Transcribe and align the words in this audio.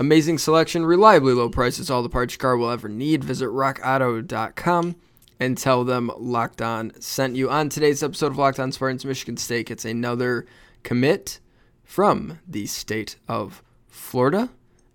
Amazing 0.00 0.38
selection, 0.38 0.86
reliably 0.86 1.32
low 1.32 1.48
prices, 1.48 1.90
all 1.90 2.04
the 2.04 2.08
parts 2.08 2.34
your 2.34 2.38
car 2.38 2.56
will 2.56 2.70
ever 2.70 2.88
need. 2.88 3.24
Visit 3.24 3.46
rockauto.com 3.48 4.94
and 5.40 5.58
tell 5.58 5.84
them 5.84 6.10
Locked 6.16 6.62
On 6.62 6.92
sent 7.00 7.34
you. 7.34 7.50
On 7.50 7.68
today's 7.68 8.02
episode 8.02 8.32
of 8.32 8.38
Locked 8.38 8.60
On 8.60 8.70
Spartans 8.70 9.04
Michigan 9.04 9.36
State, 9.36 9.70
it's 9.70 9.84
another 9.84 10.46
commit 10.84 11.40
from 11.82 12.38
the 12.46 12.66
state 12.66 13.16
of 13.26 13.62
Florida. 13.88 14.50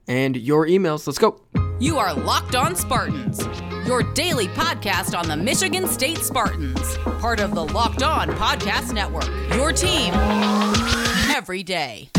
And 0.08 0.36
your 0.36 0.68
emails. 0.68 1.07
Let's 1.07 1.17
go. 1.20 1.41
You 1.79 1.97
are 1.97 2.13
Locked 2.13 2.55
On 2.55 2.75
Spartans, 2.75 3.45
your 3.85 4.04
daily 4.13 4.47
podcast 4.49 5.17
on 5.17 5.27
the 5.27 5.35
Michigan 5.35 5.88
State 5.88 6.20
Spartans, 6.20 6.97
part 7.20 7.39
of 7.39 7.55
the 7.55 7.65
Locked 7.65 8.04
On 8.04 8.29
Podcast 8.29 8.93
Network. 8.93 9.27
Your 9.55 9.71
team 9.71 10.13
every 11.33 11.63
day. 11.63 12.09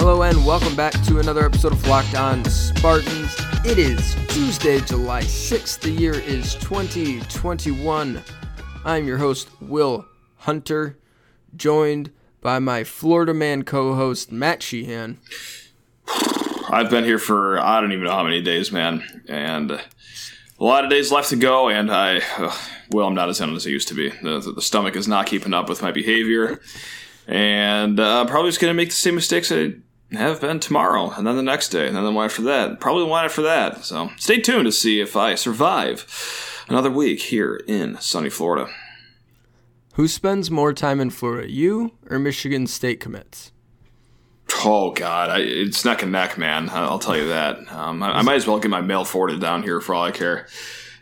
Hello 0.00 0.22
and 0.22 0.46
welcome 0.46 0.76
back 0.76 0.92
to 1.06 1.18
another 1.18 1.44
episode 1.44 1.72
of 1.72 1.86
Locked 1.88 2.14
On 2.14 2.44
Spartans. 2.44 3.34
It 3.64 3.78
is 3.78 4.14
Tuesday, 4.28 4.80
July 4.80 5.22
6th. 5.22 5.80
The 5.80 5.90
year 5.90 6.14
is 6.14 6.54
2021. 6.54 8.22
I'm 8.84 9.06
your 9.08 9.18
host, 9.18 9.48
Will 9.60 10.06
Hunter, 10.36 10.96
joined 11.56 12.12
by 12.40 12.60
my 12.60 12.84
Florida 12.84 13.34
man 13.34 13.64
co 13.64 13.96
host, 13.96 14.30
Matt 14.30 14.62
Sheehan. 14.62 15.18
I've 16.70 16.90
been 16.90 17.02
here 17.02 17.18
for 17.18 17.58
I 17.58 17.80
don't 17.80 17.90
even 17.90 18.04
know 18.04 18.12
how 18.12 18.22
many 18.22 18.40
days, 18.40 18.70
man, 18.70 19.02
and 19.26 19.72
a 19.72 19.82
lot 20.60 20.84
of 20.84 20.90
days 20.90 21.10
left 21.10 21.30
to 21.30 21.36
go. 21.36 21.68
And 21.68 21.90
I, 21.90 22.20
well, 22.92 23.08
I'm 23.08 23.14
not 23.16 23.30
as 23.30 23.40
in 23.40 23.52
as 23.52 23.66
I 23.66 23.70
used 23.70 23.88
to 23.88 23.94
be. 23.94 24.10
The, 24.10 24.52
the 24.54 24.62
stomach 24.62 24.94
is 24.94 25.08
not 25.08 25.26
keeping 25.26 25.52
up 25.52 25.68
with 25.68 25.82
my 25.82 25.90
behavior, 25.90 26.60
and 27.26 27.98
I'm 27.98 28.26
uh, 28.26 28.30
probably 28.30 28.50
just 28.50 28.60
going 28.60 28.70
to 28.70 28.76
make 28.76 28.90
the 28.90 28.94
same 28.94 29.16
mistakes 29.16 29.50
I 29.50 29.72
have 30.12 30.40
been 30.40 30.60
tomorrow, 30.60 31.10
and 31.10 31.26
then 31.26 31.36
the 31.36 31.42
next 31.42 31.68
day, 31.68 31.86
and 31.86 31.96
then 31.96 32.04
the 32.04 32.12
one 32.12 32.24
after 32.24 32.42
that, 32.42 32.80
probably 32.80 33.04
the 33.04 33.10
one 33.10 33.24
after 33.24 33.42
that. 33.42 33.84
So 33.84 34.10
stay 34.16 34.40
tuned 34.40 34.64
to 34.64 34.72
see 34.72 35.00
if 35.00 35.16
I 35.16 35.34
survive 35.34 36.64
another 36.68 36.90
week 36.90 37.20
here 37.20 37.60
in 37.66 38.00
sunny 38.00 38.30
Florida. 38.30 38.72
Who 39.94 40.08
spends 40.08 40.50
more 40.50 40.72
time 40.72 41.00
in 41.00 41.10
Florida, 41.10 41.50
you 41.50 41.92
or 42.08 42.18
Michigan 42.18 42.66
State 42.66 43.00
commits? 43.00 43.52
Oh 44.64 44.92
God, 44.92 45.28
I, 45.28 45.38
it's 45.40 45.84
neck 45.84 46.02
and 46.02 46.12
neck, 46.12 46.38
man. 46.38 46.70
I'll 46.70 46.98
tell 46.98 47.16
you 47.16 47.28
that. 47.28 47.70
Um, 47.70 48.02
I, 48.02 48.18
I, 48.18 48.22
might 48.22 48.36
as 48.36 48.46
well 48.46 48.58
get 48.58 48.70
my 48.70 48.80
mail 48.80 49.04
forwarded 49.04 49.40
down 49.40 49.62
here 49.62 49.80
for 49.80 49.94
all 49.94 50.04
I 50.04 50.10
care. 50.10 50.46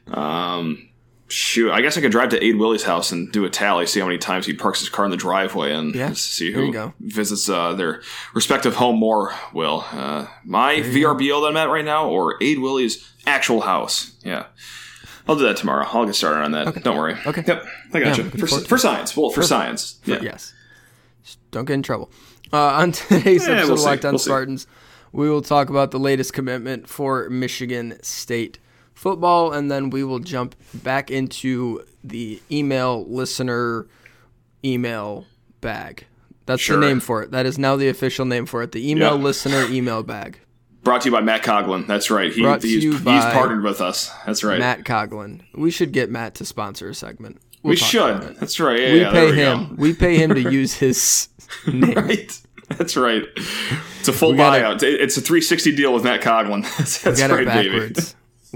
Um, 0.09 0.86
shoot, 1.29 1.73
I 1.73 1.81
guess 1.81 1.97
I 1.97 2.01
could 2.01 2.13
drive 2.13 2.31
to 2.31 2.45
Ade 2.45 2.57
Willie's 2.57 2.85
house 2.85 3.13
and 3.13 3.31
do 3.33 3.45
a 3.45 3.51
tally, 3.51 3.87
see 3.87 4.01
how 4.01 4.07
many 4.07 4.19
times 4.19 4.47
he 4.47 4.55
parks 4.55 4.81
his 4.81 4.89
car 4.89 5.05
in 5.05 5.11
the 5.11 5.17
driveway, 5.17 5.73
and 5.73 5.95
yeah, 5.95 6.13
see 6.13 6.53
who 6.53 6.93
visits 7.01 7.49
uh, 7.49 7.75
their 7.75 8.03
respective 8.35 8.77
home 8.77 8.97
more. 8.97 9.35
Will 9.53 9.85
uh, 9.93 10.27
my 10.45 10.77
VRBO 10.77 11.43
that 11.43 11.49
I'm 11.49 11.57
at 11.57 11.69
right 11.69 11.85
now, 11.85 12.09
or 12.09 12.43
Ade 12.43 12.61
Willie's 12.61 13.13
actual 13.27 13.63
house? 13.63 14.17
Yeah. 14.23 14.47
I'll 15.29 15.37
do 15.37 15.45
that 15.45 15.57
tomorrow. 15.57 15.85
I'll 15.91 16.07
get 16.07 16.15
started 16.15 16.43
on 16.43 16.53
that. 16.53 16.69
Okay. 16.69 16.81
Don't 16.81 16.97
worry. 16.97 17.17
Okay. 17.27 17.43
Yep. 17.45 17.67
I 17.93 18.01
got 18.01 18.19
yeah, 18.19 18.25
you. 18.25 18.31
For, 18.31 18.47
for, 18.47 18.79
science. 18.79 19.17
Well, 19.17 19.31
for, 19.31 19.43
for 19.43 19.47
science. 19.47 19.99
For, 20.03 20.13
yeah. 20.13 20.23
Yes. 20.23 20.53
don't 21.51 21.65
get 21.65 21.75
in 21.75 21.83
trouble. 21.83 22.13
Uh, 22.53 22.59
on 22.59 22.93
today's 22.93 23.47
yeah, 23.47 23.55
episode 23.55 23.73
we'll 23.73 23.79
of 23.79 23.85
Locked 23.85 24.05
On 24.05 24.13
we'll 24.13 24.19
Spartans, 24.21 24.63
see. 24.63 24.69
we 25.13 25.29
will 25.29 25.43
talk 25.43 25.69
about 25.69 25.91
the 25.91 25.99
latest 25.99 26.33
commitment 26.33 26.89
for 26.89 27.29
Michigan 27.29 27.99
State 28.03 28.61
football, 28.97 29.53
and 29.53 29.71
then 29.71 29.91
we 29.91 30.03
will 30.03 30.19
jump 30.19 30.57
back 30.75 31.11
into 31.11 31.85
the 32.03 32.43
email 32.51 33.05
listener 33.07 33.87
email 34.65 35.27
bag. 35.61 36.07
That's 36.47 36.63
sure. 36.63 36.81
the 36.81 36.87
name 36.87 37.01
for 37.01 37.23
it. 37.23 37.31
That 37.31 37.47
is 37.47 37.59
now 37.59 37.77
the 37.77 37.89
official 37.89 38.25
name 38.25 38.47
for 38.47 38.63
it. 38.63 38.73
The 38.73 38.91
email 38.91 39.15
yep. 39.15 39.23
listener 39.23 39.67
email 39.71 40.03
bag. 40.03 40.41
Brought 40.83 41.03
to 41.03 41.09
you 41.09 41.13
by 41.13 41.21
Matt 41.21 41.43
Coglin. 41.43 41.87
That's 41.87 42.11
right. 42.11 42.33
He, 42.33 42.43
Brought 42.43 42.63
he's, 42.63 42.85
he's 42.85 43.01
partnered 43.01 43.65
with 43.65 43.81
us. 43.81 44.13
That's 44.25 44.45
right. 44.45 44.59
Matt 44.59 44.85
Coglin. 44.85 45.43
We 45.55 45.73
should 45.73 45.93
get 45.93 46.11
Matt 46.11 46.37
to 46.37 46.45
sponsor 46.45 46.89
a 46.89 46.95
segment. 46.95 47.41
We'll 47.63 47.73
we 47.73 47.77
should. 47.77 48.37
That's 48.37 48.61
right. 48.61 48.81
Yeah, 48.81 48.93
we 48.93 49.01
yeah, 49.01 49.11
pay 49.11 49.31
we 49.31 49.37
him. 49.37 49.77
We 49.77 49.93
pay 49.93 50.17
him 50.17 50.35
to 50.35 50.41
use 50.53 50.75
his 50.75 51.29
name. 51.67 51.95
right. 51.95 52.41
That's 52.69 52.97
right. 52.97 53.25
It's 53.99 54.09
a 54.09 54.13
full 54.13 54.33
buyout. 54.33 54.83
It's 54.83 55.17
a 55.17 55.21
360 55.21 55.75
deal 55.75 55.93
with 55.93 56.05
Matt 56.05 56.21
Coglin. 56.21 56.63
That's, 56.79 57.03
that's 57.03 57.21
right, 57.23 57.47
baby. 57.47 57.95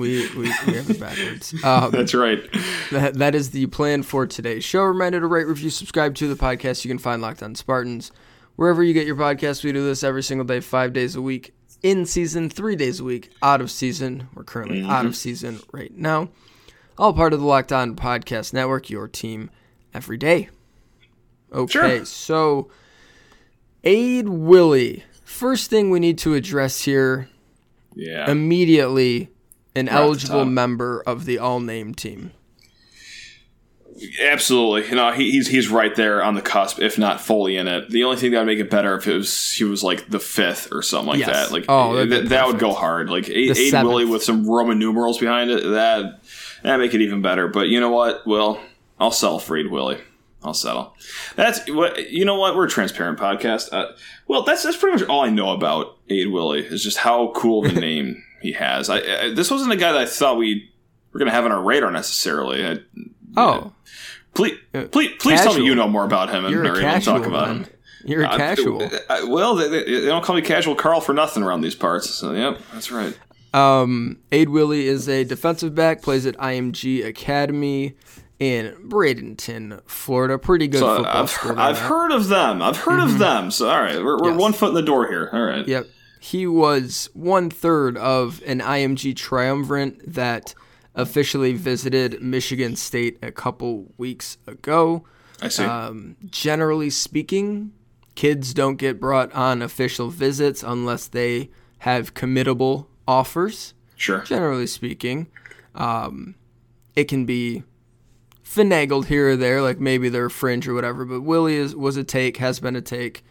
We, 0.01 0.27
we, 0.31 0.45
we 0.67 0.73
have 0.73 0.89
it 0.89 0.99
backwards. 0.99 1.55
Um, 1.65 1.91
That's 1.91 2.15
right. 2.15 2.43
That, 2.91 3.15
that 3.19 3.35
is 3.35 3.51
the 3.51 3.67
plan 3.67 4.03
for 4.03 4.27
today's 4.27 4.65
show. 4.65 4.83
Reminder 4.83 5.21
to 5.21 5.27
rate, 5.27 5.47
review, 5.47 5.69
subscribe 5.69 6.15
to 6.15 6.27
the 6.27 6.43
podcast. 6.43 6.87
You 6.87 6.89
can 6.89 6.99
find 6.99 7.21
Locked 7.21 7.43
On 7.43 7.55
Spartans 7.55 8.11
wherever 8.57 8.83
you 8.83 8.95
get 8.95 9.07
your 9.07 9.17
podcast. 9.17 9.63
We 9.63 9.73
do 9.73 9.85
this 9.85 10.03
every 10.03 10.23
single 10.23 10.47
day, 10.47 10.61
five 10.61 10.95
days 10.95 11.17
a 11.17 11.23
week 11.23 11.53
in 11.83 12.07
season, 12.07 12.49
three 12.49 12.77
days 12.77 13.01
a 13.01 13.05
week, 13.05 13.31
out 13.43 13.61
of 13.61 13.71
season. 13.71 14.29
We're 14.35 14.45
currently 14.45 14.81
mm-hmm. 14.81 14.91
out 14.91 15.05
of 15.05 15.15
season 15.15 15.61
right 15.71 15.95
now. 15.95 16.31
All 16.97 17.13
part 17.13 17.35
of 17.35 17.41
the 17.41 17.47
Locked 17.47 17.71
On 17.71 17.95
Podcast 17.95 18.55
Network, 18.55 18.89
your 18.89 19.07
team 19.07 19.51
every 19.93 20.17
day. 20.17 20.49
Okay, 21.53 21.99
sure. 21.99 22.05
so 22.07 22.71
Ade 23.85 24.31
Willie. 24.31 25.05
First 25.25 25.69
thing 25.69 25.91
we 25.91 26.01
need 26.01 26.17
to 26.19 26.33
address 26.33 26.81
here 26.83 27.29
yeah. 27.95 28.31
immediately 28.31 29.29
an 29.75 29.87
right 29.87 29.95
eligible 29.95 30.45
member 30.45 31.03
of 31.07 31.25
the 31.25 31.39
all 31.39 31.61
name 31.61 31.95
team. 31.95 32.33
Absolutely, 34.23 34.89
you 34.89 34.95
know 34.95 35.13
he, 35.13 35.31
he's 35.31 35.49
he's 35.49 35.69
right 35.69 35.95
there 35.95 36.23
on 36.23 36.35
the 36.35 36.41
cusp, 36.41 36.81
if 36.81 36.97
not 36.97 37.21
fully 37.21 37.57
in 37.57 37.69
it. 37.69 37.91
The 37.91 38.05
only 38.05 38.17
thing 38.17 38.31
that 38.31 38.39
would 38.39 38.47
make 38.47 38.59
it 38.59 38.71
better 38.71 38.97
if 38.97 39.07
it 39.07 39.15
was 39.15 39.53
he 39.53 39.65
was 39.65 39.83
like 39.83 40.09
the 40.09 40.21
fifth 40.21 40.73
or 40.73 40.81
something 40.81 41.11
like 41.11 41.19
yes. 41.19 41.29
that. 41.29 41.53
Like 41.53 41.67
oh, 41.69 42.07
th- 42.07 42.29
that 42.29 42.47
would 42.47 42.59
go 42.59 42.73
hard. 42.73 43.11
Like 43.11 43.29
eight, 43.29 43.57
eight 43.59 43.73
Willie 43.75 44.07
with 44.07 44.23
some 44.23 44.49
Roman 44.49 44.79
numerals 44.79 45.19
behind 45.19 45.51
it. 45.51 45.63
That 45.65 46.23
that 46.63 46.79
make 46.79 46.95
it 46.95 47.03
even 47.03 47.21
better. 47.21 47.49
But 47.49 47.69
you 47.69 47.79
know 47.79 47.91
what? 47.91 48.27
Well, 48.27 48.61
I'll 48.99 49.11
sell 49.11 49.39
for 49.39 49.57
Ade 49.57 49.71
Willie. 49.71 50.01
I'll 50.43 50.55
settle. 50.55 50.97
That's 51.37 51.69
what 51.69 52.11
you 52.11 52.25
know. 52.25 52.37
What 52.37 52.57
we're 52.57 52.65
a 52.65 52.69
transparent 52.69 53.19
podcast. 53.19 53.69
Uh, 53.73 53.93
well, 54.27 54.43
that's 54.43 54.63
that's 54.63 54.77
pretty 54.77 54.99
much 54.99 55.09
all 55.09 55.21
I 55.21 55.31
know 55.31 55.51
about 55.51 55.99
Ade 56.09 56.31
Willie 56.31 56.65
is 56.65 56.83
just 56.83 56.99
how 56.99 57.33
cool 57.33 57.63
the 57.63 57.73
name 57.81 58.25
he 58.41 58.53
has. 58.53 58.89
I, 58.89 58.99
I, 58.99 59.35
this 59.35 59.51
wasn't 59.51 59.73
a 59.73 59.77
guy 59.77 59.93
that 59.93 60.01
I 60.01 60.07
thought 60.07 60.39
we 60.39 60.71
were 61.13 61.19
going 61.19 61.29
to 61.29 61.35
have 61.35 61.45
on 61.45 61.53
our 61.53 61.63
radar 61.63 61.91
necessarily. 61.91 62.65
I, 62.65 62.79
oh, 63.37 63.73
please, 64.35 64.57
uh, 64.75 64.85
please, 64.91 65.13
please 65.19 65.41
tell 65.43 65.59
me 65.59 65.65
you 65.65 65.75
know 65.75 65.89
more 65.89 66.05
about 66.05 66.31
him 66.31 66.47
and 66.47 66.55
You're 66.55 66.65
are 66.65 66.81
able 66.81 66.99
to 66.99 67.05
talk 67.05 67.27
about 67.27 67.49
him. 67.49 67.67
You're 68.05 68.23
a 68.23 68.29
uh, 68.29 68.37
casual. 68.39 68.83
Uh, 68.83 69.27
well, 69.27 69.57
they, 69.57 69.69
they, 69.69 69.85
they, 69.85 70.07
don't 70.07 70.25
call 70.25 70.35
me 70.35 70.41
casual 70.41 70.75
Carl 70.75 71.03
for 71.03 71.13
nothing 71.13 71.43
around 71.43 71.61
these 71.61 71.75
parts. 71.75 72.09
So, 72.09 72.33
yep, 72.33 72.59
that's 72.73 72.91
right. 72.91 73.19
Um, 73.53 74.19
Ade 74.33 74.49
Willie 74.49 74.87
is 74.87 75.07
a 75.07 75.25
defensive 75.25 75.75
back, 75.75 76.01
plays 76.01 76.25
at 76.25 76.37
IMG 76.39 77.05
Academy 77.05 77.97
in 78.41 78.75
Bradenton, 78.89 79.81
Florida. 79.87 80.39
Pretty 80.39 80.67
good 80.67 80.81
so 80.81 80.97
football 80.97 81.23
I've, 81.23 81.31
school. 81.31 81.59
I've 81.59 81.79
heard 81.79 82.11
of 82.11 82.27
them. 82.29 82.63
I've 82.63 82.79
heard 82.79 82.99
mm-hmm. 82.99 83.13
of 83.13 83.19
them. 83.19 83.51
So, 83.53 83.69
all 83.69 83.81
right, 83.81 84.03
we're, 84.03 84.19
we're 84.19 84.31
yes. 84.31 84.41
one 84.41 84.53
foot 84.53 84.71
in 84.71 84.75
the 84.75 84.83
door 84.83 85.07
here. 85.07 85.31
All 85.33 85.43
right. 85.43 85.67
Yep 85.69 85.87
he 86.21 86.47
was 86.47 87.09
one 87.15 87.49
third 87.49 87.97
of 87.97 88.43
an 88.45 88.61
IMG 88.61 89.17
triumvirate 89.17 90.15
that 90.15 90.55
officially 90.95 91.55
visited 91.55 92.21
Michigan 92.21 92.77
State 92.77 93.19
a 93.23 93.33
couple 93.33 93.87
weeks 93.97 94.37
ago. 94.47 95.05
I 95.41 95.49
see. 95.49 95.65
Um, 95.65 96.17
generally 96.27 96.91
speaking, 96.91 97.73
kids 98.17 98.53
don't 98.53 98.77
get 98.77 99.01
brought 99.01 99.33
on 99.33 99.63
official 99.63 100.11
visits 100.11 100.63
unless 100.63 101.09
they 101.09 101.49
have 101.79 102.13
committable 102.13 102.87
offers. 103.09 103.73
Sure. 103.97 104.21
Generally 104.21 104.67
speaking, 104.67 105.27
um, 105.75 106.35
it 106.95 107.05
can 107.05 107.25
be 107.25 107.65
finagled 108.51 109.07
here 109.07 109.31
or 109.31 109.37
there, 109.37 109.63
like 109.63 109.79
maybe 109.79 110.09
they're 110.09 110.29
fringe 110.29 110.67
or 110.67 110.75
whatever. 110.75 111.05
But 111.05 111.23
Willie 111.23 111.57
is, 111.57 111.77
was 111.77 111.97
a 111.97 112.05
take, 112.05 112.39
has 112.39 112.61
been 112.61 112.77
a 112.77 112.81
take. 112.81 113.25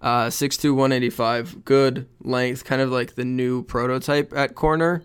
Uh, 0.00 0.26
6'2", 0.26 0.74
185, 0.74 1.64
good 1.64 2.08
length, 2.22 2.64
kind 2.64 2.80
of 2.80 2.90
like 2.90 3.16
the 3.16 3.24
new 3.24 3.62
prototype 3.62 4.32
at 4.34 4.54
corner. 4.54 5.02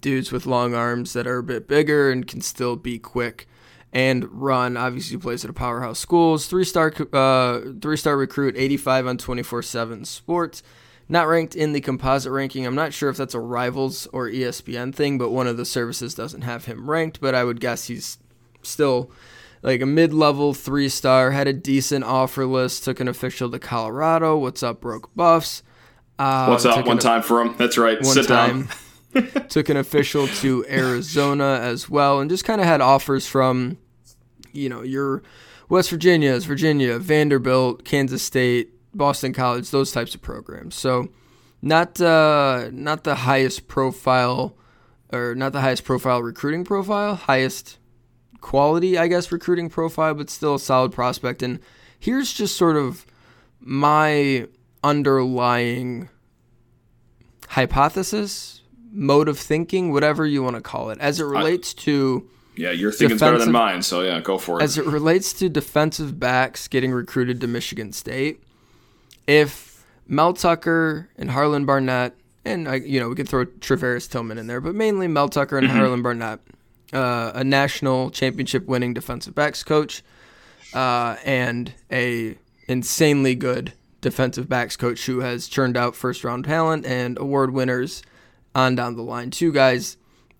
Dudes 0.00 0.32
with 0.32 0.46
long 0.46 0.74
arms 0.74 1.12
that 1.12 1.26
are 1.26 1.38
a 1.38 1.42
bit 1.42 1.68
bigger 1.68 2.10
and 2.10 2.26
can 2.26 2.40
still 2.40 2.74
be 2.74 2.98
quick 2.98 3.46
and 3.92 4.24
run. 4.32 4.76
Obviously, 4.76 5.18
plays 5.18 5.44
at 5.44 5.50
a 5.50 5.54
powerhouse 5.54 5.98
schools. 5.98 6.46
Three 6.46 6.64
star, 6.64 6.92
uh, 7.12 7.60
three 7.82 7.98
star 7.98 8.16
recruit, 8.16 8.54
85 8.56 9.06
on 9.06 9.18
24 9.18 9.62
7 9.62 10.04
sports. 10.06 10.62
Not 11.06 11.28
ranked 11.28 11.54
in 11.54 11.72
the 11.72 11.80
composite 11.80 12.32
ranking. 12.32 12.64
I'm 12.66 12.74
not 12.74 12.94
sure 12.94 13.10
if 13.10 13.16
that's 13.16 13.34
a 13.34 13.40
Rivals 13.40 14.06
or 14.12 14.28
ESPN 14.28 14.94
thing, 14.94 15.18
but 15.18 15.30
one 15.30 15.48
of 15.48 15.56
the 15.56 15.64
services 15.64 16.14
doesn't 16.14 16.42
have 16.42 16.64
him 16.64 16.90
ranked. 16.90 17.20
But 17.20 17.34
I 17.34 17.44
would 17.44 17.60
guess 17.60 17.86
he's 17.86 18.16
still 18.62 19.10
like 19.62 19.82
a 19.82 19.86
mid-level 19.86 20.54
three-star, 20.54 21.32
had 21.32 21.46
a 21.46 21.52
decent 21.52 22.04
offer 22.04 22.46
list, 22.46 22.84
took 22.84 23.00
an 23.00 23.08
official 23.08 23.50
to 23.50 23.58
Colorado. 23.58 24.38
What's 24.38 24.62
up, 24.62 24.80
broke 24.80 25.14
buffs? 25.14 25.62
Uh, 26.18 26.46
What's 26.46 26.64
up? 26.64 26.86
One 26.86 26.96
an, 26.96 27.02
time 27.02 27.22
for 27.22 27.40
him. 27.40 27.54
That's 27.58 27.76
right. 27.76 28.04
Sit 28.04 28.26
time, 28.26 28.68
down. 29.14 29.28
took 29.48 29.68
an 29.68 29.76
official 29.76 30.28
to 30.28 30.64
Arizona 30.68 31.60
as 31.62 31.88
well, 31.90 32.20
and 32.20 32.30
just 32.30 32.44
kind 32.44 32.60
of 32.60 32.66
had 32.66 32.80
offers 32.80 33.26
from, 33.26 33.78
you 34.52 34.68
know, 34.68 34.82
your 34.82 35.22
West 35.68 35.90
Virginia 35.90 36.32
is 36.32 36.44
Virginia, 36.44 36.98
Vanderbilt, 36.98 37.84
Kansas 37.84 38.22
State, 38.22 38.70
Boston 38.94 39.32
College, 39.32 39.70
those 39.70 39.92
types 39.92 40.14
of 40.14 40.22
programs. 40.22 40.74
So 40.74 41.08
not 41.62 42.00
uh, 42.00 42.70
not 42.72 43.04
the 43.04 43.14
highest 43.14 43.68
profile 43.68 44.56
or 45.12 45.34
not 45.34 45.52
the 45.52 45.60
highest 45.60 45.84
profile 45.84 46.22
recruiting 46.22 46.64
profile, 46.64 47.14
highest 47.14 47.78
quality, 48.40 48.98
I 48.98 49.08
guess, 49.08 49.30
recruiting 49.32 49.68
profile, 49.68 50.14
but 50.14 50.30
still 50.30 50.54
a 50.56 50.60
solid 50.60 50.92
prospect. 50.92 51.42
And 51.42 51.60
here's 51.98 52.32
just 52.32 52.56
sort 52.56 52.76
of 52.76 53.06
my 53.60 54.46
underlying 54.82 56.08
hypothesis, 57.48 58.62
mode 58.92 59.28
of 59.28 59.38
thinking, 59.38 59.92
whatever 59.92 60.26
you 60.26 60.42
want 60.42 60.56
to 60.56 60.62
call 60.62 60.90
it, 60.90 60.98
as 61.00 61.20
it 61.20 61.24
relates 61.24 61.74
to. 61.74 62.28
Yeah, 62.56 62.72
your 62.72 62.92
thinking's 62.92 63.20
better 63.20 63.38
than 63.38 63.52
mine, 63.52 63.82
so 63.82 64.02
yeah, 64.02 64.20
go 64.20 64.36
for 64.36 64.60
it. 64.60 64.62
As 64.62 64.76
it 64.76 64.84
relates 64.84 65.32
to 65.34 65.48
defensive 65.48 66.18
backs 66.18 66.68
getting 66.68 66.92
recruited 66.92 67.40
to 67.40 67.46
Michigan 67.46 67.92
State, 67.92 68.42
if 69.26 69.84
Mel 70.06 70.32
Tucker 70.34 71.08
and 71.16 71.30
Harlon 71.30 71.64
Barnett, 71.64 72.14
and 72.44 72.68
I, 72.68 72.76
you 72.76 73.00
know, 73.00 73.08
we 73.08 73.14
could 73.14 73.28
throw 73.28 73.46
Travaris 73.46 74.10
Tillman 74.10 74.38
in 74.38 74.46
there, 74.46 74.60
but 74.60 74.74
mainly 74.74 75.08
Mel 75.08 75.28
Tucker 75.28 75.58
and 75.58 75.68
mm-hmm. 75.68 75.76
Harlon 75.76 76.02
Barnett, 76.02 76.40
uh, 76.92 77.32
a 77.34 77.44
national 77.44 78.10
championship 78.10 78.66
winning 78.66 78.94
defensive 78.94 79.34
backs 79.34 79.62
coach, 79.62 80.02
uh, 80.74 81.16
and 81.24 81.72
a 81.90 82.36
insanely 82.68 83.34
good 83.34 83.72
defensive 84.00 84.48
backs 84.48 84.76
coach 84.76 85.06
who 85.06 85.20
has 85.20 85.48
churned 85.48 85.76
out 85.76 85.94
first 85.94 86.24
round 86.24 86.44
talent 86.44 86.86
and 86.86 87.18
award 87.18 87.52
winners 87.52 88.02
on 88.54 88.74
down 88.74 88.96
the 88.96 89.02
line. 89.02 89.30
Two 89.30 89.52
guys 89.52 89.96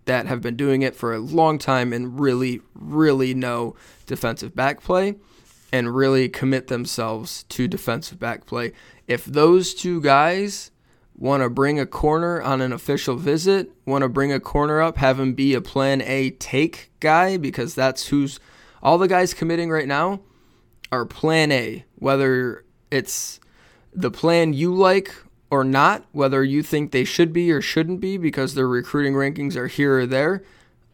that 0.06 0.26
have 0.26 0.40
been 0.40 0.56
doing 0.56 0.82
it 0.82 0.96
for 0.96 1.14
a 1.14 1.18
long 1.18 1.58
time 1.58 1.92
and 1.92 2.18
really, 2.18 2.60
really 2.74 3.34
know 3.34 3.76
defensive 4.06 4.54
back 4.54 4.82
play 4.82 5.14
and 5.72 5.94
really 5.94 6.28
commit 6.28 6.66
themselves 6.66 7.44
to 7.44 7.68
defensive 7.68 8.18
back 8.18 8.46
play. 8.46 8.72
If 9.06 9.24
those 9.24 9.74
two 9.74 10.00
guys 10.00 10.70
want 11.20 11.42
to 11.42 11.50
bring 11.50 11.78
a 11.78 11.86
corner 11.86 12.40
on 12.40 12.62
an 12.62 12.72
official 12.72 13.14
visit, 13.14 13.70
want 13.84 14.02
to 14.02 14.08
bring 14.08 14.32
a 14.32 14.40
corner 14.40 14.80
up, 14.80 14.96
have 14.96 15.20
him 15.20 15.34
be 15.34 15.54
a 15.54 15.60
plan 15.60 16.02
A 16.02 16.30
take 16.30 16.90
guy, 16.98 17.36
because 17.36 17.74
that's 17.74 18.08
who's 18.08 18.40
all 18.82 18.98
the 18.98 19.06
guys 19.06 19.34
committing 19.34 19.70
right 19.70 19.86
now 19.86 20.20
are 20.90 21.04
plan 21.04 21.52
A, 21.52 21.84
whether 21.96 22.64
it's 22.90 23.38
the 23.92 24.10
plan 24.10 24.54
you 24.54 24.74
like 24.74 25.14
or 25.50 25.62
not, 25.62 26.06
whether 26.12 26.42
you 26.42 26.62
think 26.62 26.90
they 26.90 27.04
should 27.04 27.32
be 27.32 27.52
or 27.52 27.60
shouldn't 27.60 28.00
be 28.00 28.16
because 28.16 28.54
their 28.54 28.66
recruiting 28.66 29.12
rankings 29.12 29.56
are 29.56 29.66
here 29.66 29.98
or 30.00 30.06
there. 30.06 30.42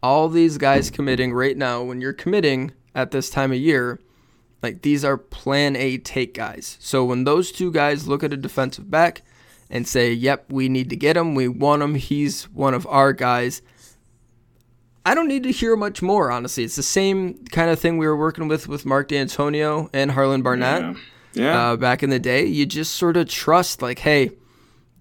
All 0.02 0.28
these 0.28 0.58
guys 0.58 0.90
committing 0.90 1.32
right 1.32 1.56
now, 1.56 1.82
when 1.82 2.00
you're 2.00 2.12
committing 2.12 2.72
at 2.94 3.12
this 3.12 3.30
time 3.30 3.52
of 3.52 3.58
year, 3.58 4.00
like 4.60 4.82
these 4.82 5.04
are 5.04 5.16
plan 5.16 5.76
A 5.76 5.98
take 5.98 6.34
guys. 6.34 6.76
So 6.80 7.04
when 7.04 7.22
those 7.22 7.52
two 7.52 7.70
guys 7.70 8.08
look 8.08 8.24
at 8.24 8.32
a 8.32 8.36
defensive 8.36 8.90
back 8.90 9.22
and 9.70 9.86
say, 9.86 10.12
yep, 10.12 10.50
we 10.50 10.68
need 10.68 10.90
to 10.90 10.96
get 10.96 11.16
him, 11.16 11.34
we 11.34 11.48
want 11.48 11.82
him, 11.82 11.94
he's 11.94 12.44
one 12.50 12.74
of 12.74 12.86
our 12.86 13.12
guys. 13.12 13.62
I 15.04 15.14
don't 15.14 15.28
need 15.28 15.44
to 15.44 15.52
hear 15.52 15.76
much 15.76 16.02
more, 16.02 16.32
honestly. 16.32 16.64
It's 16.64 16.76
the 16.76 16.82
same 16.82 17.44
kind 17.46 17.70
of 17.70 17.78
thing 17.78 17.96
we 17.96 18.06
were 18.06 18.16
working 18.16 18.48
with 18.48 18.66
with 18.66 18.84
Mark 18.84 19.08
Dantonio 19.08 19.88
and 19.92 20.10
Harlon 20.10 20.42
Barnett. 20.42 20.82
Yeah. 20.82 20.94
yeah. 21.34 21.70
Uh, 21.70 21.76
back 21.76 22.02
in 22.02 22.10
the 22.10 22.18
day, 22.18 22.44
you 22.44 22.66
just 22.66 22.96
sort 22.96 23.16
of 23.16 23.28
trust, 23.28 23.82
like, 23.82 24.00
hey, 24.00 24.32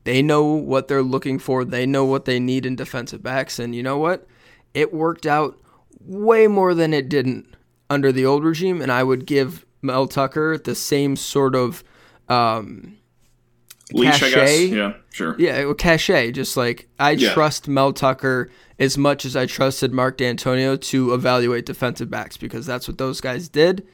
they 0.03 0.21
know 0.21 0.43
what 0.45 0.87
they're 0.87 1.01
looking 1.01 1.39
for. 1.39 1.65
They 1.65 1.87
know 1.87 2.05
what 2.05 2.25
they 2.25 2.39
need 2.39 2.67
in 2.67 2.75
defensive 2.75 3.23
backs. 3.23 3.57
And 3.57 3.73
you 3.73 3.81
know 3.81 3.97
what? 3.97 4.27
It 4.75 4.93
worked 4.93 5.25
out 5.25 5.59
way 5.99 6.45
more 6.45 6.75
than 6.75 6.93
it 6.93 7.09
didn't 7.09 7.55
under 7.89 8.11
the 8.11 8.27
old 8.27 8.43
regime. 8.43 8.83
And 8.83 8.91
I 8.91 9.01
would 9.01 9.25
give 9.25 9.65
Mel 9.81 10.07
Tucker 10.07 10.59
the 10.59 10.75
same 10.75 11.15
sort 11.15 11.55
of 11.55 11.83
um, 12.29 12.99
Leash, 13.93 14.19
cachet. 14.19 14.67
Yeah, 14.67 14.93
sure. 15.11 15.35
Yeah, 15.37 15.71
cachet. 15.77 16.31
Just 16.31 16.57
like 16.57 16.87
I 16.99 17.11
yeah. 17.11 17.33
trust 17.33 17.67
Mel 17.67 17.93
Tucker 17.93 18.49
as 18.79 18.97
much 18.97 19.25
as 19.25 19.35
I 19.35 19.45
trusted 19.45 19.93
Mark 19.93 20.17
Dantonio 20.17 20.79
to 20.81 21.13
evaluate 21.13 21.65
defensive 21.65 22.09
backs 22.09 22.35
because 22.35 22.65
that's 22.65 22.87
what 22.87 22.97
those 22.97 23.21
guys 23.21 23.47
did 23.47 23.87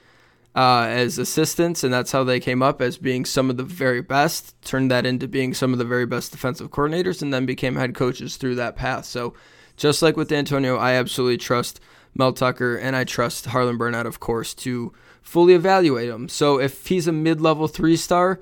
uh, 0.56 0.86
as 0.90 1.18
assistants, 1.18 1.84
and 1.84 1.94
that's 1.94 2.12
how 2.12 2.24
they 2.24 2.40
came 2.40 2.62
up 2.62 2.82
as 2.82 2.98
being 2.98 3.26
some 3.26 3.50
of 3.50 3.58
the 3.58 3.64
very 3.64 4.02
best. 4.02 4.60
Turned 4.64 4.92
that 4.92 5.06
into 5.06 5.28
being 5.28 5.54
some 5.54 5.72
of 5.72 5.80
the 5.80 5.86
very 5.86 6.06
best 6.06 6.32
defensive 6.32 6.72
coordinators, 6.72 7.22
and 7.22 7.34
then 7.34 7.46
became 7.46 7.76
head 7.76 7.96
coaches 7.96 8.38
through 8.38 8.56
that 8.56 8.76
path. 8.76 9.06
So, 9.06 9.34
just 9.78 10.02
like 10.02 10.18
with 10.18 10.30
Dantonio, 10.30 10.78
I 10.78 10.94
absolutely 10.94 11.38
trust 11.38 11.80
Mel 12.16 12.34
Tucker, 12.34 12.76
and 12.76 12.96
I 12.96 13.04
trust 13.04 13.48
Harlon 13.48 13.78
Barnett, 13.78 14.06
of 14.06 14.20
course, 14.20 14.54
to 14.56 14.94
fully 15.22 15.54
evaluate 15.54 16.10
him. 16.10 16.28
So, 16.28 16.60
if 16.60 16.88
he's 16.88 17.08
a 17.08 17.14
mid-level 17.14 17.68
three-star 17.68 18.42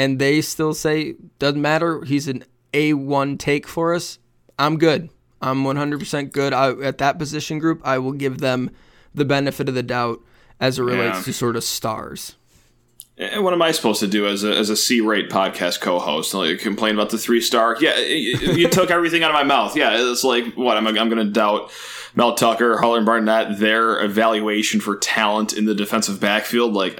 and 0.00 0.18
they 0.18 0.40
still 0.40 0.72
say 0.72 1.14
doesn't 1.38 1.60
matter, 1.60 2.02
he's 2.06 2.26
an 2.26 2.42
A1 2.72 3.38
take 3.38 3.68
for 3.68 3.92
us, 3.92 4.18
I'm 4.58 4.78
good. 4.78 5.10
I'm 5.42 5.62
100% 5.62 6.32
good 6.32 6.54
I, 6.54 6.70
at 6.80 6.96
that 6.98 7.18
position 7.18 7.58
group. 7.58 7.82
I 7.84 7.98
will 7.98 8.12
give 8.12 8.38
them 8.38 8.70
the 9.14 9.26
benefit 9.26 9.68
of 9.68 9.74
the 9.74 9.82
doubt 9.82 10.20
as 10.58 10.78
it 10.78 10.84
relates 10.84 11.18
yeah. 11.18 11.22
to 11.24 11.32
sort 11.34 11.54
of 11.54 11.64
stars. 11.64 12.36
And 13.18 13.44
what 13.44 13.52
am 13.52 13.60
I 13.60 13.72
supposed 13.72 14.00
to 14.00 14.06
do 14.06 14.26
as 14.26 14.42
a, 14.42 14.56
as 14.56 14.70
a 14.70 14.76
C 14.76 15.02
rate 15.02 15.28
podcast 15.28 15.82
co 15.82 15.98
host? 15.98 16.32
Like 16.32 16.60
complain 16.60 16.94
about 16.94 17.10
the 17.10 17.18
three 17.18 17.42
star? 17.42 17.76
Yeah, 17.78 17.98
you, 17.98 18.68
took 18.68 18.90
everything 18.90 19.22
out 19.22 19.30
of 19.30 19.34
my 19.34 19.42
mouth. 19.42 19.76
Yeah, 19.76 20.10
it's 20.10 20.24
like 20.24 20.54
what 20.54 20.78
I'm, 20.78 20.86
I'm 20.86 21.10
going 21.10 21.26
to 21.26 21.30
doubt 21.30 21.70
Mel 22.14 22.34
Tucker, 22.34 22.78
Harlon 22.78 23.04
Barnett, 23.04 23.58
their 23.58 24.02
evaluation 24.02 24.80
for 24.80 24.96
talent 24.96 25.52
in 25.52 25.66
the 25.66 25.74
defensive 25.74 26.20
backfield. 26.20 26.72
Like 26.72 26.98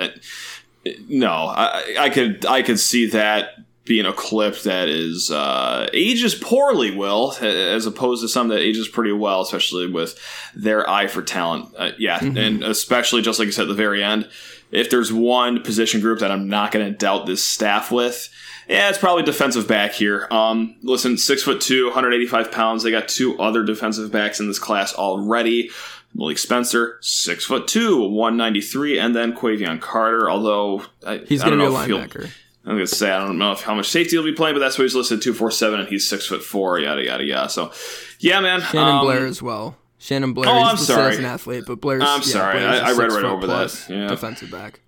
no, 1.09 1.31
I, 1.31 1.97
I 1.99 2.11
could 2.11 2.47
I 2.47 2.63
could 2.63 2.81
see 2.81 3.07
that 3.11 3.57
being 3.85 4.07
a 4.07 4.13
clip 4.13 4.61
that 4.61 4.89
is 4.89 5.31
uh, 5.31 5.89
ages 5.93 6.35
poorly, 6.35 6.95
Will, 6.95 7.35
as 7.41 7.87
opposed 7.87 8.23
to 8.23 8.29
some 8.29 8.49
that 8.49 8.61
ages 8.61 8.87
pretty 8.89 9.13
well, 9.13 9.41
especially 9.41 9.91
with 9.91 10.19
their 10.55 10.89
eye 10.89 11.07
for 11.07 11.23
talent. 11.23 11.75
Uh, 11.77 11.91
yeah, 11.99 12.19
mm-hmm. 12.21 12.37
and 12.37 12.63
especially 12.63 13.21
just 13.23 13.39
like 13.39 13.49
I 13.49 13.51
said 13.51 13.63
at 13.63 13.69
the 13.69 13.75
very 13.75 14.03
end, 14.05 14.31
if 14.71 14.91
there's 14.91 15.13
one 15.13 15.63
position 15.63 16.01
group 16.01 16.21
that 16.21 16.31
I'm 16.31 16.49
not 16.49 16.73
going 16.73 16.87
to 16.87 16.97
doubt 16.97 17.27
this 17.27 17.43
staff 17.43 17.91
with. 17.91 18.29
Yeah, 18.69 18.89
it's 18.89 18.99
probably 18.99 19.25
defensive 19.25 19.67
back 19.67 19.93
here. 19.93 20.29
Um, 20.31 20.77
listen, 20.83 21.19
six 21.19 21.43
foot 21.43 21.61
two, 21.61 21.87
185 21.87 22.53
pounds. 22.53 22.85
They 22.85 22.93
got 22.93 23.09
two 23.09 23.37
other 23.41 23.65
defensive 23.65 24.13
backs 24.13 24.39
in 24.39 24.47
this 24.47 24.61
class 24.61 24.95
already. 24.95 25.71
Malik 26.15 26.39
Spencer, 26.39 26.99
six 27.01 27.45
foot 27.45 27.69
two, 27.69 28.09
one 28.09 28.37
ninety 28.37 28.61
three, 28.61 28.99
and 28.99 29.15
then 29.15 29.33
Quavion 29.33 29.81
Carter. 29.81 30.31
Although 30.31 30.85
I, 31.07 31.19
he's 31.19 31.43
going 31.43 31.59
to 31.59 31.65
be 31.65 31.73
a 31.73 31.75
linebacker. 31.75 32.31
I'm 32.65 32.75
gonna 32.75 32.87
say 32.87 33.11
I 33.11 33.25
don't 33.25 33.39
know 33.39 33.53
if, 33.53 33.63
how 33.63 33.75
much 33.75 33.89
safety 33.89 34.17
he'll 34.17 34.23
be 34.23 34.33
playing, 34.33 34.55
but 34.55 34.61
that's 34.61 34.77
what 34.77 34.85
he's 34.85 34.95
listed 34.95 35.23
two 35.23 35.33
four 35.33 35.51
seven, 35.51 35.81
and 35.81 35.89
he's 35.89 36.07
six 36.07 36.27
foot 36.27 36.43
four. 36.43 36.79
Yada 36.79 37.03
yada 37.03 37.25
yada. 37.25 37.49
So, 37.49 37.73
yeah, 38.19 38.41
man. 38.41 38.61
Shannon 38.61 38.97
um, 38.97 39.05
Blair 39.05 39.27
as 39.27 39.41
well. 39.41 39.77
Shannon 39.99 40.35
Blair. 40.35 40.51
Oh, 40.51 40.63
I'm 40.63 40.77
sorry. 40.77 41.13
As 41.13 41.19
an 41.19 41.25
athlete, 41.25 41.65
but 41.67 41.81
Blair's. 41.81 42.03
I'm 42.05 42.21
yeah, 42.21 42.27
sorry. 42.27 42.59
Blair's 42.59 42.81
I, 42.81 42.91
I 42.91 42.93
read 42.93 43.13
right 43.13 43.25
over 43.25 43.47
that. 43.47 43.87
Yeah. 43.89 44.09
Defensive 44.09 44.51
back. 44.51 44.81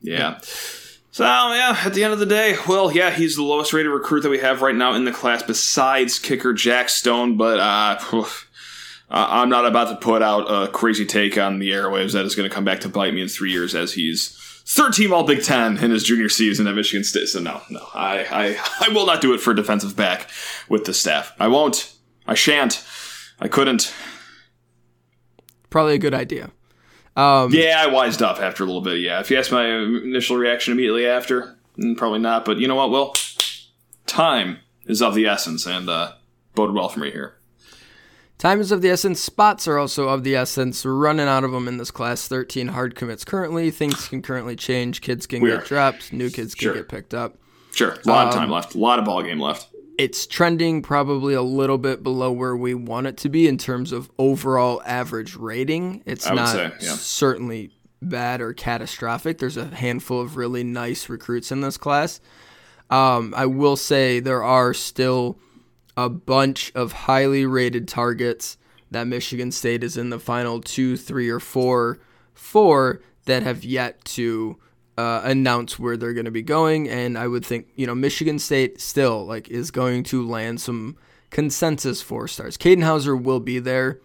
Yeah. 0.00 0.18
yeah. 0.18 0.38
So 1.12 1.24
yeah, 1.24 1.76
at 1.84 1.94
the 1.94 2.04
end 2.04 2.12
of 2.12 2.18
the 2.18 2.26
day, 2.26 2.56
well, 2.68 2.92
yeah, 2.92 3.10
he's 3.10 3.36
the 3.36 3.42
lowest 3.42 3.72
rated 3.72 3.90
recruit 3.90 4.20
that 4.22 4.30
we 4.30 4.38
have 4.38 4.62
right 4.62 4.74
now 4.74 4.94
in 4.94 5.04
the 5.04 5.12
class, 5.12 5.42
besides 5.42 6.18
kicker 6.18 6.52
Jack 6.52 6.88
Stone. 6.88 7.36
But 7.36 7.58
uh, 7.58 8.24
I'm 9.10 9.48
not 9.48 9.66
about 9.66 9.88
to 9.88 9.96
put 9.96 10.22
out 10.22 10.42
a 10.42 10.68
crazy 10.68 11.04
take 11.04 11.36
on 11.36 11.58
the 11.58 11.70
airwaves 11.70 12.12
that 12.12 12.24
is 12.24 12.34
going 12.34 12.48
to 12.48 12.54
come 12.54 12.64
back 12.64 12.80
to 12.80 12.88
bite 12.88 13.12
me 13.12 13.22
in 13.22 13.28
three 13.28 13.50
years 13.50 13.74
as 13.74 13.94
he's 13.94 14.36
third 14.66 14.92
team 14.92 15.12
All 15.12 15.24
Big 15.24 15.42
Ten 15.42 15.78
in 15.78 15.90
his 15.90 16.04
junior 16.04 16.28
season 16.28 16.66
at 16.66 16.74
Michigan 16.74 17.02
State. 17.02 17.26
So 17.26 17.40
no, 17.40 17.60
no, 17.70 17.84
I, 17.92 18.24
I, 18.30 18.86
I 18.88 18.92
will 18.92 19.06
not 19.06 19.20
do 19.20 19.34
it 19.34 19.40
for 19.40 19.52
defensive 19.52 19.96
back 19.96 20.28
with 20.68 20.84
the 20.84 20.94
staff. 20.94 21.32
I 21.38 21.48
won't. 21.48 21.92
I 22.26 22.34
shan't. 22.34 22.84
I 23.40 23.48
couldn't. 23.48 23.92
Probably 25.70 25.94
a 25.94 25.98
good 25.98 26.14
idea. 26.14 26.50
Um, 27.16 27.52
yeah, 27.52 27.76
I 27.78 27.86
wised 27.88 28.22
up 28.22 28.38
after 28.38 28.62
a 28.62 28.66
little 28.66 28.82
bit. 28.82 29.00
Yeah, 29.00 29.20
if 29.20 29.30
you 29.30 29.38
ask 29.38 29.50
my 29.50 29.66
initial 29.66 30.36
reaction 30.36 30.72
immediately 30.72 31.06
after, 31.06 31.56
mm, 31.76 31.96
probably 31.96 32.20
not. 32.20 32.44
But 32.44 32.58
you 32.58 32.68
know 32.68 32.76
what? 32.76 32.90
Well, 32.90 33.14
time 34.06 34.58
is 34.86 35.02
of 35.02 35.14
the 35.14 35.26
essence, 35.26 35.66
and 35.66 35.88
uh, 35.88 36.12
bode 36.54 36.72
well 36.72 36.88
for 36.88 37.00
me 37.00 37.10
here. 37.10 37.39
Time 38.40 38.58
is 38.58 38.72
of 38.72 38.80
the 38.80 38.88
essence. 38.88 39.20
Spots 39.20 39.68
are 39.68 39.76
also 39.76 40.08
of 40.08 40.24
the 40.24 40.34
essence. 40.34 40.82
We're 40.82 40.94
running 40.94 41.28
out 41.28 41.44
of 41.44 41.52
them 41.52 41.68
in 41.68 41.76
this 41.76 41.90
class. 41.90 42.26
13 42.26 42.68
hard 42.68 42.94
commits 42.94 43.22
currently. 43.22 43.70
Things 43.70 44.08
can 44.08 44.22
currently 44.22 44.56
change. 44.56 45.02
Kids 45.02 45.26
can 45.26 45.42
we 45.42 45.50
get 45.50 45.66
dropped. 45.66 46.10
New 46.10 46.30
kids 46.30 46.54
can 46.54 46.68
sure. 46.68 46.74
get 46.74 46.88
picked 46.88 47.12
up. 47.12 47.36
Sure. 47.74 47.98
A 48.02 48.08
lot 48.08 48.22
um, 48.22 48.28
of 48.28 48.34
time 48.34 48.50
left. 48.50 48.74
A 48.74 48.78
lot 48.78 48.98
of 48.98 49.04
ball 49.04 49.22
game 49.22 49.38
left. 49.38 49.68
It's 49.98 50.26
trending 50.26 50.80
probably 50.80 51.34
a 51.34 51.42
little 51.42 51.76
bit 51.76 52.02
below 52.02 52.32
where 52.32 52.56
we 52.56 52.72
want 52.72 53.06
it 53.06 53.18
to 53.18 53.28
be 53.28 53.46
in 53.46 53.58
terms 53.58 53.92
of 53.92 54.10
overall 54.18 54.80
average 54.86 55.36
rating. 55.36 56.02
It's 56.06 56.26
not 56.26 56.48
say, 56.48 56.72
yeah. 56.80 56.94
certainly 56.94 57.76
bad 58.00 58.40
or 58.40 58.54
catastrophic. 58.54 59.36
There's 59.36 59.58
a 59.58 59.66
handful 59.66 60.18
of 60.18 60.38
really 60.38 60.64
nice 60.64 61.10
recruits 61.10 61.52
in 61.52 61.60
this 61.60 61.76
class. 61.76 62.22
Um, 62.88 63.34
I 63.36 63.44
will 63.44 63.76
say 63.76 64.18
there 64.18 64.42
are 64.42 64.72
still– 64.72 65.38
a 66.00 66.08
bunch 66.08 66.72
of 66.74 66.92
highly 66.92 67.44
rated 67.44 67.86
targets 67.86 68.56
that 68.90 69.06
Michigan 69.06 69.52
State 69.52 69.84
is 69.84 69.98
in 69.98 70.08
the 70.08 70.18
final 70.18 70.58
two, 70.58 70.96
three, 70.96 71.28
or 71.28 71.38
four 71.38 71.98
for 72.32 73.02
that 73.26 73.42
have 73.42 73.64
yet 73.64 74.02
to 74.04 74.56
uh, 74.96 75.20
announce 75.24 75.78
where 75.78 75.98
they're 75.98 76.14
going 76.14 76.24
to 76.24 76.30
be 76.30 76.40
going, 76.40 76.88
and 76.88 77.18
I 77.18 77.26
would 77.26 77.44
think 77.44 77.68
you 77.76 77.86
know 77.86 77.94
Michigan 77.94 78.38
State 78.38 78.80
still 78.80 79.26
like 79.26 79.50
is 79.50 79.70
going 79.70 80.02
to 80.04 80.26
land 80.26 80.62
some 80.62 80.96
consensus 81.28 82.00
four 82.00 82.26
stars. 82.28 82.56
Katin 82.56 82.82
Houser 82.82 83.14
will 83.14 83.40
be 83.40 83.58
there 83.58 84.00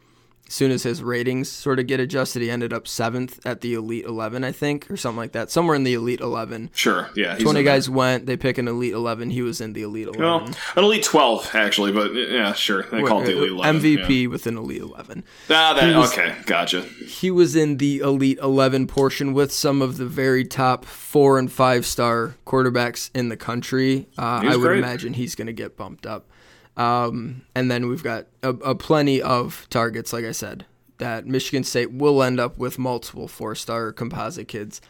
as 0.48 0.54
soon 0.54 0.72
as 0.72 0.84
his 0.84 1.02
ratings 1.02 1.50
sort 1.50 1.80
of 1.80 1.88
get 1.88 2.00
adjusted, 2.00 2.42
he 2.42 2.52
ended 2.52 2.72
up 2.72 2.88
seventh 2.88 3.44
at 3.46 3.62
the 3.62 3.74
Elite 3.74 4.06
11, 4.06 4.44
I 4.44 4.52
think, 4.52 4.90
or 4.92 4.98
something 4.98 5.18
like 5.18 5.32
that. 5.32 5.50
Somewhere 5.50 5.76
in 5.76 5.84
the 5.84 5.96
Elite 5.96 6.20
11. 6.20 6.70
Sure, 6.74 7.10
yeah. 7.16 7.36
20 7.36 7.64
guys 7.64 7.88
there. 7.88 7.96
went. 7.96 8.26
They 8.28 8.38
pick 8.38 8.60
an 8.60 8.68
Elite 8.68 8.94
11. 8.94 9.32
He 9.32 9.42
was 9.42 9.60
in 9.60 9.74
the 9.74 9.82
Elite 9.82 10.08
11. 10.08 10.22
Well, 10.22 10.46
an 10.46 10.84
Elite 10.84 11.04
12, 11.04 11.56
actually, 11.56 11.92
but 11.92 12.14
yeah, 12.14 12.54
sure. 12.54 12.84
They 12.84 13.02
call 13.02 13.24
it 13.24 13.26
the 13.26 13.38
Elite 13.38 13.52
11. 13.52 13.82
MVP 13.82 14.22
yeah. 14.22 14.28
with 14.28 14.46
an 14.46 14.58
Elite 14.58 14.82
11. 14.82 15.24
Ah, 15.50 15.74
that, 15.74 15.98
was, 15.98 16.12
okay, 16.14 16.36
gotcha. 16.46 16.82
He 16.82 17.32
was 17.32 17.56
in 17.56 17.78
the 17.78 18.00
Elite 18.00 18.38
11 18.40 18.86
portion 18.86 19.34
with 19.34 19.52
some 19.52 19.82
of 19.82 19.98
the 19.98 20.06
very 20.06 20.46
top 20.46 20.86
four 20.86 21.40
and 21.40 21.52
five 21.52 21.88
star 21.88 22.36
quarterbacks 22.46 23.10
in 23.16 23.30
the 23.30 23.38
country. 23.38 24.08
Uh, 24.18 24.42
I 24.44 24.56
would 24.56 24.62
great. 24.62 24.78
imagine 24.78 25.14
he's 25.14 25.34
going 25.34 25.48
to 25.48 25.54
get 25.54 25.76
bumped 25.76 26.06
up. 26.06 26.30
Um, 26.78 27.44
and 27.56 27.72
then 27.72 27.88
we've 27.88 28.04
got 28.04 28.28
a, 28.44 28.50
a, 28.50 28.76
plenty 28.76 29.22
of 29.22 29.68
targets, 29.70 30.12
like 30.12 30.26
I 30.26 30.32
said, 30.32 30.66
that 30.98 31.26
Michigan 31.26 31.64
State 31.64 31.92
will 31.92 32.22
end 32.22 32.40
up 32.40 32.58
with 32.58 32.78
multiple 32.78 33.28
four 33.28 33.56
star 33.56 33.94
composite 33.94 34.48
kids 34.48 34.82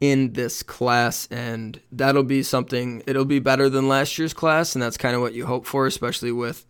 in 0.00 0.34
this 0.34 0.62
class. 0.62 1.26
And 1.30 1.80
that'll 1.90 2.22
be 2.22 2.42
something, 2.42 3.02
it'll 3.06 3.24
be 3.24 3.40
better 3.40 3.68
than 3.68 3.88
last 3.88 4.18
year's 4.18 4.34
class. 4.34 4.74
And 4.74 4.82
that's 4.82 4.96
kind 4.96 5.16
of 5.16 5.20
what 5.20 5.34
you 5.34 5.46
hope 5.46 5.66
for, 5.66 5.86
especially 5.86 6.32
with 6.32 6.64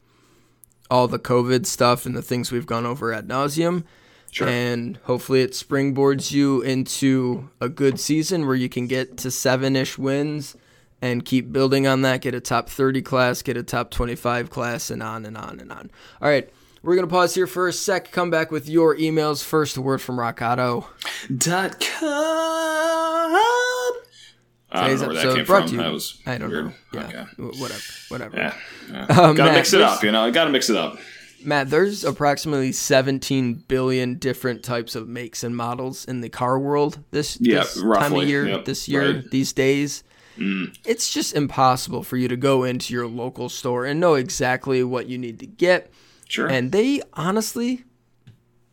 all 0.91 1.07
the 1.07 1.19
COVID 1.19 1.67
stuff 1.67 2.07
and 2.07 2.17
the 2.17 2.23
things 2.23 2.51
we've 2.51 2.67
gone 2.67 2.87
over 2.87 3.13
at 3.13 3.27
nauseum. 3.27 3.85
Sure. 4.31 4.49
And 4.49 4.97
hopefully 5.05 5.43
it 5.43 5.53
springboards 5.53 6.33
you 6.33 6.63
into 6.63 7.51
a 7.61 7.69
good 7.69 8.01
season 8.01 8.47
where 8.47 8.57
you 8.57 8.71
can 8.71 8.87
get 8.87 9.19
to 9.19 9.31
seven 9.31 9.77
ish 9.77 9.99
wins 9.99 10.57
and 11.03 11.25
keep 11.25 11.53
building 11.53 11.87
on 11.87 12.01
that. 12.03 12.23
Get 12.23 12.35
a 12.35 12.41
top 12.41 12.71
30 12.71 13.03
class, 13.03 13.43
get 13.43 13.59
a 13.59 13.63
top 13.63 13.91
25 13.91 14.49
class, 14.49 14.91
and 14.91 15.03
on 15.03 15.27
and 15.27 15.37
on 15.37 15.61
and 15.61 15.71
on. 15.71 15.91
All 16.23 16.31
right. 16.31 16.49
We're 16.83 16.97
going 16.97 17.07
to 17.07 17.13
pause 17.13 17.35
here 17.35 17.47
for 17.47 17.69
a 17.69 17.73
sec, 17.73 18.11
come 18.11 18.31
back 18.31 18.51
with 18.51 18.69
your 18.69 18.97
emails. 18.97 19.45
First, 19.45 19.77
a 19.77 19.81
word 19.81 20.01
from 20.01 20.17
rockauto.com. 20.17 20.89
Today's 24.75 25.03
episode 25.03 25.47
brought 25.47 25.61
from. 25.61 25.69
to 25.69 25.75
you. 25.75 25.83
That 25.83 25.93
was 25.93 26.21
I 26.27 26.39
don't 26.39 26.51
weird. 26.51 26.65
know. 26.67 26.73
Yeah, 26.95 27.01
okay. 27.03 27.27
whatever, 27.61 27.83
whatever. 28.09 28.37
Yeah, 28.37 28.55
yeah. 28.91 29.03
Um, 29.03 29.37
gotta 29.37 29.51
Matt, 29.51 29.55
mix 29.55 29.75
it 29.75 29.83
up. 29.83 30.03
You 30.03 30.11
know, 30.11 30.29
gotta 30.33 30.51
mix 30.51 30.71
it 30.71 30.77
up. 30.77 30.99
Matt, 31.45 31.71
there's 31.71 32.05
approximately 32.05 32.73
17 32.73 33.65
billion 33.69 34.15
different 34.15 34.63
types 34.63 34.95
of 34.95 35.09
makes 35.09 35.45
and 35.45 35.57
models 35.57 36.05
in 36.07 36.21
the 36.21 36.31
car 36.31 36.59
world 36.59 37.01
this, 37.11 37.37
yeah, 37.41 37.61
this 37.61 37.81
time 37.81 38.15
of 38.15 38.25
year, 38.25 38.49
yep, 38.49 38.65
this 38.65 38.89
year, 38.89 39.17
right. 39.17 39.31
these 39.31 39.53
days. 39.53 40.03
Mm. 40.37 40.77
It's 40.85 41.13
just 41.13 41.35
impossible 41.35 42.03
for 42.03 42.17
you 42.17 42.29
to 42.29 42.37
go 42.37 42.65
into 42.65 42.95
your 42.95 43.07
local 43.07 43.49
store 43.49 43.85
and 43.85 44.01
know 44.01 44.15
exactly 44.15 44.83
what 44.83 45.07
you 45.07 45.19
need 45.19 45.39
to 45.41 45.47
get. 45.47 45.93
Sure. 46.29 46.49
And 46.49 46.73
they 46.73 47.03
honestly 47.13 47.85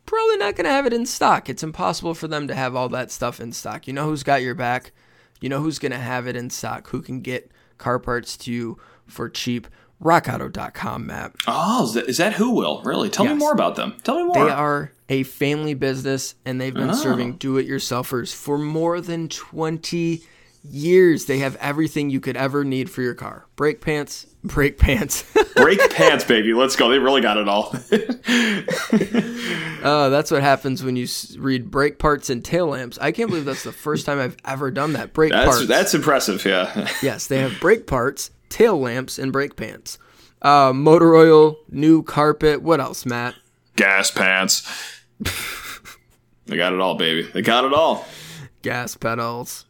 probably 0.06 0.38
not 0.38 0.56
going 0.56 0.64
to 0.64 0.72
have 0.72 0.86
it 0.86 0.92
in 0.92 1.06
stock. 1.06 1.48
It's 1.48 1.62
impossible 1.62 2.14
for 2.14 2.26
them 2.26 2.48
to 2.48 2.54
have 2.54 2.74
all 2.74 2.88
that 2.88 3.12
stuff 3.12 3.40
in 3.40 3.52
stock. 3.52 3.86
You 3.86 3.92
know 3.92 4.06
who's 4.06 4.24
got 4.24 4.42
your 4.42 4.56
back? 4.56 4.92
You 5.40 5.48
know 5.48 5.60
who's 5.60 5.78
going 5.78 5.92
to 5.92 5.98
have 5.98 6.26
it 6.26 6.34
in 6.34 6.50
stock? 6.50 6.88
Who 6.88 7.00
can 7.00 7.20
get 7.20 7.52
car 7.78 7.98
parts 7.98 8.36
to 8.38 8.52
you 8.52 8.78
for 9.06 9.28
cheap? 9.28 9.68
RockAuto.com, 10.02 11.06
Matt. 11.06 11.34
Oh, 11.46 11.84
is 11.84 11.94
that, 11.94 12.08
is 12.08 12.16
that 12.16 12.32
who 12.32 12.52
will? 12.52 12.82
Really? 12.82 13.10
Tell 13.10 13.26
yes. 13.26 13.34
me 13.34 13.38
more 13.38 13.52
about 13.52 13.76
them. 13.76 13.94
Tell 14.02 14.16
me 14.16 14.24
more. 14.24 14.34
They 14.34 14.50
are 14.50 14.92
a 15.08 15.22
family 15.24 15.74
business 15.74 16.34
and 16.44 16.60
they've 16.60 16.74
been 16.74 16.90
oh. 16.90 16.94
serving 16.94 17.34
do 17.34 17.58
it 17.58 17.68
yourselfers 17.68 18.34
for 18.34 18.56
more 18.58 19.00
than 19.00 19.28
20 19.28 20.22
years. 20.62 21.26
They 21.26 21.38
have 21.38 21.56
everything 21.56 22.10
you 22.10 22.20
could 22.20 22.36
ever 22.36 22.64
need 22.64 22.90
for 22.90 23.02
your 23.02 23.14
car 23.14 23.46
brake 23.56 23.80
pants, 23.80 24.26
brake 24.44 24.78
pants. 24.78 25.24
brake 25.56 25.90
pants, 25.90 26.24
baby. 26.24 26.54
Let's 26.54 26.76
go. 26.76 26.88
They 26.88 26.98
really 26.98 27.20
got 27.20 27.36
it 27.36 27.48
all. 27.48 27.74
uh, 29.82 30.08
that's 30.10 30.30
what 30.30 30.42
happens 30.42 30.82
when 30.82 30.96
you 30.96 31.06
read 31.38 31.70
brake 31.70 31.98
parts 31.98 32.30
and 32.30 32.44
tail 32.44 32.68
lamps. 32.68 32.98
I 33.00 33.12
can't 33.12 33.28
believe 33.30 33.44
that's 33.44 33.64
the 33.64 33.72
first 33.72 34.06
time 34.06 34.18
I've 34.18 34.36
ever 34.44 34.70
done 34.70 34.94
that. 34.94 35.12
Brake 35.12 35.32
that's, 35.32 35.46
parts. 35.46 35.68
That's 35.68 35.94
impressive, 35.94 36.44
yeah. 36.44 36.88
yes, 37.02 37.26
they 37.26 37.38
have 37.38 37.58
brake 37.60 37.86
parts, 37.86 38.30
tail 38.48 38.78
lamps, 38.78 39.18
and 39.18 39.32
brake 39.32 39.56
pants. 39.56 39.98
Uh, 40.42 40.72
motor 40.74 41.14
oil, 41.14 41.58
new 41.68 42.02
carpet. 42.02 42.62
What 42.62 42.80
else, 42.80 43.04
Matt? 43.04 43.34
Gas 43.76 44.10
pants. 44.10 44.66
they 46.46 46.56
got 46.56 46.72
it 46.72 46.80
all, 46.80 46.94
baby. 46.94 47.28
They 47.30 47.42
got 47.42 47.64
it 47.64 47.74
all. 47.74 48.06
Gas 48.62 48.96
pedals. 48.96 49.66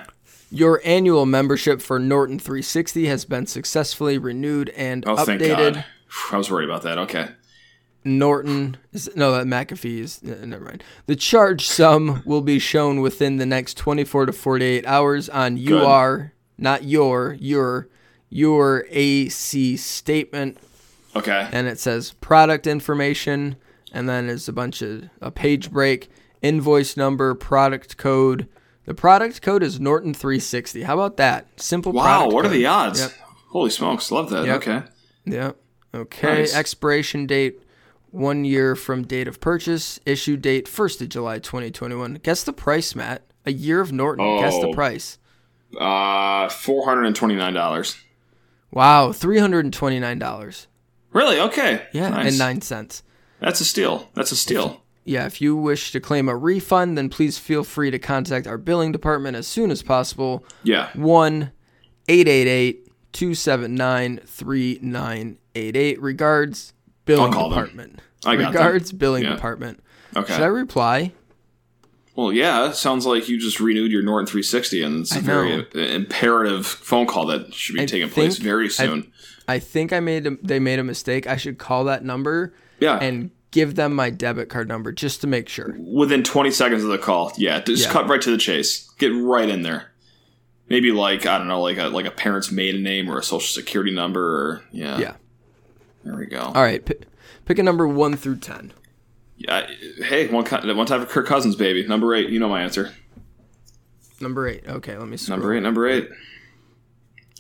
Your 0.52 0.82
annual 0.84 1.26
membership 1.26 1.82
for 1.82 2.00
Norton 2.00 2.40
360 2.40 3.08
has 3.08 3.24
been 3.26 3.48
successfully 3.48 4.18
renewed 4.18 4.70
and 4.70 5.04
oh, 5.08 5.16
updated. 5.16 5.86
I 6.32 6.38
was 6.38 6.50
worried 6.50 6.70
about 6.70 6.84
that. 6.84 6.98
Okay. 6.98 7.30
Norton 8.06 8.78
is 8.92 9.10
no 9.16 9.32
that 9.32 9.46
McAfee 9.46 10.00
is 10.00 10.22
never 10.24 10.66
mind. 10.66 10.84
The 11.06 11.16
charge 11.16 11.66
sum 11.68 12.22
will 12.26 12.42
be 12.42 12.60
shown 12.60 13.02
within 13.02 13.38
the 13.38 13.46
next 13.46 13.78
24 13.78 14.28
to 14.28 14.34
48 14.34 14.86
hours 14.86 15.30
on 15.30 15.56
Good. 15.56 15.84
UR, 15.84 16.34
not 16.58 16.84
your 16.84 17.34
your 17.40 17.88
your 18.30 18.86
AC 18.90 19.78
statement. 19.78 20.58
Okay. 21.16 21.48
And 21.52 21.68
it 21.68 21.80
says 21.80 22.12
product 22.20 22.68
information, 22.68 23.56
and 23.94 24.10
then 24.10 24.28
there's 24.28 24.50
a 24.50 24.54
bunch 24.54 24.82
of 24.82 25.10
a 25.22 25.32
page 25.32 25.72
break, 25.72 26.10
invoice 26.42 26.98
number, 26.98 27.34
product 27.36 27.98
code. 27.98 28.48
The 28.86 28.94
product 28.94 29.42
code 29.42 29.64
is 29.64 29.80
Norton 29.80 30.14
360. 30.14 30.84
How 30.84 30.96
about 30.96 31.16
that? 31.18 31.48
Simple. 31.62 31.94
Wow. 31.94 32.26
What 32.26 32.44
code. 32.44 32.46
are 32.46 32.50
the 32.50 32.66
odds? 32.66 33.00
Yep. 33.00 33.12
Holy 33.50 33.70
smokes! 33.70 34.12
Love 34.12 34.30
that. 34.32 34.46
Yep. 34.46 34.56
Okay. 34.58 34.82
Yep. 35.26 35.58
Okay. 35.94 36.40
Nice. 36.40 36.56
Expiration 36.56 37.26
date 37.28 37.62
one 38.12 38.46
year 38.46 38.76
from 38.76 39.04
date 39.04 39.28
of 39.28 39.40
purchase. 39.40 40.00
Issue 40.06 40.38
date 40.38 40.68
first 40.68 41.02
of 41.02 41.10
July 41.10 41.40
2021. 41.40 42.16
Guess 42.24 42.44
the 42.44 42.54
price, 42.54 42.96
Matt. 42.96 43.24
A 43.46 43.52
year 43.52 43.82
of 43.82 43.92
Norton. 43.92 44.26
Oh, 44.26 44.40
Guess 44.40 44.60
the 44.60 44.68
oh. 44.68 44.74
price. 44.74 45.18
Uh, 45.78 46.50
four 46.50 46.86
hundred 46.86 47.06
and 47.06 47.16
twenty 47.16 47.36
nine 47.36 47.54
dollars. 47.54 47.98
Wow, 48.72 49.12
three 49.12 49.40
hundred 49.40 49.66
and 49.66 49.74
twenty 49.74 50.00
nine 50.00 50.20
dollars. 50.20 50.68
Really? 51.12 51.40
Okay. 51.40 51.86
Yeah, 51.92 52.10
nice. 52.10 52.30
and 52.30 52.38
nine 52.38 52.62
cents. 52.62 53.04
That's 53.40 53.60
a 53.60 53.66
steal. 53.66 54.10
That's 54.14 54.32
a 54.32 54.36
steal. 54.36 54.84
Yeah, 55.06 55.26
if 55.26 55.42
you 55.42 55.56
wish 55.56 55.92
to 55.92 56.00
claim 56.00 56.30
a 56.30 56.36
refund, 56.36 56.98
then 56.98 57.10
please 57.10 57.38
feel 57.38 57.64
free 57.64 57.92
to 57.92 58.00
contact 58.00 58.48
our 58.48 58.58
billing 58.58 58.92
department 58.92 59.36
as 59.36 59.48
soon 59.48 59.70
as 59.70 59.82
possible. 59.84 60.46
Yeah. 60.64 60.90
1 60.94 61.52
888 62.08 62.88
279 63.12 64.22
3988. 64.26 65.43
Regards, 65.56 66.74
billing 67.06 67.32
department. 67.32 68.00
I 68.26 68.36
got 68.36 68.54
Regards, 68.54 68.90
them. 68.90 68.98
billing 68.98 69.24
yeah. 69.24 69.34
department. 69.36 69.84
Okay. 70.16 70.34
Should 70.34 70.44
I 70.44 70.48
reply? 70.48 71.14
Well, 72.16 72.32
yeah. 72.32 72.72
Sounds 72.72 73.06
like 73.06 73.28
you 73.28 73.40
just 73.40 73.60
renewed 73.60 73.92
your 73.92 74.04
Norton 74.04 74.28
360, 74.28 74.84
and 74.84 75.02
it's 75.02 75.16
a 75.16 75.20
very 75.20 75.54
uh, 75.54 75.80
imperative 75.80 76.66
phone 76.66 77.08
call 77.08 77.26
that 77.28 77.54
should 77.54 77.76
be 77.76 77.82
I 77.82 77.86
taking 77.86 78.10
place 78.10 78.38
very 78.38 78.70
soon. 78.70 79.12
I, 79.48 79.56
I 79.56 79.60
think 79.60 79.92
I 79.92 80.00
made 80.00 80.28
a, 80.28 80.38
they 80.42 80.60
made 80.60 80.80
a 80.80 80.84
mistake. 80.84 81.28
I 81.28 81.38
should 81.38 81.58
call 81.58 81.86
that 81.86 82.04
number. 82.04 82.54
Yeah. 82.80 82.98
And 82.98 83.32
give 83.52 83.76
them 83.76 83.94
my 83.94 84.10
debit 84.10 84.50
card 84.50 84.68
number 84.68 84.92
just 84.92 85.22
to 85.22 85.28
make 85.28 85.48
sure. 85.48 85.76
Within 85.78 86.24
20 86.24 86.52
seconds 86.52 86.84
of 86.84 86.90
the 86.90 86.98
call. 86.98 87.32
Yeah, 87.38 87.62
just 87.62 87.86
yeah. 87.86 87.92
cut 87.92 88.08
right 88.08 88.22
to 88.22 88.32
the 88.32 88.38
chase. 88.38 88.90
Get 88.98 89.10
right 89.10 89.48
in 89.48 89.62
there. 89.62 89.92
Maybe 90.70 90.92
like 90.92 91.26
I 91.26 91.38
don't 91.38 91.48
know, 91.48 91.62
like 91.62 91.78
a 91.78 91.88
like 91.88 92.06
a 92.06 92.12
parent's 92.12 92.52
maiden 92.52 92.84
name 92.84 93.10
or 93.10 93.20
a 93.20 93.24
social 93.24 93.48
security 93.48 93.92
number 93.92 94.22
or 94.22 94.64
yeah. 94.72 94.98
Yeah. 94.98 95.16
There 96.04 96.16
we 96.16 96.26
go. 96.26 96.42
All 96.42 96.62
right, 96.62 96.84
pick, 96.84 97.06
pick 97.46 97.60
a 97.60 97.64
number 97.64 97.88
1 97.88 98.16
through 98.18 98.38
10. 98.38 98.74
Yeah, 99.38 99.68
hey, 99.98 100.28
one 100.28 100.46
one 100.46 100.86
time 100.86 101.02
for 101.02 101.06
Kirk 101.06 101.26
Cousins, 101.28 101.56
baby. 101.56 101.86
Number 101.86 102.14
8, 102.14 102.30
you 102.30 102.40
know 102.40 102.50
my 102.50 102.62
answer. 102.62 102.94
Number 104.22 104.48
8. 104.48 104.64
Okay, 104.68 104.98
let 104.98 105.08
me 105.08 105.18
scroll. 105.18 105.38
Number 105.40 105.54
8, 105.54 105.60
number 105.62 105.88
8. 105.88 106.04
Is 106.04 106.10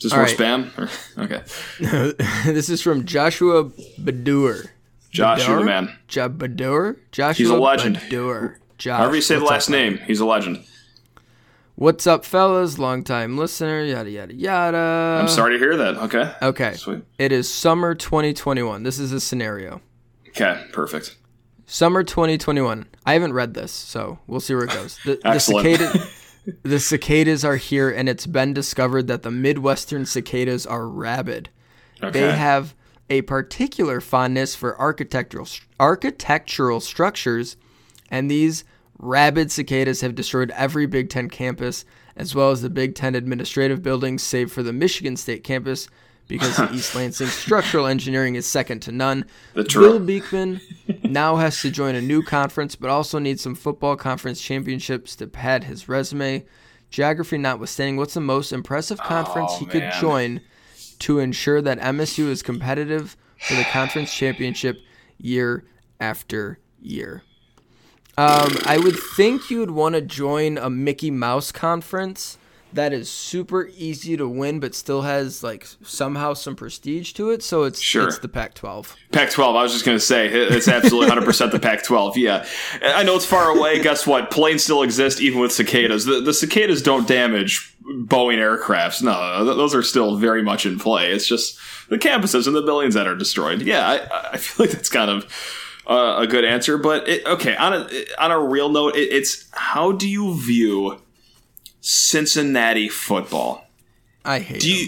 this 0.01 0.11
All 0.11 0.19
more 0.19 0.25
right. 0.25 0.37
spam? 0.37 1.17
okay. 1.17 2.43
this 2.51 2.69
is 2.69 2.81
from 2.81 3.05
Joshua 3.05 3.65
Badur. 3.99 4.67
Josh, 5.11 5.47
you're 5.47 5.59
the 5.59 5.65
man. 5.65 5.95
Jabadur? 6.09 6.97
Joshua 7.11 7.37
He's 7.37 7.49
a 7.49 7.55
legend. 7.55 7.97
Badur. 7.97 8.57
Josh, 8.79 8.97
However 8.97 9.15
you 9.15 9.21
say 9.21 9.35
the 9.35 9.45
last 9.45 9.69
name, 9.69 9.99
he's 10.07 10.19
a 10.19 10.25
legend. 10.25 10.65
What's 11.83 12.07
up, 12.07 12.23
fellas? 12.23 12.79
Long 12.79 13.03
time 13.03 13.37
listener, 13.37 13.83
yada, 13.83 14.09
yada, 14.09 14.33
yada. 14.33 15.19
I'm 15.19 15.27
sorry 15.27 15.51
to 15.51 15.59
hear 15.59 15.75
that. 15.75 15.97
Okay. 15.97 16.33
Okay. 16.41 16.73
Sweet. 16.75 17.03
It 17.17 17.33
is 17.33 17.53
summer 17.53 17.93
2021. 17.93 18.83
This 18.83 18.97
is 18.97 19.11
a 19.11 19.19
scenario. 19.19 19.81
Okay, 20.29 20.63
perfect. 20.71 21.17
Summer 21.65 22.01
2021. 22.01 22.85
I 23.05 23.11
haven't 23.11 23.33
read 23.33 23.53
this, 23.53 23.73
so 23.73 24.19
we'll 24.27 24.39
see 24.39 24.55
where 24.55 24.63
it 24.63 24.69
goes. 24.69 24.97
The, 25.03 25.19
the, 25.23 25.39
cicada, 25.39 26.07
the 26.63 26.79
cicadas 26.79 27.43
are 27.43 27.57
here, 27.57 27.89
and 27.89 28.07
it's 28.07 28.27
been 28.27 28.53
discovered 28.53 29.07
that 29.07 29.23
the 29.23 29.31
Midwestern 29.31 30.05
cicadas 30.05 30.65
are 30.65 30.87
rabid. 30.87 31.49
Okay. 32.01 32.17
They 32.17 32.31
have 32.31 32.75
a 33.09 33.23
particular 33.23 33.99
fondness 33.99 34.55
for 34.55 34.79
architectural 34.79 35.49
architectural 35.81 36.79
structures, 36.79 37.57
and 38.09 38.31
these 38.31 38.63
rabid 38.97 39.51
cicadas 39.51 40.01
have 40.01 40.15
destroyed 40.15 40.51
every 40.51 40.85
Big 40.85 41.09
Ten 41.09 41.29
campus, 41.29 41.85
as 42.15 42.33
well 42.35 42.51
as 42.51 42.61
the 42.61 42.69
Big 42.69 42.95
Ten 42.95 43.15
administrative 43.15 43.81
buildings, 43.81 44.23
save 44.23 44.51
for 44.51 44.63
the 44.63 44.73
Michigan 44.73 45.15
State 45.15 45.43
campus, 45.43 45.87
because 46.27 46.59
East 46.71 46.95
Lansing 46.95 47.27
structural 47.27 47.87
engineering 47.87 48.35
is 48.35 48.45
second 48.45 48.81
to 48.81 48.91
none. 48.91 49.25
Bill 49.53 49.99
Beekman 49.99 50.61
now 51.03 51.35
has 51.37 51.61
to 51.61 51.71
join 51.71 51.95
a 51.95 52.01
new 52.01 52.23
conference, 52.23 52.75
but 52.75 52.89
also 52.89 53.19
needs 53.19 53.41
some 53.41 53.55
football 53.55 53.95
conference 53.95 54.41
championships 54.41 55.15
to 55.17 55.27
pad 55.27 55.65
his 55.65 55.89
resume. 55.89 56.45
Geography 56.89 57.37
notwithstanding, 57.37 57.97
what's 57.97 58.13
the 58.13 58.21
most 58.21 58.53
impressive 58.53 58.99
conference 58.99 59.51
oh, 59.55 59.59
he 59.59 59.65
could 59.65 59.91
join 59.99 60.41
to 60.99 61.19
ensure 61.19 61.61
that 61.61 61.79
MSU 61.79 62.27
is 62.29 62.43
competitive 62.43 63.17
for 63.39 63.55
the 63.55 63.63
conference 63.65 64.13
championship 64.13 64.79
year 65.17 65.65
after 65.99 66.59
year. 66.79 67.23
Um, 68.17 68.57
I 68.65 68.77
would 68.77 68.97
think 68.97 69.49
you 69.49 69.59
would 69.59 69.71
want 69.71 69.95
to 69.95 70.01
join 70.01 70.57
a 70.57 70.69
Mickey 70.69 71.09
Mouse 71.09 71.51
conference 71.51 72.37
that 72.73 72.93
is 72.93 73.09
super 73.09 73.69
easy 73.75 74.17
to 74.17 74.27
win, 74.27 74.59
but 74.59 74.75
still 74.75 75.03
has 75.03 75.43
like 75.43 75.67
somehow 75.83 76.33
some 76.33 76.55
prestige 76.55 77.13
to 77.13 77.29
it. 77.29 77.43
So 77.43 77.63
it's 77.63 77.79
sure. 77.79 78.07
it's 78.07 78.19
the 78.19 78.27
Pac-12. 78.27 78.95
Pac-12. 79.11 79.55
I 79.55 79.63
was 79.63 79.71
just 79.71 79.85
gonna 79.85 79.99
say 79.99 80.27
it's 80.27 80.67
absolutely 80.67 81.07
100 81.09 81.25
percent 81.25 81.51
the 81.51 81.59
Pac-12. 81.59 82.15
Yeah, 82.15 82.45
I 82.81 83.03
know 83.03 83.15
it's 83.15 83.25
far 83.25 83.55
away. 83.55 83.81
Guess 83.81 84.05
what? 84.07 84.31
Planes 84.31 84.63
still 84.63 84.83
exist 84.83 85.21
even 85.21 85.39
with 85.39 85.51
cicadas. 85.51 86.05
The, 86.05 86.21
the 86.21 86.33
cicadas 86.33 86.81
don't 86.81 87.07
damage 87.07 87.75
Boeing 87.83 88.37
aircrafts. 88.37 89.01
No, 89.01 89.43
those 89.45 89.75
are 89.75 89.83
still 89.83 90.17
very 90.17 90.41
much 90.41 90.65
in 90.65 90.79
play. 90.79 91.11
It's 91.11 91.27
just 91.27 91.59
the 91.89 91.97
campuses 91.97 92.47
and 92.47 92.55
the 92.55 92.61
buildings 92.61 92.93
that 92.95 93.07
are 93.07 93.15
destroyed. 93.15 93.61
Yeah, 93.61 93.87
I, 93.87 94.29
I 94.33 94.37
feel 94.37 94.65
like 94.65 94.75
that's 94.75 94.89
kind 94.89 95.09
of. 95.11 95.31
Uh, 95.85 96.15
a 96.19 96.27
good 96.27 96.45
answer, 96.45 96.77
but 96.77 97.07
it, 97.09 97.25
okay. 97.25 97.55
On 97.57 97.73
a 97.73 97.87
on 98.17 98.31
a 98.31 98.39
real 98.39 98.69
note, 98.69 98.95
it, 98.95 99.11
it's 99.11 99.49
how 99.51 99.91
do 99.91 100.07
you 100.07 100.39
view 100.39 101.01
Cincinnati 101.83 102.87
football. 102.87 103.67
I 104.23 104.39
hate. 104.39 104.61
Do 104.61 104.73
you? 104.73 104.87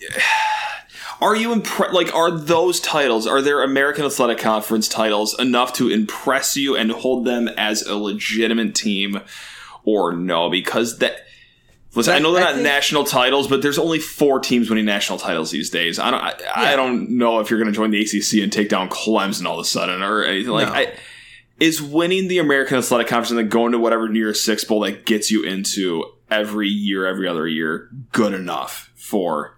Are 1.20 1.36
you 1.36 1.52
impressed? 1.52 1.94
Like, 1.94 2.12
are 2.16 2.32
those 2.32 2.80
titles? 2.80 3.28
Are 3.28 3.40
there 3.40 3.62
American 3.62 4.04
Athletic 4.04 4.38
Conference 4.38 4.88
titles 4.88 5.38
enough 5.38 5.72
to 5.74 5.88
impress 5.88 6.56
you 6.56 6.74
and 6.74 6.90
hold 6.90 7.24
them 7.24 7.46
as 7.46 7.82
a 7.82 7.96
legitimate 7.96 8.74
team, 8.74 9.20
or 9.84 10.12
no? 10.12 10.50
Because 10.50 10.98
that. 10.98 11.26
Listen, 11.94 12.14
I 12.14 12.18
know 12.20 12.32
they're 12.32 12.42
I 12.42 12.46
not 12.46 12.54
think, 12.54 12.64
national 12.64 13.04
titles, 13.04 13.48
but 13.48 13.60
there's 13.60 13.78
only 13.78 13.98
four 13.98 14.40
teams 14.40 14.70
winning 14.70 14.86
national 14.86 15.18
titles 15.18 15.50
these 15.50 15.68
days. 15.68 15.98
I 15.98 16.10
don't. 16.10 16.20
I, 16.20 16.34
yeah. 16.40 16.52
I 16.54 16.76
don't 16.76 17.10
know 17.10 17.40
if 17.40 17.50
you're 17.50 17.58
going 17.58 17.70
to 17.70 17.76
join 17.76 17.90
the 17.90 18.00
ACC 18.00 18.42
and 18.42 18.50
take 18.50 18.70
down 18.70 18.88
Clemson 18.88 19.44
all 19.44 19.58
of 19.58 19.62
a 19.62 19.68
sudden 19.68 20.02
or 20.02 20.24
anything 20.24 20.52
like. 20.52 20.68
No. 20.68 20.74
I, 20.74 20.94
is 21.60 21.80
winning 21.80 22.26
the 22.26 22.38
American 22.38 22.78
Athletic 22.78 23.06
Conference 23.06 23.30
and 23.30 23.38
then 23.38 23.48
going 23.48 23.70
to 23.70 23.78
whatever 23.78 24.08
New 24.08 24.18
Year's 24.18 24.42
Six 24.42 24.64
bowl 24.64 24.80
that 24.80 25.06
gets 25.06 25.30
you 25.30 25.44
into 25.44 26.04
every 26.28 26.68
year, 26.68 27.06
every 27.06 27.28
other 27.28 27.46
year, 27.46 27.88
good 28.10 28.34
enough 28.34 28.90
for. 28.96 29.56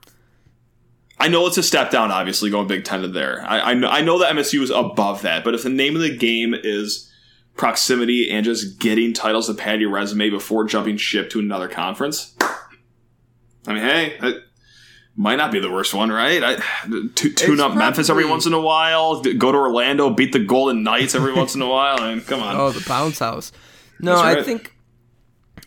I 1.19 1.29
know 1.29 1.47
it's 1.47 1.57
a 1.57 1.63
step 1.63 1.91
down, 1.91 2.11
obviously, 2.11 2.51
going 2.51 2.67
Big 2.67 2.85
Ten 2.85 3.03
to 3.03 3.09
there. 3.09 3.43
I, 3.47 3.71
I, 3.71 3.75
know, 3.75 3.89
I 3.89 4.03
know 4.03 4.19
that 4.19 4.35
MSU 4.35 4.61
is 4.61 4.71
above 4.71 5.23
that, 5.23 5.45
but 5.45 5.55
if 5.55 5.63
the 5.63 5.71
name 5.71 5.95
of 5.95 6.03
the 6.03 6.15
game 6.15 6.53
is 6.53 7.11
proximity 7.57 8.31
and 8.31 8.45
just 8.45 8.79
getting 8.81 9.13
titles 9.13 9.47
to 9.47 9.55
pad 9.55 9.81
your 9.81 9.91
resume 9.91 10.31
before 10.31 10.65
jumping 10.65 10.97
ship 10.97 11.31
to 11.31 11.39
another 11.39 11.69
conference, 11.69 12.35
I 13.67 13.73
mean, 13.73 13.83
hey, 13.83 14.17
it 14.21 14.43
might 15.17 15.37
not 15.37 15.53
be 15.53 15.61
the 15.61 15.71
worst 15.71 15.95
one, 15.95 16.11
right? 16.11 16.43
I, 16.43 16.57
t- 17.15 17.33
tune 17.33 17.61
up 17.61 17.67
probably, 17.67 17.79
Memphis 17.79 18.11
every 18.11 18.27
once 18.27 18.47
in 18.47 18.53
a 18.53 18.61
while, 18.61 19.23
go 19.23 19.53
to 19.53 19.59
Orlando, 19.59 20.11
beat 20.11 20.33
the 20.33 20.41
Golden 20.41 20.83
Knights 20.83 21.15
every 21.15 21.33
once 21.33 21.55
in 21.55 21.63
a 21.63 21.69
while. 21.69 22.01
I 22.01 22.15
mean, 22.15 22.25
come 22.25 22.43
on. 22.43 22.57
Oh, 22.57 22.71
the 22.71 22.85
bounce 22.87 23.21
house. 23.21 23.53
No, 24.01 24.15
right. 24.15 24.39
I 24.39 24.43
think 24.43 24.75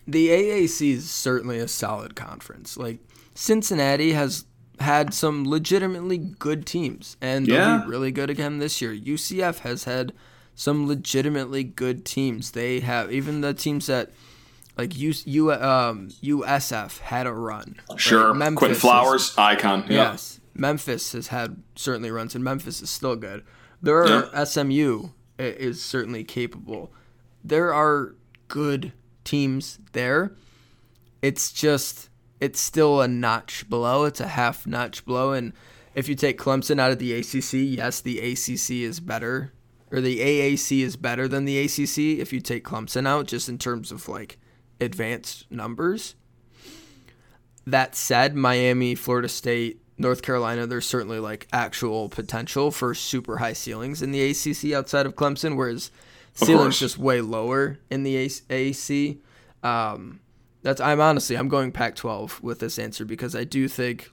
the 0.06 0.28
AAC 0.30 0.93
is 0.93 1.10
certainly 1.10 1.60
a 1.60 1.67
solid 1.67 2.15
conference. 2.15 2.78
Like 2.78 3.00
Cincinnati 3.34 4.13
has 4.13 4.45
had 4.80 5.13
some 5.13 5.47
legitimately 5.47 6.17
good 6.17 6.65
teams, 6.65 7.17
and 7.21 7.47
they'll 7.47 7.56
yeah. 7.56 7.82
be 7.84 7.89
really 7.89 8.12
good 8.12 8.30
again 8.30 8.60
this 8.60 8.82
year. 8.82 8.93
UCF 8.95 9.60
has 9.60 9.86
had 9.86 10.13
some 10.58 10.88
legitimately 10.88 11.63
good 11.63 12.04
teams. 12.04 12.52
They 12.52 12.82
have 12.82 13.13
even 13.13 13.39
the 13.41 13.54
teams 13.54 13.86
that 13.86 14.12
like 14.76 14.98
U, 14.98 15.13
U 15.26 15.52
um, 15.54 16.10
USF 16.10 17.00
had 17.00 17.28
a 17.28 17.32
run. 17.32 17.76
Sure, 17.96 18.34
right? 18.34 18.56
Quinton 18.56 18.78
Flowers, 18.78 19.30
has, 19.30 19.38
icon. 19.38 19.86
Yeah. 19.88 20.12
Yes, 20.12 20.41
Memphis 20.54 21.13
has 21.13 21.28
had 21.28 21.62
certainly 21.76 22.12
runs, 22.12 22.36
and 22.36 22.43
Memphis 22.43 22.82
is 22.82 22.89
still 22.89 23.15
good. 23.15 23.46
There 23.82 24.04
are 24.04 24.30
yeah. 24.34 24.43
SMU 24.43 25.10
is 25.38 25.82
certainly 25.82 26.24
capable. 26.24 26.91
There 27.43 27.72
are 27.72 28.15
good 28.48 28.91
teams 29.24 29.80
there. 29.93 30.34
It's 31.22 31.52
just 31.52 32.10
it's 32.39 32.60
still 32.60 33.02
a 33.02 33.08
notch 33.08 33.70
below. 33.70 34.06
It's 34.06 34.20
a 34.20 34.28
half 34.28 34.65
notch 34.65 35.06
below. 35.06 35.34
And 35.34 35.54
if 35.93 36.10
you 36.10 36.15
take 36.15 36.39
Clemson 36.39 36.80
out 36.80 36.91
of 36.91 37.00
the 37.00 37.13
ACC, 37.13 37.54
yes, 37.78 38.02
the 38.02 38.20
ACC 38.20 38.84
is 38.84 39.00
better, 39.00 39.54
or 39.91 40.02
the 40.02 40.19
AAC 40.19 40.82
is 40.82 40.95
better 40.95 41.28
than 41.28 41.45
the 41.45 41.60
ACC. 41.60 42.19
If 42.19 42.34
you 42.34 42.39
take 42.39 42.63
Clemson 42.63 43.08
out, 43.08 43.28
just 43.28 43.50
in 43.50 43.58
terms 43.58 43.91
of 43.91 44.08
like 44.08 44.38
advanced 44.80 45.50
numbers. 45.52 46.15
That 47.65 47.95
said, 47.95 48.36
Miami, 48.36 48.95
Florida 48.95 49.28
State, 49.28 49.82
North 49.97 50.21
Carolina, 50.21 50.67
there's 50.67 50.86
certainly 50.86 51.19
like 51.19 51.47
actual 51.52 52.08
potential 52.10 52.71
for 52.71 52.93
super 52.93 53.38
high 53.38 53.54
ceilings 53.54 54.02
in 54.02 54.12
the 54.12 54.30
ACC 54.30 54.73
outside 54.73 55.06
of 55.06 55.15
Clemson, 55.15 55.58
whereas 55.58 55.91
ceiling's 56.34 56.80
just 56.80 56.97
way 56.97 57.19
lower 57.19 57.80
in 57.89 58.04
the 58.04 58.28
AAC. 58.28 59.17
Um, 59.63 60.19
that's 60.62 60.80
I'm 60.80 61.02
honestly 61.02 61.38
I'm 61.38 61.50
going 61.50 61.71
Pac-12 61.71 62.41
with 62.41 62.60
this 62.60 62.78
answer 62.78 63.06
because 63.06 63.36
I 63.36 63.43
do 63.43 63.67
think 63.67 64.12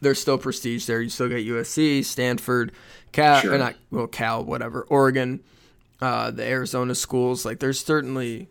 there's 0.00 0.20
still 0.20 0.38
prestige 0.38 0.86
there. 0.86 1.00
You 1.00 1.08
still 1.08 1.28
get 1.28 1.46
USC, 1.46 2.04
Stanford, 2.04 2.72
Cal, 3.12 3.40
sure. 3.40 3.58
not 3.58 3.76
well 3.90 4.06
Cal, 4.06 4.44
whatever, 4.44 4.82
Oregon, 4.88 5.40
uh, 6.00 6.30
the 6.30 6.44
Arizona 6.44 6.94
schools. 6.94 7.44
Like 7.44 7.60
there's 7.60 7.84
certainly 7.84 8.48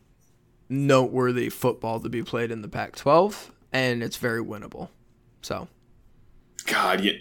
noteworthy 0.69 1.49
football 1.49 1.99
to 1.99 2.09
be 2.09 2.23
played 2.23 2.51
in 2.51 2.61
the 2.61 2.67
Pac-12, 2.67 3.49
and 3.73 4.01
it's 4.01 4.17
very 4.17 4.43
winnable. 4.43 4.89
So, 5.41 5.67
God, 6.67 7.01
you 7.01 7.19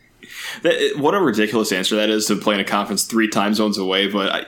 that, 0.62 0.94
what 0.96 1.14
a 1.14 1.20
ridiculous 1.20 1.72
answer 1.72 1.96
that 1.96 2.08
is 2.08 2.26
to 2.26 2.36
play 2.36 2.54
in 2.54 2.60
a 2.60 2.64
conference 2.64 3.04
three 3.04 3.28
time 3.28 3.54
zones 3.54 3.78
away. 3.78 4.06
But 4.10 4.32
I, 4.32 4.46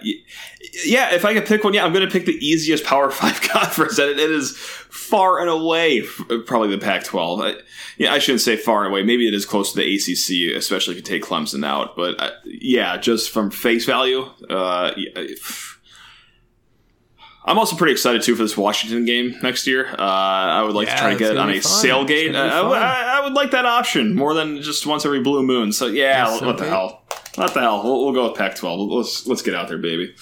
yeah, 0.85 1.15
if 1.15 1.25
I 1.25 1.35
could 1.35 1.47
pick 1.47 1.65
one, 1.65 1.75
yeah, 1.75 1.85
I'm 1.85 1.93
going 1.93 2.07
to 2.07 2.11
pick 2.11 2.27
the 2.27 2.37
easiest 2.45 2.85
Power 2.85 3.11
Five 3.19 3.41
conference, 3.41 3.99
and 3.99 4.11
it 4.11 4.19
is 4.19 4.57
far 4.57 5.41
and 5.41 5.49
away 5.49 6.03
probably 6.47 6.71
the 6.71 6.79
Pac-12. 6.79 7.61
yeah, 7.97 8.13
I 8.13 8.19
shouldn't 8.19 8.43
say 8.43 8.57
far 8.57 8.85
and 8.85 8.93
away. 8.93 9.03
Maybe 9.03 9.27
it 9.27 9.35
is 9.35 9.45
close 9.45 9.73
to 9.73 9.79
the 9.79 9.95
ACC, 9.95 10.57
especially 10.57 10.93
if 10.93 10.99
you 10.99 11.03
take 11.03 11.23
Clemson 11.23 11.65
out. 11.65 11.97
But 11.97 12.21
uh, 12.21 12.31
yeah, 12.45 12.97
just 12.97 13.31
from 13.31 13.51
face 13.51 13.85
value, 13.85 14.23
uh, 14.51 14.93
I'm 17.45 17.59
also 17.59 17.77
pretty 17.77 17.93
excited 17.93 18.23
too 18.23 18.37
for 18.37 18.43
this 18.43 18.59
Washington 18.59 19.07
game 19.07 19.35
next 19.43 19.67
year. 19.67 19.89
Uh, 19.89 20.03
I 20.03 20.63
would 20.63 20.75
like 20.75 20.89
yeah, 20.89 20.97
to 20.97 21.01
try 21.01 21.13
to 21.15 21.19
get 21.19 21.31
it 21.31 21.39
on 21.39 21.49
a 21.49 21.61
fun. 21.61 21.63
sailgate. 21.63 22.35
Uh, 22.35 22.71
I, 22.71 23.19
I, 23.19 23.21
would 23.25 23.33
like 23.33 23.53
that 23.53 23.65
option 23.65 24.15
more 24.15 24.35
than 24.35 24.61
just 24.61 24.85
once 24.87 25.07
every 25.07 25.23
blue 25.23 25.43
moon. 25.43 25.73
So 25.73 25.87
yeah, 25.87 26.31
what, 26.31 26.45
what 26.45 26.59
the 26.59 26.69
hell? 26.69 27.05
What 27.39 27.55
the 27.55 27.61
hell? 27.61 27.83
We'll, 27.85 28.05
we'll 28.05 28.13
go 28.13 28.29
with 28.29 28.39
Pac-12. 28.39 28.91
Let's 28.91 29.27
let's 29.27 29.43
get 29.43 29.55
out 29.55 29.69
there, 29.69 29.79
baby. 29.79 30.15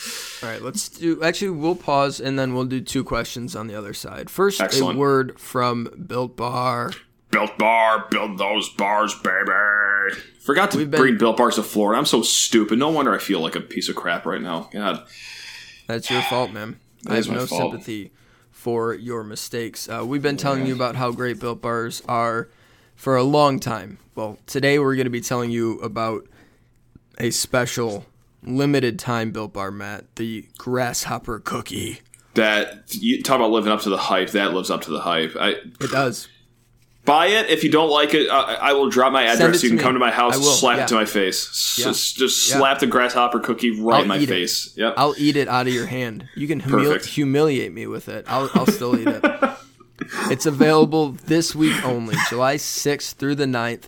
All 0.43 0.49
right, 0.49 0.61
let's 0.61 0.89
do. 0.89 1.23
Actually, 1.23 1.51
we'll 1.51 1.75
pause 1.75 2.21
and 2.21 2.39
then 2.39 2.55
we'll 2.55 2.65
do 2.65 2.81
two 2.81 3.05
questions 3.05 3.57
on 3.57 3.67
the 3.67 3.75
other 3.75 3.95
side. 3.95 4.29
First, 4.29 4.61
Excellent. 4.61 4.97
a 4.97 5.01
word 5.01 5.41
from 5.41 5.89
Built 6.07 6.37
Bar. 6.37 6.93
Built 7.31 7.59
Bar, 7.59 8.07
build 8.11 8.39
those 8.39 8.69
bars, 8.71 9.15
baby. 9.15 10.21
Forgot 10.41 10.71
to 10.73 10.87
bring 10.87 11.19
Built 11.19 11.37
Bars 11.37 11.57
to 11.57 11.63
Florida. 11.63 11.99
I'm 11.99 12.07
so 12.07 12.23
stupid. 12.23 12.79
No 12.79 12.91
wonder 12.91 13.15
I 13.15 13.19
feel 13.19 13.41
like 13.41 13.57
a 13.57 13.61
piece 13.61 13.89
of 13.89 13.97
crap 13.97 14.27
right 14.27 14.41
now. 14.41 14.69
God, 14.73 15.07
that's 15.87 16.11
your 16.11 16.23
fault, 16.23 16.53
man. 16.53 16.79
I 17.07 17.17
have 17.17 17.31
no 17.31 17.47
fault. 17.47 17.73
sympathy 17.73 18.13
for 18.51 18.95
your 18.95 19.25
mistakes. 19.25 19.89
Uh, 19.89 20.05
we've 20.05 20.23
been 20.23 20.37
telling 20.37 20.67
you 20.67 20.75
about 20.75 20.97
how 20.97 21.13
great 21.13 21.41
Built 21.41 21.63
Bars 21.63 22.03
are 22.09 22.49
for 22.95 23.17
a 23.17 23.23
long 23.23 23.61
time. 23.61 23.99
Well, 24.15 24.39
today 24.47 24.79
we're 24.79 24.95
going 24.95 25.05
to 25.05 25.11
be 25.11 25.21
telling 25.21 25.51
you 25.51 25.79
about 25.81 26.27
a 27.19 27.31
special 27.31 28.07
limited 28.43 28.99
time 28.99 29.31
Built 29.31 29.53
Bar, 29.53 29.71
Matt, 29.71 30.17
the 30.17 30.47
Grasshopper 30.59 31.41
Cookie. 31.41 32.01
That 32.35 32.95
you 32.95 33.23
talk 33.23 33.37
about 33.37 33.51
living 33.51 33.73
up 33.73 33.81
to 33.83 33.89
the 33.89 33.97
hype. 33.97 34.31
That 34.31 34.53
lives 34.53 34.71
up 34.71 34.83
to 34.83 34.91
the 34.91 35.01
hype. 35.01 35.35
I, 35.39 35.51
it 35.81 35.91
does. 35.91 36.29
Buy 37.07 37.27
it. 37.29 37.49
If 37.49 37.63
you 37.63 37.71
don't 37.71 37.89
like 37.89 38.15
it, 38.15 38.29
I, 38.29 38.55
I 38.55 38.73
will 38.73 38.91
drop 38.91 39.13
my 39.13 39.23
address. 39.23 39.63
You 39.63 39.71
can 39.71 39.77
me. 39.79 39.83
come 39.83 39.95
to 39.95 40.01
my 40.01 40.11
house, 40.11 40.37
slap 40.59 40.77
yeah. 40.77 40.85
it 40.85 40.89
to 40.89 40.95
my 40.97 41.05
face. 41.05 41.77
Yeah. 41.79 41.85
Just, 41.85 42.17
just 42.17 42.51
yeah. 42.51 42.57
slap 42.59 42.81
the 42.81 42.89
grasshopper 42.89 43.39
cookie 43.39 43.81
right 43.81 43.99
I'll 43.99 44.03
in 44.03 44.09
my 44.09 44.27
face. 44.27 44.77
It. 44.77 44.81
Yep. 44.81 44.95
I'll 44.97 45.15
eat 45.17 45.37
it 45.37 45.47
out 45.47 45.69
of 45.69 45.73
your 45.73 45.87
hand. 45.87 46.29
You 46.35 46.49
can 46.49 46.61
humili- 46.61 47.05
humiliate 47.05 47.73
me 47.73 47.87
with 47.87 48.09
it. 48.09 48.25
I'll, 48.29 48.51
I'll 48.55 48.67
still 48.67 48.99
eat 48.99 49.07
it. 49.07 49.25
it's 50.31 50.47
available 50.47 51.13
this 51.13 51.55
week 51.55 51.83
only, 51.85 52.17
July 52.29 52.57
6th 52.57 53.15
through 53.15 53.37
the 53.37 53.47
9th. 53.47 53.85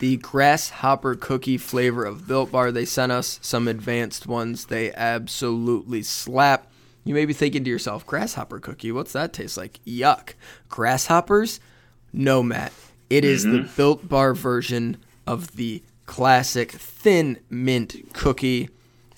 The 0.00 0.16
grasshopper 0.18 1.14
cookie 1.14 1.58
flavor 1.58 2.04
of 2.04 2.26
Built 2.26 2.52
Bar. 2.52 2.72
They 2.72 2.84
sent 2.84 3.12
us 3.12 3.38
some 3.42 3.68
advanced 3.68 4.26
ones. 4.26 4.66
They 4.66 4.92
absolutely 4.92 6.02
slap. 6.02 6.66
You 7.04 7.14
may 7.14 7.24
be 7.24 7.32
thinking 7.32 7.64
to 7.64 7.70
yourself, 7.70 8.06
grasshopper 8.06 8.60
cookie, 8.60 8.92
what's 8.92 9.12
that 9.12 9.32
taste 9.32 9.56
like? 9.56 9.80
Yuck. 9.84 10.34
Grasshoppers? 10.68 11.60
No, 12.12 12.42
Matt. 12.42 12.72
It 13.10 13.24
is 13.24 13.44
mm-hmm. 13.44 13.56
the 13.56 13.70
Built 13.76 14.08
Bar 14.08 14.34
version 14.34 14.98
of 15.26 15.56
the 15.56 15.82
classic 16.06 16.72
thin 16.72 17.38
mint 17.50 18.12
cookie. 18.12 18.68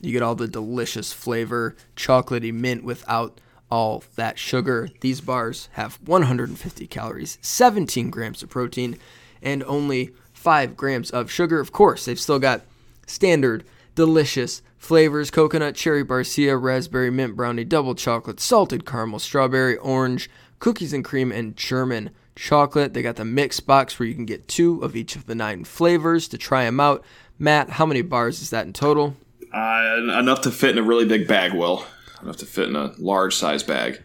You 0.01 0.13
get 0.13 0.23
all 0.23 0.35
the 0.35 0.49
delicious 0.49 1.13
flavor, 1.13 1.77
chocolatey 1.97 2.53
mint 2.53 2.85
without 2.85 3.41
all 3.71 4.05
that 4.17 4.39
sugar. 4.39 4.89
These 5.01 5.21
bars 5.21 5.69
have 5.73 5.99
150 6.05 6.87
calories, 6.87 7.39
17 7.41 8.11
grams 8.11 8.43
of 8.43 8.51
protein, 8.51 8.99
and 9.43 9.63
only 9.65 10.13
5 10.45 10.77
grams 10.77 11.11
of 11.11 11.31
sugar. 11.31 11.59
Of 11.59 11.73
course, 11.73 12.05
they've 12.05 12.21
still 12.21 12.39
got 12.39 12.61
standard, 13.07 13.65
delicious 13.95 14.61
flavors 14.77 15.31
coconut, 15.31 15.75
cherry 15.75 16.05
barcia, 16.05 16.61
raspberry, 16.61 17.11
mint 17.11 17.35
brownie, 17.35 17.65
double 17.65 17.95
chocolate, 17.95 18.39
salted 18.41 18.85
caramel, 18.85 19.19
strawberry, 19.19 19.79
orange, 19.79 20.29
cookies 20.59 20.93
and 20.93 21.03
cream, 21.03 21.33
and 21.33 21.57
German 21.57 22.11
chocolate. 22.37 22.93
They 22.93 23.01
got 23.01 23.17
the 23.17 23.25
mix 23.25 23.59
box 23.61 23.99
where 23.99 24.07
you 24.07 24.15
can 24.15 24.27
get 24.27 24.47
two 24.47 24.83
of 24.83 24.95
each 24.95 25.17
of 25.17 25.25
the 25.25 25.35
nine 25.35 25.65
flavors 25.65 26.29
to 26.29 26.37
try 26.37 26.65
them 26.67 26.79
out. 26.79 27.03
Matt, 27.39 27.71
how 27.71 27.87
many 27.87 28.03
bars 28.03 28.43
is 28.43 28.51
that 28.51 28.67
in 28.67 28.75
total? 28.75 29.17
Uh, 29.51 30.19
enough 30.19 30.43
to 30.43 30.51
fit 30.51 30.73
in 30.73 30.79
a 30.79 30.87
really 30.87 31.07
big 31.07 31.27
bag, 31.27 31.55
Will. 31.55 31.87
Enough 32.21 32.37
to 32.37 32.47
fit 32.47 32.69
in 32.69 32.77
a 32.77 32.93
large 32.99 33.35
size 33.35 33.63
bag. 33.63 34.03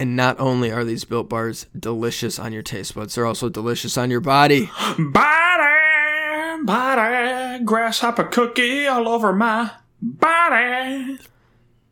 And 0.00 0.16
not 0.16 0.40
only 0.40 0.72
are 0.72 0.84
these 0.84 1.04
built 1.04 1.28
bars 1.28 1.66
delicious 1.78 2.40
on 2.40 2.52
your 2.52 2.62
taste 2.62 2.94
buds, 2.94 3.14
they're 3.14 3.24
also 3.24 3.48
delicious 3.48 3.96
on 3.96 4.10
your 4.10 4.20
body. 4.20 4.68
Body, 4.98 5.45
body, 6.66 7.64
grasshopper 7.64 8.24
cookie 8.24 8.86
all 8.86 9.08
over 9.08 9.32
my 9.32 9.70
body. 10.02 11.18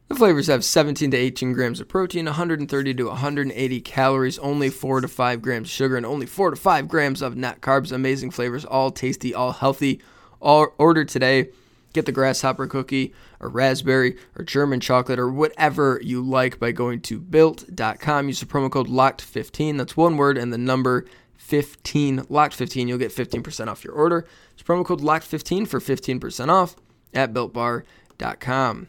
The 0.08 0.14
flavors 0.16 0.48
have 0.48 0.64
17 0.64 1.12
to 1.12 1.16
18 1.16 1.52
grams 1.54 1.80
of 1.80 1.88
protein, 1.88 2.26
130 2.26 2.94
to 2.94 3.04
180 3.06 3.80
calories, 3.80 4.38
only 4.40 4.68
4 4.68 5.00
to 5.00 5.08
5 5.08 5.40
grams 5.40 5.68
of 5.68 5.72
sugar, 5.72 5.96
and 5.96 6.04
only 6.04 6.26
4 6.26 6.50
to 6.50 6.56
5 6.56 6.88
grams 6.88 7.22
of 7.22 7.36
net 7.36 7.60
carbs. 7.60 7.90
Amazing 7.90 8.32
flavors, 8.32 8.64
all 8.64 8.90
tasty, 8.90 9.32
all 9.32 9.52
healthy. 9.52 10.02
All 10.40 10.74
order 10.76 11.06
today. 11.06 11.48
Get 11.94 12.06
the 12.06 12.12
grasshopper 12.12 12.66
cookie, 12.66 13.14
or 13.40 13.48
raspberry, 13.48 14.18
or 14.36 14.44
German 14.44 14.80
chocolate, 14.80 15.18
or 15.18 15.30
whatever 15.30 16.00
you 16.02 16.20
like 16.20 16.58
by 16.58 16.72
going 16.72 17.00
to 17.02 17.18
built.com. 17.18 18.26
Use 18.26 18.40
the 18.40 18.46
promo 18.46 18.70
code 18.70 18.88
LOCKED15. 18.88 19.78
That's 19.78 19.96
one 19.96 20.16
word 20.16 20.36
and 20.36 20.52
the 20.52 20.58
number 20.58 21.06
15, 21.44 22.20
LOCKED15. 22.20 22.88
You'll 22.88 22.98
get 22.98 23.14
15% 23.14 23.68
off 23.68 23.84
your 23.84 23.92
order. 23.92 24.26
It's 24.54 24.62
promo 24.62 24.84
code 24.84 25.02
LOCKED15 25.02 25.68
for 25.68 25.78
15% 25.78 26.48
off 26.48 26.74
at 27.12 27.34
builtbar.com. 27.34 28.88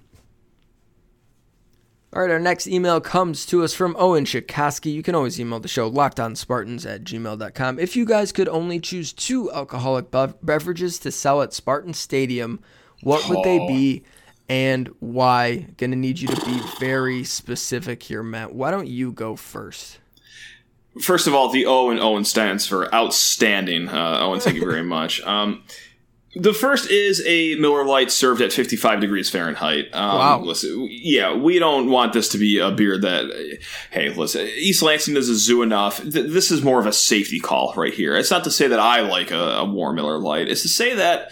All 2.14 2.22
right, 2.22 2.32
our 2.32 2.40
next 2.40 2.68
email 2.68 3.02
comes 3.02 3.46
to 3.48 3.62
us 3.62 3.74
from 3.74 3.94
Owen 4.00 4.24
Chikoski. 4.24 4.94
You 4.94 5.04
can 5.04 5.16
always 5.16 5.38
email 5.38 5.60
the 5.60 5.68
show, 5.68 5.92
lockedonspartans 5.92 6.90
at 6.90 7.04
gmail.com. 7.04 7.78
If 7.78 7.98
you 7.98 8.06
guys 8.06 8.32
could 8.32 8.48
only 8.48 8.80
choose 8.80 9.12
two 9.12 9.52
alcoholic 9.52 10.10
beverages 10.42 10.98
to 11.00 11.12
sell 11.12 11.42
at 11.42 11.54
Spartan 11.54 11.94
Stadium, 11.94 12.62
what 13.04 13.28
would 13.28 13.44
they 13.44 13.58
be 13.68 14.04
and 14.48 14.88
why? 15.00 15.68
Gonna 15.76 15.98
need 15.98 16.20
you 16.20 16.30
to 16.30 16.46
be 16.46 16.62
very 16.80 17.26
specific 17.26 18.04
here, 18.04 18.24
Matt. 18.24 18.56
Why 18.56 18.72
don't 18.72 18.88
you 18.88 19.12
go 19.12 19.36
first? 19.36 20.00
First 21.02 21.28
of 21.28 21.34
all, 21.34 21.50
the 21.50 21.66
O 21.66 21.90
and 21.90 22.00
Owen 22.00 22.26
stands 22.26 22.66
for 22.66 22.94
outstanding. 22.94 23.90
Uh, 23.90 24.20
Owen, 24.22 24.40
thank 24.40 24.56
you 24.56 24.66
very 24.66 24.84
much. 24.98 25.22
Um, 25.22 25.64
the 26.36 26.54
first 26.54 26.90
is 26.90 27.24
a 27.26 27.56
Miller 27.56 27.86
Lite 27.86 28.12
served 28.12 28.42
at 28.42 28.52
55 28.52 29.00
degrees 29.00 29.30
Fahrenheit. 29.30 29.86
Um, 29.94 30.18
wow. 30.18 30.40
Listen, 30.40 30.88
yeah, 30.92 31.34
we 31.34 31.60
don't 31.60 31.90
want 31.90 32.12
this 32.12 32.28
to 32.30 32.38
be 32.38 32.60
a 32.60 32.72
beer 32.72 32.98
that, 32.98 33.60
hey, 33.92 34.10
listen, 34.10 34.42
East 34.42 34.82
Lansing 34.82 35.16
is 35.16 35.30
a 35.30 35.36
zoo 35.36 35.62
enough. 35.62 36.02
Th- 36.02 36.30
this 36.30 36.52
is 36.52 36.62
more 36.62 36.80
of 36.80 36.88
a 36.88 36.94
safety 36.94 37.40
call 37.40 37.74
right 37.78 37.94
here. 37.94 38.18
It's 38.18 38.32
not 38.32 38.44
to 38.44 38.52
say 38.52 38.68
that 38.68 38.80
I 38.80 39.00
like 39.02 39.32
a, 39.32 39.40
a 39.40 39.66
warm 39.66 39.96
Miller 39.96 40.20
Lite. 40.20 40.50
It's 40.50 40.64
to 40.64 40.68
say 40.68 40.96
that 40.96 41.32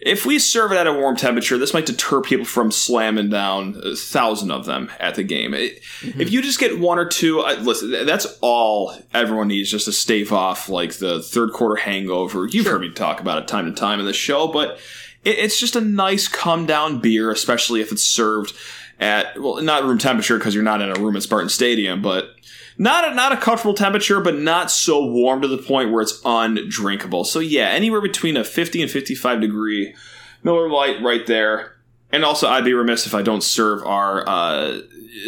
if 0.00 0.24
we 0.24 0.38
serve 0.38 0.72
it 0.72 0.76
at 0.76 0.86
a 0.86 0.92
warm 0.92 1.16
temperature, 1.16 1.58
this 1.58 1.74
might 1.74 1.86
deter 1.86 2.20
people 2.22 2.46
from 2.46 2.70
slamming 2.70 3.28
down 3.28 3.80
a 3.84 3.94
thousand 3.94 4.50
of 4.50 4.64
them 4.64 4.90
at 4.98 5.14
the 5.14 5.22
game. 5.22 5.52
mm-hmm. 5.52 6.20
If 6.20 6.32
you 6.32 6.40
just 6.40 6.58
get 6.58 6.78
one 6.78 6.98
or 6.98 7.04
two, 7.04 7.40
listen, 7.40 7.90
that's 8.06 8.38
all 8.40 8.94
everyone 9.12 9.48
needs 9.48 9.70
just 9.70 9.84
to 9.84 9.92
stave 9.92 10.32
off 10.32 10.68
like 10.68 10.94
the 10.94 11.22
third 11.22 11.52
quarter 11.52 11.76
hangover. 11.76 12.46
You've 12.46 12.64
sure. 12.64 12.72
heard 12.72 12.80
me 12.80 12.90
talk 12.90 13.20
about 13.20 13.42
it 13.42 13.48
time 13.48 13.66
to 13.66 13.78
time 13.78 14.00
in 14.00 14.06
the 14.06 14.12
show, 14.12 14.48
but 14.48 14.78
it's 15.22 15.60
just 15.60 15.76
a 15.76 15.80
nice 15.80 16.28
come 16.28 16.64
down 16.64 17.00
beer, 17.00 17.30
especially 17.30 17.82
if 17.82 17.92
it's 17.92 18.04
served 18.04 18.54
at 18.98 19.38
well, 19.40 19.60
not 19.62 19.84
room 19.84 19.98
temperature 19.98 20.38
because 20.38 20.54
you're 20.54 20.64
not 20.64 20.80
in 20.80 20.90
a 20.90 21.00
room 21.00 21.16
at 21.16 21.22
Spartan 21.22 21.48
Stadium, 21.48 22.00
but 22.00 22.30
not 22.78 23.10
a, 23.10 23.14
not 23.14 23.32
a 23.32 23.36
comfortable 23.36 23.74
temperature, 23.74 24.20
but 24.20 24.38
not 24.38 24.70
so 24.70 25.04
warm 25.04 25.42
to 25.42 25.48
the 25.48 25.58
point 25.58 25.90
where 25.90 26.02
it's 26.02 26.20
undrinkable. 26.24 27.24
So 27.24 27.40
yeah, 27.40 27.68
anywhere 27.68 28.00
between 28.00 28.36
a 28.36 28.44
50 28.44 28.82
and 28.82 28.90
55 28.90 29.40
degree 29.40 29.94
Miller 30.42 30.68
Lite 30.68 31.02
right 31.02 31.26
there. 31.26 31.76
And 32.12 32.24
also, 32.24 32.48
I'd 32.48 32.64
be 32.64 32.74
remiss 32.74 33.06
if 33.06 33.14
I 33.14 33.22
don't 33.22 33.42
serve 33.42 33.84
our 33.84 34.28
uh, 34.28 34.80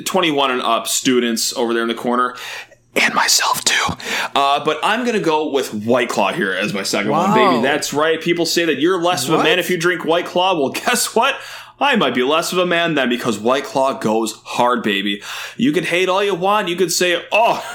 21 0.04 0.50
and 0.50 0.62
up 0.62 0.88
students 0.88 1.52
over 1.52 1.72
there 1.72 1.82
in 1.82 1.88
the 1.88 1.94
corner 1.94 2.34
and 2.94 3.14
myself 3.14 3.64
too. 3.64 3.94
Uh, 4.34 4.64
but 4.64 4.78
I'm 4.82 5.04
gonna 5.04 5.20
go 5.20 5.50
with 5.50 5.72
White 5.72 6.08
Claw 6.08 6.32
here 6.32 6.52
as 6.52 6.74
my 6.74 6.82
second 6.82 7.10
wow. 7.10 7.28
one, 7.28 7.34
baby. 7.34 7.62
That's 7.62 7.92
right. 7.92 8.20
People 8.20 8.46
say 8.46 8.64
that 8.64 8.78
you're 8.78 9.00
less 9.00 9.28
what? 9.28 9.34
of 9.34 9.40
a 9.40 9.44
man 9.44 9.58
if 9.58 9.70
you 9.70 9.78
drink 9.78 10.04
White 10.04 10.26
Claw. 10.26 10.58
Well, 10.58 10.68
guess 10.86 11.14
what? 11.14 11.36
I 11.82 11.96
might 11.96 12.14
be 12.14 12.22
less 12.22 12.52
of 12.52 12.58
a 12.58 12.64
man 12.64 12.94
then 12.94 13.08
because 13.08 13.40
White 13.40 13.64
Claw 13.64 13.98
goes 13.98 14.34
hard, 14.44 14.84
baby. 14.84 15.20
You 15.56 15.72
can 15.72 15.82
hate 15.82 16.08
all 16.08 16.22
you 16.22 16.32
want. 16.32 16.68
You 16.68 16.76
could 16.76 16.92
say, 16.92 17.26
oh, 17.32 17.60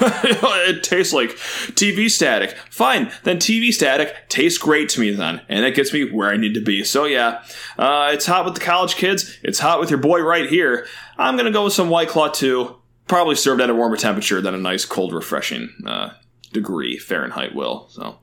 it 0.66 0.82
tastes 0.82 1.12
like 1.12 1.32
TV 1.76 2.10
static. 2.10 2.56
Fine, 2.70 3.12
then 3.24 3.36
TV 3.36 3.70
static 3.70 4.14
tastes 4.30 4.56
great 4.56 4.88
to 4.90 5.00
me 5.00 5.10
then, 5.10 5.42
and 5.50 5.66
it 5.66 5.74
gets 5.74 5.92
me 5.92 6.10
where 6.10 6.30
I 6.30 6.38
need 6.38 6.54
to 6.54 6.60
be. 6.62 6.84
So 6.84 7.04
yeah, 7.04 7.44
uh, 7.76 8.08
it's 8.14 8.24
hot 8.24 8.46
with 8.46 8.54
the 8.54 8.60
college 8.60 8.94
kids. 8.94 9.38
It's 9.42 9.58
hot 9.58 9.78
with 9.78 9.90
your 9.90 10.00
boy 10.00 10.22
right 10.22 10.48
here. 10.48 10.86
I'm 11.18 11.36
gonna 11.36 11.52
go 11.52 11.64
with 11.64 11.74
some 11.74 11.90
White 11.90 12.08
Claw 12.08 12.28
too. 12.28 12.76
Probably 13.08 13.34
served 13.34 13.60
at 13.60 13.68
a 13.68 13.74
warmer 13.74 13.98
temperature 13.98 14.40
than 14.40 14.54
a 14.54 14.58
nice, 14.58 14.86
cold, 14.86 15.12
refreshing 15.12 15.70
uh, 15.86 16.10
degree 16.50 16.96
Fahrenheit 16.96 17.54
will. 17.54 17.88
So, 17.90 18.18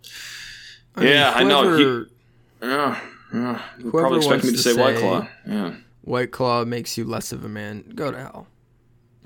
yeah, 0.99 1.31
I, 1.35 1.43
mean, 1.43 1.51
I 1.51 1.61
know. 1.61 1.77
He, 1.77 2.67
yeah. 2.67 3.01
Uh, 3.35 3.59
probably 3.89 4.17
expect 4.17 4.43
me 4.43 4.51
to, 4.51 4.55
to 4.55 4.61
say, 4.61 4.73
say 4.73 4.81
White 4.81 4.97
Claw. 4.97 5.27
Yeah. 5.45 5.73
White 6.01 6.31
Claw 6.31 6.63
makes 6.65 6.97
you 6.97 7.03
less 7.03 7.31
of 7.31 7.43
a 7.43 7.49
man. 7.49 7.91
Go 7.95 8.11
to 8.11 8.17
hell. 8.17 8.47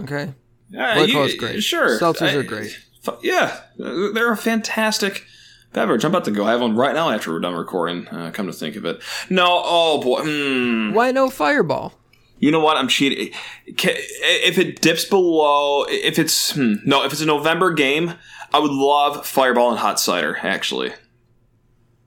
Okay. 0.01 0.33
Uh, 0.75 0.95
White 0.95 1.11
Claw's 1.11 1.35
great. 1.35 1.61
Sure. 1.61 1.99
Seltzers 1.99 2.29
I, 2.29 2.35
are 2.35 2.43
great. 2.43 2.77
Yeah, 3.21 3.59
they're 3.77 4.31
a 4.31 4.37
fantastic 4.37 5.25
beverage. 5.73 6.03
I'm 6.03 6.11
about 6.11 6.25
to 6.25 6.31
go 6.31 6.45
I 6.45 6.51
have 6.51 6.61
one 6.61 6.75
right 6.75 6.93
now 6.93 7.09
after 7.09 7.31
we're 7.31 7.39
done 7.39 7.55
recording. 7.55 8.07
Uh, 8.07 8.31
come 8.31 8.47
to 8.47 8.53
think 8.53 8.75
of 8.75 8.85
it, 8.85 9.01
no. 9.29 9.45
Oh 9.47 10.01
boy. 10.01 10.21
Mm. 10.21 10.93
Why 10.93 11.11
no 11.11 11.29
Fireball? 11.29 11.93
You 12.39 12.51
know 12.51 12.59
what? 12.59 12.77
I'm 12.77 12.87
cheating. 12.87 13.33
If 13.65 14.57
it 14.57 14.81
dips 14.81 15.05
below, 15.05 15.85
if 15.85 16.19
it's 16.19 16.51
hmm, 16.51 16.75
no, 16.85 17.03
if 17.03 17.11
it's 17.11 17.21
a 17.21 17.25
November 17.25 17.73
game, 17.73 18.13
I 18.53 18.59
would 18.59 18.71
love 18.71 19.25
Fireball 19.25 19.71
and 19.71 19.79
hot 19.79 19.99
cider 19.99 20.37
actually. 20.41 20.93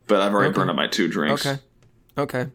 But 0.06 0.20
I've 0.20 0.32
already 0.32 0.50
okay. 0.50 0.56
burned 0.56 0.70
up 0.70 0.76
my 0.76 0.88
two 0.88 1.08
drinks. 1.08 1.46
Okay. 1.46 1.60
Okay. 2.16 2.48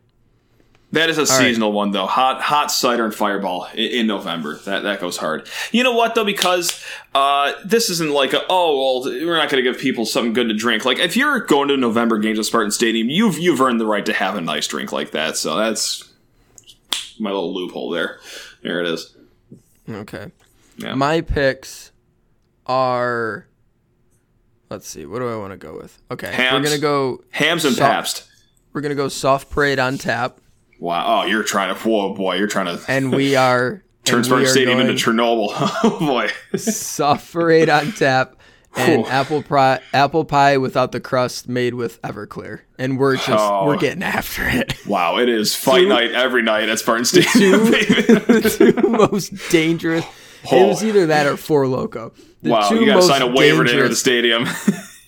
That 0.93 1.10
is 1.10 1.17
a 1.17 1.22
All 1.22 1.26
seasonal 1.28 1.72
right. 1.72 1.76
one 1.76 1.91
though. 1.91 2.06
Hot 2.06 2.41
hot 2.41 2.72
cider 2.72 3.04
and 3.04 3.13
fireball 3.13 3.67
in, 3.74 3.91
in, 3.91 4.08
November. 4.08 4.58
That 4.60 4.84
that 4.84 5.02
goes 5.02 5.17
hard. 5.17 5.50
You 5.74 5.84
know 5.84 5.91
what 5.91 6.15
though? 6.15 6.24
Because 6.24 6.82
uh, 7.13 7.52
this 7.65 7.89
isn't 7.89 8.12
like 8.12 8.32
a, 8.32 8.41
oh 8.50 9.02
well, 9.04 9.13
we're 9.26 9.36
not 9.36 9.50
going 9.50 9.62
to 9.62 9.70
give 9.70 9.82
people 9.82 10.06
something 10.06 10.32
good 10.32 10.48
to 10.48 10.56
drink. 10.56 10.86
Like 10.86 11.00
if 11.00 11.17
you're 11.17 11.41
going 11.41 11.67
to 11.67 11.78
November 11.78 12.17
games 12.20 12.39
at 12.39 12.46
Spartan 12.46 12.72
Stadium, 12.72 13.10
you've 13.10 13.38
you've 13.38 13.60
earned 13.60 13.82
the 13.82 13.86
right 13.86 14.06
to 14.06 14.13
have 14.13 14.36
a 14.36 14.41
nice 14.41 14.65
drink 14.67 14.93
like 14.93 15.12
that. 15.12 15.36
So 15.36 15.58
that's 15.58 16.10
my 17.20 17.32
little 17.32 17.54
loophole 17.54 17.89
there. 17.89 18.20
There 18.63 18.80
it 18.80 18.88
is. 18.88 19.13
Okay. 19.89 20.32
Yeah. 20.78 20.96
My 20.96 21.20
picks 21.20 21.91
are. 22.65 23.46
Let's 24.70 24.88
see. 24.88 25.06
What 25.06 25.20
do 25.20 25.28
I 25.28 25.36
want 25.36 25.52
to 25.52 25.58
go 25.58 25.78
with? 25.78 26.02
Okay, 26.12 26.32
hams, 26.32 26.54
we're 26.54 26.63
gonna 26.63 26.82
go 26.82 27.24
hams 27.32 27.65
and 27.65 27.76
soft, 27.76 27.91
Pabst. 27.91 28.28
We're 28.78 28.82
gonna 28.82 28.94
go 28.94 29.08
soft 29.08 29.50
parade 29.50 29.80
on 29.80 29.98
tap. 29.98 30.40
Wow. 30.80 31.24
Oh, 31.24 31.26
you're 31.26 31.42
trying 31.42 31.74
to. 31.74 31.82
Whoa, 31.82 32.13
boy, 32.13 32.36
you're 32.36 32.46
trying 32.46 32.78
to. 32.78 32.80
And 32.88 33.12
we 33.12 33.36
are. 33.36 33.82
Turnsburg 34.06 34.46
Stadium 34.46 34.80
into 34.80 34.94
Chernobyl. 34.94 35.48
oh, 35.52 35.98
boy. 36.00 36.30
soft 36.60 37.34
parade 37.34 37.70
on 37.70 37.92
tap. 37.94 38.36
And 38.76 39.04
apple 39.08 39.42
pie, 39.42 39.82
apple 39.96 40.26
pie 40.26 40.58
without 40.58 40.92
the 40.92 41.00
crust, 41.00 41.50
made 41.50 41.74
with 41.74 42.00
Everclear, 42.04 42.60
and 42.78 43.00
we're 43.00 43.16
just 43.16 43.30
oh. 43.32 43.66
we're 43.66 43.80
getting 43.80 44.04
after 44.04 44.48
it. 44.48 44.86
Wow, 44.86 45.18
it 45.18 45.28
is 45.28 45.56
fight 45.56 45.80
two, 45.80 45.90
night 45.90 46.12
every 46.12 46.44
night 46.44 46.70
at 46.70 46.78
Spartan 46.78 47.06
Stadium. 47.06 47.66
The 47.66 48.74
two, 48.76 48.90
most 48.90 49.32
dangerous. 49.50 50.06
Oh. 50.52 50.63
It 50.63 50.68
was 50.68 50.84
oh. 50.84 50.86
either 50.86 51.08
that 51.08 51.26
or 51.26 51.36
Four 51.36 51.66
Loco. 51.66 52.13
The 52.44 52.52
wow, 52.52 52.70
you 52.70 52.86
got 52.86 52.98
to 52.98 53.02
sign 53.02 53.24
a 53.24 53.28
waiver 53.28 53.63
to 53.63 53.72
enter 53.72 53.90
the 53.90 53.96
stadium 53.96 54.46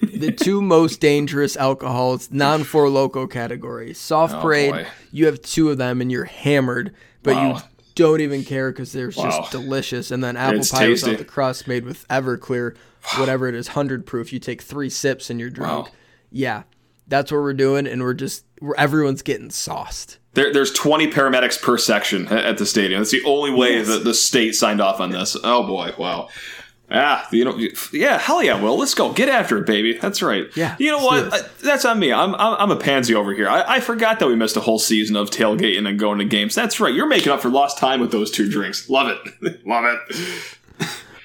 the 0.02 0.32
two 0.32 0.62
most 0.62 1.00
dangerous 1.00 1.56
alcohols, 1.56 2.32
non 2.32 2.64
Four 2.64 2.90
Loco 2.90 3.28
category. 3.28 3.94
Soft 3.94 4.36
oh, 4.36 4.42
Parade, 4.42 4.72
boy. 4.72 4.88
you 5.12 5.26
have 5.26 5.42
two 5.42 5.70
of 5.70 5.78
them 5.78 6.02
and 6.02 6.12
you're 6.12 6.26
hammered, 6.26 6.94
but 7.24 7.36
wow. 7.36 7.56
you 7.56 7.62
don't 7.96 8.22
even 8.22 8.44
care 8.44 8.72
because 8.72 8.92
they're 8.92 9.12
wow. 9.16 9.30
just 9.30 9.52
delicious. 9.52 10.12
And 10.12 10.24
then 10.24 10.38
apple 10.38 10.60
it's 10.60 10.72
pie 10.72 10.88
tasty. 10.88 11.12
without 11.12 11.20
the 11.20 11.26
crust, 11.26 11.68
made 11.68 11.86
with 11.86 12.08
Everclear, 12.08 12.76
whatever 13.18 13.48
it 13.48 13.56
is, 13.56 13.70
hundred 13.70 14.06
proof. 14.06 14.32
You 14.32 14.40
take 14.40 14.62
three 14.62 14.90
sips 14.90 15.30
and 15.30 15.40
you're 15.40 15.50
drunk. 15.50 15.92
Yeah, 16.32 16.64
that's 17.08 17.32
what 17.32 17.40
we're 17.40 17.54
doing, 17.54 17.88
and 17.88 18.02
we're 18.02 18.14
just 18.14 18.46
we're, 18.62 18.76
everyone's 18.76 19.22
getting 19.22 19.50
sauced. 19.50 20.20
There, 20.34 20.54
there's 20.54 20.72
20 20.72 21.12
paramedics 21.12 21.62
per 21.62 21.78
section 21.78 22.28
at 22.28 22.58
the 22.58 22.66
stadium. 22.66 23.00
That's 23.00 23.12
the 23.12 23.24
only 23.26 23.52
way 23.52 23.74
yes. 23.78 23.88
that 23.88 24.04
the 24.04 24.14
state 24.14 24.54
signed 24.54 24.80
off 24.80 25.00
on 25.00 25.10
this. 25.10 25.36
Oh 25.44 25.64
boy, 25.64 25.94
wow. 25.98 26.30
Ah, 26.92 27.28
you 27.32 27.46
know, 27.46 27.56
yeah, 27.94 28.18
hell 28.18 28.42
yeah, 28.42 28.60
Will. 28.60 28.76
Let's 28.76 28.96
go. 28.96 29.14
Get 29.14 29.30
after 29.30 29.60
it, 29.60 29.68
baby. 29.68 29.94
That's 29.94 30.24
right. 30.24 30.46
Yeah. 30.56 30.76
You 30.80 30.90
know 30.90 31.04
what? 31.04 31.32
I, 31.32 31.42
that's 31.62 31.86
on 31.86 32.00
me. 32.00 32.12
I'm, 32.12 32.34
I'm, 32.36 32.56
I'm 32.60 32.72
a 32.72 32.76
pansy 32.76 33.14
over 33.14 33.32
here. 33.34 33.48
I, 33.48 33.76
I 33.76 33.80
forgot 33.80 34.20
that 34.20 34.28
we 34.28 34.36
missed 34.36 34.58
a 34.58 34.62
whole 34.62 34.80
season 34.80 35.16
of 35.16 35.30
tailgating 35.30 35.88
and 35.88 36.00
going 36.00 36.18
to 36.18 36.26
games. 36.26 36.56
That's 36.56 36.80
right. 36.80 36.94
You're 36.94 37.08
making 37.08 37.32
up 37.32 37.42
for 37.42 37.50
lost 37.50 37.78
time 37.78 38.00
with 38.00 38.12
those 38.12 38.32
two 38.32 38.50
drinks. 38.50 38.90
Love 38.90 39.08
it. 39.08 39.66
Love 39.68 39.86
it. 39.86 40.58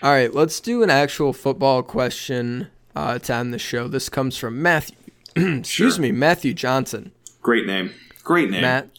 All 0.02 0.10
right, 0.10 0.34
let's 0.34 0.60
do 0.60 0.82
an 0.82 0.90
actual 0.90 1.32
football 1.32 1.82
question 1.82 2.68
uh, 2.94 3.18
to 3.20 3.34
end 3.34 3.54
the 3.54 3.58
show. 3.58 3.88
This 3.88 4.10
comes 4.10 4.36
from 4.36 4.60
Matthew. 4.60 4.96
excuse 5.36 5.94
sure. 5.94 6.02
me, 6.02 6.12
Matthew 6.12 6.52
Johnson. 6.52 7.10
Great 7.40 7.66
name. 7.66 7.90
Great 8.22 8.50
name. 8.50 8.60
Matt, 8.60 8.90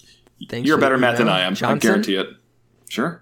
thanks. 0.49 0.67
You're 0.67 0.80
a 0.80 0.82
better 0.82 0.97
Matt 0.97 1.17
than 1.17 1.30
I 1.30 1.41
am. 1.41 1.54
Johnson? 1.54 1.78
I 1.78 1.80
guarantee 1.80 2.15
it. 2.15 2.30
Sure. 2.89 3.21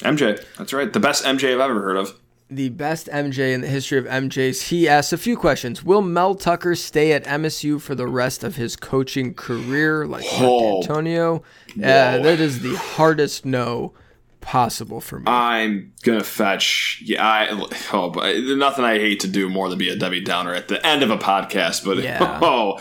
MJ. 0.00 0.44
That's 0.58 0.72
right. 0.72 0.92
The 0.92 0.98
best 0.98 1.24
MJ 1.24 1.54
I've 1.54 1.60
ever 1.60 1.80
heard 1.80 1.96
of 1.96 2.18
the 2.56 2.68
best 2.70 3.08
MJ 3.08 3.52
in 3.52 3.60
the 3.60 3.66
history 3.66 3.98
of 3.98 4.04
MJs. 4.04 4.68
He 4.68 4.88
asks 4.88 5.12
a 5.12 5.18
few 5.18 5.36
questions. 5.36 5.84
Will 5.84 6.02
Mel 6.02 6.34
Tucker 6.34 6.74
stay 6.74 7.12
at 7.12 7.24
MSU 7.24 7.80
for 7.80 7.94
the 7.94 8.06
rest 8.06 8.44
of 8.44 8.56
his 8.56 8.76
coaching 8.76 9.34
career, 9.34 10.06
like 10.06 10.24
oh, 10.32 10.80
Antonio? 10.80 11.42
Uh, 11.76 12.18
that 12.18 12.40
is 12.40 12.60
the 12.60 12.76
hardest 12.76 13.44
no 13.44 13.92
possible 14.40 15.00
for 15.00 15.20
me. 15.20 15.24
I'm 15.26 15.92
gonna 16.02 16.22
fetch. 16.22 17.02
Yeah, 17.04 17.26
I. 17.26 17.68
Oh, 17.92 18.10
but 18.10 18.36
nothing 18.56 18.84
I 18.84 18.98
hate 18.98 19.20
to 19.20 19.28
do 19.28 19.48
more 19.48 19.68
than 19.68 19.78
be 19.78 19.88
a 19.88 19.96
Debbie 19.96 20.20
Downer 20.20 20.54
at 20.54 20.68
the 20.68 20.84
end 20.86 21.02
of 21.02 21.10
a 21.10 21.18
podcast. 21.18 21.84
But 21.84 21.98
yeah. 21.98 22.38
oh, 22.42 22.80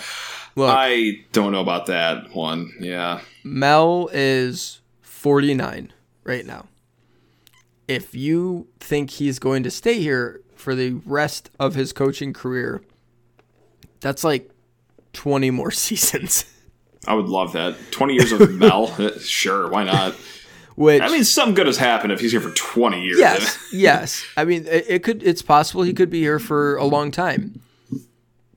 Look, 0.56 0.70
I 0.70 1.24
don't 1.32 1.52
know 1.52 1.62
about 1.62 1.88
that 1.88 2.34
one. 2.36 2.74
Yeah, 2.80 3.22
Mel 3.44 4.10
is 4.14 4.82
49 5.02 5.92
right 6.26 6.46
now 6.46 6.68
if 7.94 8.16
you 8.16 8.68
think 8.80 9.12
he's 9.12 9.40
going 9.40 9.64
to 9.64 9.72
stay 9.72 10.00
here 10.00 10.42
for 10.56 10.76
the 10.76 10.92
rest 11.06 11.50
of 11.60 11.76
his 11.76 11.94
coaching 11.94 12.34
career, 12.34 12.82
that's 14.02 14.24
like 14.24 14.50
20 15.14 15.52
more 15.52 15.72
seasons. 15.86 16.46
I 17.08 17.16
would 17.16 17.28
love 17.28 17.54
that. 17.54 17.76
20 17.92 18.14
years 18.14 18.32
of 18.32 18.52
Mel, 18.56 18.88
sure, 19.20 19.70
why 19.70 19.84
not? 19.84 20.16
Which 20.76 21.04
I 21.04 21.10
mean, 21.10 21.24
something 21.24 21.54
good 21.54 21.68
has 21.68 21.78
happened 21.78 22.14
if 22.14 22.20
he's 22.20 22.32
here 22.32 22.42
for 22.42 22.50
20 22.50 23.04
years. 23.04 23.20
Yes, 23.20 23.60
yes. 23.72 24.26
I 24.36 24.44
mean, 24.44 24.66
it, 24.66 24.86
it, 24.88 25.04
could. 25.04 25.22
It's 25.22 25.44
possible 25.44 25.84
he 25.84 25.94
could 25.94 26.10
be 26.10 26.20
here 26.20 26.40
for 26.40 26.78
a 26.78 26.86
long 26.86 27.12
time. 27.12 27.62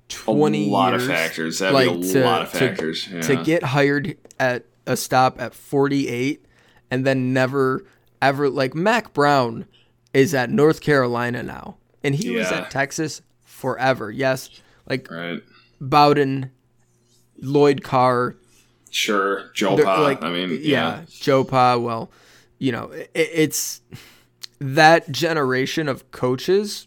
20 0.08 0.68
a 0.68 0.70
lot 0.70 0.92
years, 0.92 1.02
of 1.02 1.08
factors. 1.10 1.58
That'd 1.58 1.74
like 1.74 2.00
be 2.00 2.10
a 2.10 2.12
to, 2.14 2.24
lot 2.24 2.40
of 2.40 2.48
factors. 2.48 3.04
To, 3.04 3.16
yeah. 3.16 3.20
to 3.22 3.36
get 3.44 3.62
hired 3.64 4.16
at 4.40 4.64
a 4.86 4.96
stop 4.96 5.38
at 5.40 5.54
48 5.54 6.44
and 6.90 7.04
then 7.04 7.34
never 7.34 7.84
ever 8.20 8.48
like 8.48 8.74
Mack 8.74 9.12
Brown 9.12 9.66
is 10.12 10.34
at 10.34 10.50
North 10.50 10.80
Carolina 10.80 11.42
now, 11.42 11.76
and 12.02 12.14
he 12.14 12.32
yeah. 12.32 12.38
was 12.38 12.52
at 12.52 12.70
Texas 12.70 13.22
forever. 13.44 14.10
Yes, 14.10 14.50
like 14.88 15.10
right. 15.10 15.42
Bowden, 15.80 16.50
Lloyd 17.40 17.82
Carr. 17.82 18.36
Sure, 18.90 19.50
Joe 19.54 19.76
Pa. 19.82 20.00
Like, 20.00 20.22
I 20.22 20.30
mean, 20.30 20.50
yeah, 20.50 20.58
yeah, 20.60 21.00
Joe 21.08 21.44
Pa. 21.44 21.76
Well, 21.76 22.10
you 22.58 22.72
know, 22.72 22.90
it, 22.92 23.10
it's 23.14 23.80
that 24.60 25.10
generation 25.10 25.88
of 25.88 26.10
coaches. 26.10 26.86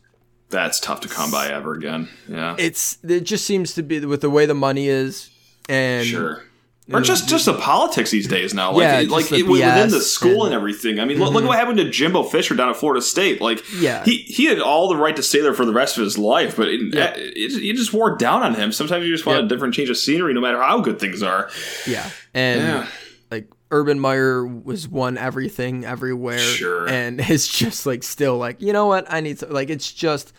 That's 0.49 0.79
tough 0.79 1.01
to 1.01 1.07
come 1.07 1.29
by 1.29 1.49
ever 1.49 1.73
again. 1.73 2.09
Yeah, 2.27 2.55
it's 2.57 2.97
it 3.03 3.21
just 3.21 3.45
seems 3.45 3.75
to 3.75 3.83
be 3.83 4.03
with 4.05 4.21
the 4.21 4.29
way 4.29 4.45
the 4.45 4.55
money 4.55 4.87
is, 4.87 5.29
and 5.67 6.07
sure 6.07 6.43
or 6.91 7.01
just 7.01 7.29
just 7.29 7.45
the 7.45 7.53
politics 7.53 8.09
these 8.09 8.27
days 8.27 8.53
now, 8.53 8.71
like 8.71 9.07
yeah, 9.07 9.13
like 9.13 9.31
it, 9.31 9.43
within 9.43 9.89
the 9.89 10.01
school 10.01 10.45
and, 10.45 10.53
and 10.53 10.53
everything. 10.53 10.99
I 10.99 11.05
mean, 11.05 11.17
mm-hmm. 11.17 11.33
look, 11.33 11.45
what 11.45 11.57
happened 11.57 11.77
to 11.77 11.89
Jimbo 11.89 12.23
Fisher 12.23 12.55
down 12.55 12.69
at 12.69 12.77
Florida 12.77 13.01
State. 13.01 13.41
Like, 13.41 13.63
yeah, 13.79 14.03
he 14.03 14.17
he 14.23 14.45
had 14.45 14.59
all 14.59 14.89
the 14.89 14.95
right 14.95 15.15
to 15.15 15.23
stay 15.23 15.41
there 15.41 15.53
for 15.53 15.65
the 15.65 15.73
rest 15.73 15.97
of 15.97 16.03
his 16.03 16.17
life, 16.17 16.57
but 16.57 16.67
it, 16.67 16.93
yeah. 16.93 17.13
it, 17.15 17.33
it 17.35 17.75
just 17.75 17.93
wore 17.93 18.15
down 18.15 18.41
on 18.41 18.55
him. 18.55 18.71
Sometimes 18.71 19.05
you 19.05 19.13
just 19.13 19.25
want 19.25 19.43
a 19.43 19.47
different 19.47 19.73
change 19.73 19.89
of 19.89 19.97
scenery, 19.97 20.33
no 20.33 20.41
matter 20.41 20.61
how 20.61 20.81
good 20.81 20.99
things 20.99 21.21
are. 21.21 21.49
Yeah, 21.85 22.09
and 22.33 22.61
yeah. 22.61 22.87
like 23.29 23.49
Urban 23.71 23.99
Meyer 23.99 24.45
was 24.45 24.87
won 24.87 25.17
everything 25.17 25.85
everywhere, 25.85 26.39
sure, 26.39 26.89
and 26.89 27.19
it's 27.29 27.47
just 27.47 27.85
like 27.85 28.03
still 28.03 28.37
like 28.37 28.61
you 28.61 28.73
know 28.73 28.87
what 28.87 29.05
I 29.11 29.19
need 29.19 29.39
to 29.39 29.47
like. 29.47 29.69
It's 29.69 29.91
just 29.91 30.33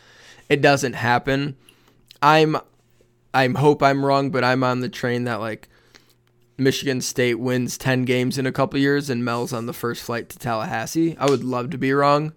it 0.48 0.60
doesn't 0.60 0.94
happen. 0.94 1.56
I'm 2.20 2.56
I'm 3.32 3.54
hope 3.54 3.82
I'm 3.82 4.04
wrong, 4.04 4.30
but 4.30 4.42
I'm 4.42 4.64
on 4.64 4.80
the 4.80 4.88
train 4.88 5.24
that 5.24 5.40
like 5.40 5.68
Michigan 6.61 7.01
State 7.01 7.37
wins 7.37 7.79
10 7.79 8.05
games 8.05 8.38
in 8.38 8.46
a 8.46 8.53
couple 8.53 8.79
years 8.79 9.11
and 9.11 9.25
Mel's 9.25 9.53
on 9.53 9.66
the 9.66 9.73
first 9.73 10.03
flight 10.03 10.29
to 10.29 10.38
Tallahassee. 10.38 11.16
I 11.18 11.27
would 11.27 11.42
love 11.42 11.70
to 11.70 11.79
be 11.79 11.92
wrong, 11.92 12.35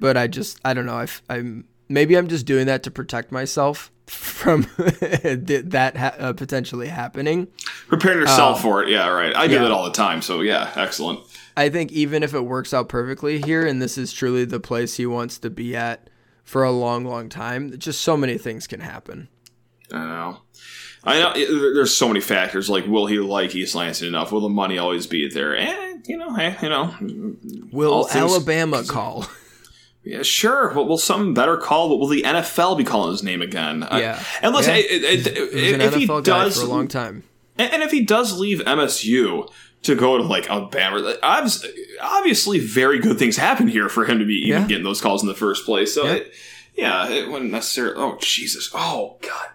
but 0.00 0.16
I 0.16 0.26
just 0.26 0.58
I 0.64 0.74
don't 0.74 0.86
know. 0.86 1.06
I 1.28 1.36
am 1.36 1.68
maybe 1.88 2.16
I'm 2.16 2.28
just 2.28 2.46
doing 2.46 2.66
that 2.66 2.82
to 2.84 2.90
protect 2.90 3.30
myself 3.30 3.92
from 4.06 4.62
that 4.78 5.92
ha- 5.96 6.14
uh, 6.18 6.32
potentially 6.32 6.88
happening. 6.88 7.48
Prepare 7.88 8.20
yourself 8.20 8.56
um, 8.56 8.62
for 8.62 8.82
it. 8.82 8.88
Yeah, 8.88 9.08
right. 9.08 9.36
I 9.36 9.46
do 9.46 9.54
yeah. 9.54 9.62
that 9.62 9.70
all 9.70 9.84
the 9.84 9.92
time. 9.92 10.22
So 10.22 10.40
yeah, 10.40 10.72
excellent. 10.76 11.20
I 11.56 11.68
think 11.68 11.92
even 11.92 12.22
if 12.22 12.34
it 12.34 12.40
works 12.40 12.72
out 12.72 12.88
perfectly 12.88 13.40
here 13.40 13.66
and 13.66 13.82
this 13.82 13.98
is 13.98 14.12
truly 14.12 14.44
the 14.44 14.60
place 14.60 14.96
he 14.96 15.06
wants 15.06 15.38
to 15.40 15.50
be 15.50 15.74
at 15.76 16.08
for 16.44 16.64
a 16.64 16.70
long 16.70 17.04
long 17.04 17.28
time, 17.28 17.76
just 17.78 18.00
so 18.00 18.16
many 18.16 18.38
things 18.38 18.66
can 18.66 18.80
happen. 18.80 19.28
I 19.92 20.06
know. 20.06 20.38
I 21.04 21.18
know 21.20 21.32
there's 21.74 21.96
so 21.96 22.08
many 22.08 22.20
factors. 22.20 22.68
Like, 22.68 22.86
will 22.86 23.06
he 23.06 23.18
like 23.18 23.54
East 23.54 23.74
Lansing 23.74 24.08
enough? 24.08 24.32
Will 24.32 24.40
the 24.40 24.48
money 24.48 24.78
always 24.78 25.06
be 25.06 25.28
there? 25.28 25.56
And 25.56 26.06
you 26.06 26.16
know, 26.16 26.34
hey, 26.34 26.56
you 26.62 26.68
know, 26.68 26.94
will 27.72 28.04
things, 28.04 28.30
Alabama 28.32 28.84
call? 28.84 29.26
Yeah, 30.04 30.22
sure. 30.22 30.72
Will, 30.72 30.88
will 30.88 30.98
some 30.98 31.34
better 31.34 31.56
call? 31.58 31.90
But 31.90 31.96
will 31.96 32.06
the 32.06 32.22
NFL 32.22 32.78
be 32.78 32.84
calling 32.84 33.12
his 33.12 33.22
name 33.22 33.42
again? 33.42 33.86
Yeah. 33.90 34.18
Uh, 34.18 34.22
and 34.42 34.54
listen, 34.54 34.74
yeah. 34.74 34.80
It, 34.80 35.04
it, 35.04 35.26
it, 35.26 35.80
if 35.80 35.92
NFL 35.92 35.98
he 35.98 36.22
does 36.22 36.58
for 36.58 36.66
a 36.66 36.68
long 36.68 36.88
time. 36.88 37.24
And, 37.58 37.74
and 37.74 37.82
if 37.82 37.90
he 37.90 38.04
does 38.04 38.38
leave 38.38 38.60
MSU 38.60 39.52
to 39.82 39.94
go 39.94 40.16
to 40.16 40.24
like 40.24 40.48
Alabama, 40.48 41.14
obviously 41.22 42.58
very 42.58 42.98
good 42.98 43.18
things 43.18 43.36
happen 43.36 43.68
here 43.68 43.88
for 43.88 44.04
him 44.06 44.18
to 44.18 44.24
be 44.24 44.34
even 44.48 44.62
yeah. 44.62 44.68
getting 44.68 44.84
those 44.84 45.00
calls 45.00 45.22
in 45.22 45.28
the 45.28 45.34
first 45.34 45.66
place. 45.66 45.94
So, 45.94 46.04
yeah, 46.04 46.14
it, 46.14 46.32
yeah, 46.74 47.08
it 47.10 47.28
wouldn't 47.28 47.50
necessarily. 47.50 47.96
Oh 47.96 48.16
Jesus! 48.20 48.70
Oh 48.72 49.18
God! 49.20 49.48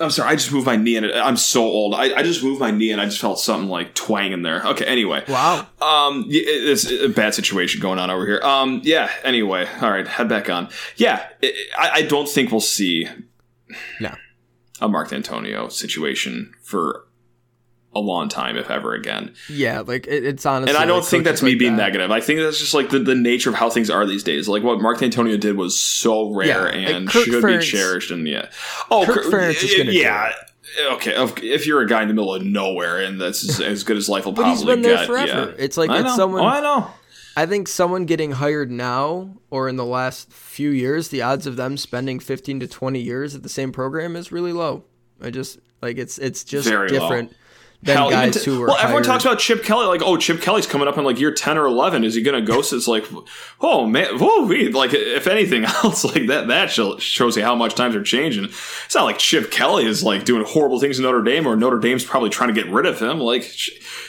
I'm 0.00 0.10
sorry, 0.10 0.30
I 0.30 0.34
just 0.34 0.50
moved 0.50 0.66
my 0.66 0.74
knee 0.74 0.96
and 0.96 1.06
I'm 1.06 1.36
so 1.36 1.62
old. 1.62 1.94
I, 1.94 2.14
I 2.14 2.22
just 2.24 2.42
moved 2.42 2.60
my 2.60 2.72
knee 2.72 2.90
and 2.90 3.00
I 3.00 3.04
just 3.04 3.20
felt 3.20 3.38
something 3.38 3.68
like 3.68 3.94
twang 3.94 4.32
in 4.32 4.42
there. 4.42 4.66
Okay, 4.66 4.84
anyway. 4.84 5.22
Wow. 5.28 5.68
Um, 5.80 6.26
it's 6.28 6.90
a 6.90 7.08
bad 7.08 7.34
situation 7.34 7.80
going 7.80 8.00
on 8.00 8.10
over 8.10 8.26
here. 8.26 8.40
Um, 8.42 8.80
yeah, 8.82 9.08
anyway. 9.22 9.68
All 9.80 9.90
right, 9.90 10.06
head 10.06 10.28
back 10.28 10.50
on. 10.50 10.68
Yeah, 10.96 11.28
it, 11.40 11.54
I, 11.78 11.90
I 11.90 12.02
don't 12.02 12.28
think 12.28 12.50
we'll 12.50 12.60
see 12.60 13.08
no. 14.00 14.14
a 14.80 14.88
Mark 14.88 15.10
Dantonio 15.10 15.70
situation 15.70 16.52
for 16.60 17.06
a 17.94 18.00
long 18.00 18.28
time, 18.28 18.56
if 18.56 18.70
ever 18.70 18.94
again. 18.94 19.34
Yeah, 19.48 19.80
like 19.80 20.06
it, 20.06 20.24
it's 20.24 20.44
honestly. 20.44 20.74
And 20.74 20.82
I 20.82 20.86
don't 20.86 21.00
like 21.00 21.08
think 21.08 21.24
that's 21.24 21.42
me 21.42 21.52
like 21.52 21.58
being 21.58 21.76
that. 21.76 21.84
negative. 21.84 22.10
I 22.10 22.20
think 22.20 22.40
that's 22.40 22.58
just 22.58 22.74
like 22.74 22.90
the, 22.90 22.98
the 22.98 23.14
nature 23.14 23.50
of 23.50 23.56
how 23.56 23.70
things 23.70 23.90
are 23.90 24.06
these 24.06 24.22
days. 24.22 24.48
Like 24.48 24.62
what 24.62 24.80
Mark 24.80 24.98
Dantonio 24.98 25.38
did 25.38 25.56
was 25.56 25.78
so 25.78 26.32
rare 26.32 26.76
yeah, 26.76 26.88
and 26.88 27.10
should 27.10 27.28
Ferentz, 27.28 27.60
be 27.60 27.66
cherished. 27.66 28.10
And 28.10 28.26
yeah, 28.26 28.50
oh, 28.90 29.04
Kirk 29.06 29.24
Ferentz 29.24 29.62
is 29.62 29.74
to 29.74 29.92
yeah. 29.92 30.32
Okay, 30.90 31.12
if 31.42 31.66
you're 31.66 31.82
a 31.82 31.86
guy 31.86 32.02
in 32.02 32.08
the 32.08 32.14
middle 32.14 32.34
of 32.34 32.44
nowhere 32.44 33.00
and 33.00 33.20
that's 33.20 33.60
as 33.60 33.84
good 33.84 33.96
as 33.96 34.08
life 34.08 34.24
will 34.24 34.32
but 34.32 34.42
probably 34.42 34.56
he's 34.56 34.64
been 34.64 34.82
there 34.82 34.96
get, 34.96 35.06
forever. 35.06 35.50
Yeah. 35.50 35.64
It's 35.64 35.76
like 35.76 35.90
I 35.90 36.00
it's 36.00 36.04
know. 36.04 36.16
someone. 36.16 36.42
Oh, 36.42 36.46
I 36.46 36.60
know. 36.60 36.90
I 37.36 37.46
think 37.46 37.68
someone 37.68 38.06
getting 38.06 38.32
hired 38.32 38.70
now 38.70 39.36
or 39.50 39.68
in 39.68 39.76
the 39.76 39.84
last 39.84 40.32
few 40.32 40.70
years, 40.70 41.08
the 41.08 41.22
odds 41.22 41.46
of 41.46 41.56
them 41.56 41.76
spending 41.76 42.20
15 42.20 42.60
to 42.60 42.68
20 42.68 43.00
years 43.00 43.34
at 43.34 43.42
the 43.42 43.48
same 43.48 43.72
program 43.72 44.14
is 44.14 44.30
really 44.30 44.52
low. 44.52 44.84
I 45.20 45.30
just 45.30 45.58
like 45.82 45.98
it's 45.98 46.18
it's 46.18 46.44
just 46.44 46.68
Very 46.68 46.88
different. 46.88 47.30
Low 47.30 47.36
than 47.84 47.96
Hell, 47.96 48.10
guys 48.10 48.42
t- 48.42 48.50
who 48.50 48.60
were. 48.60 48.68
Well, 48.68 48.78
everyone 48.78 49.02
talks 49.02 49.24
about 49.24 49.38
Chip 49.38 49.62
Kelly, 49.62 49.86
like, 49.86 50.02
oh, 50.02 50.16
Chip 50.16 50.40
Kelly's 50.40 50.66
coming 50.66 50.88
up 50.88 50.96
in 50.96 51.04
like 51.04 51.20
year 51.20 51.32
ten 51.32 51.58
or 51.58 51.66
eleven. 51.66 52.02
Is 52.02 52.14
he 52.14 52.22
going 52.22 52.42
to 52.42 52.46
ghost? 52.46 52.72
It's 52.72 52.88
like, 52.88 53.04
oh 53.60 53.86
man, 53.86 54.08
oh, 54.12 54.46
whoa, 54.46 54.70
like 54.70 54.94
if 54.94 55.26
anything 55.26 55.64
else, 55.84 56.04
like 56.04 56.26
that 56.28 56.48
that 56.48 56.70
shows 56.70 57.36
you 57.36 57.42
how 57.42 57.54
much 57.54 57.74
times 57.74 57.94
are 57.94 58.02
changing. 58.02 58.44
It's 58.44 58.94
not 58.94 59.04
like 59.04 59.18
Chip 59.18 59.50
Kelly 59.50 59.84
is 59.86 60.02
like 60.02 60.24
doing 60.24 60.44
horrible 60.46 60.80
things 60.80 60.98
in 60.98 61.04
Notre 61.04 61.22
Dame, 61.22 61.46
or 61.46 61.56
Notre 61.56 61.78
Dame's 61.78 62.04
probably 62.04 62.30
trying 62.30 62.54
to 62.54 62.60
get 62.60 62.72
rid 62.72 62.86
of 62.86 63.00
him. 63.00 63.20
Like 63.20 63.42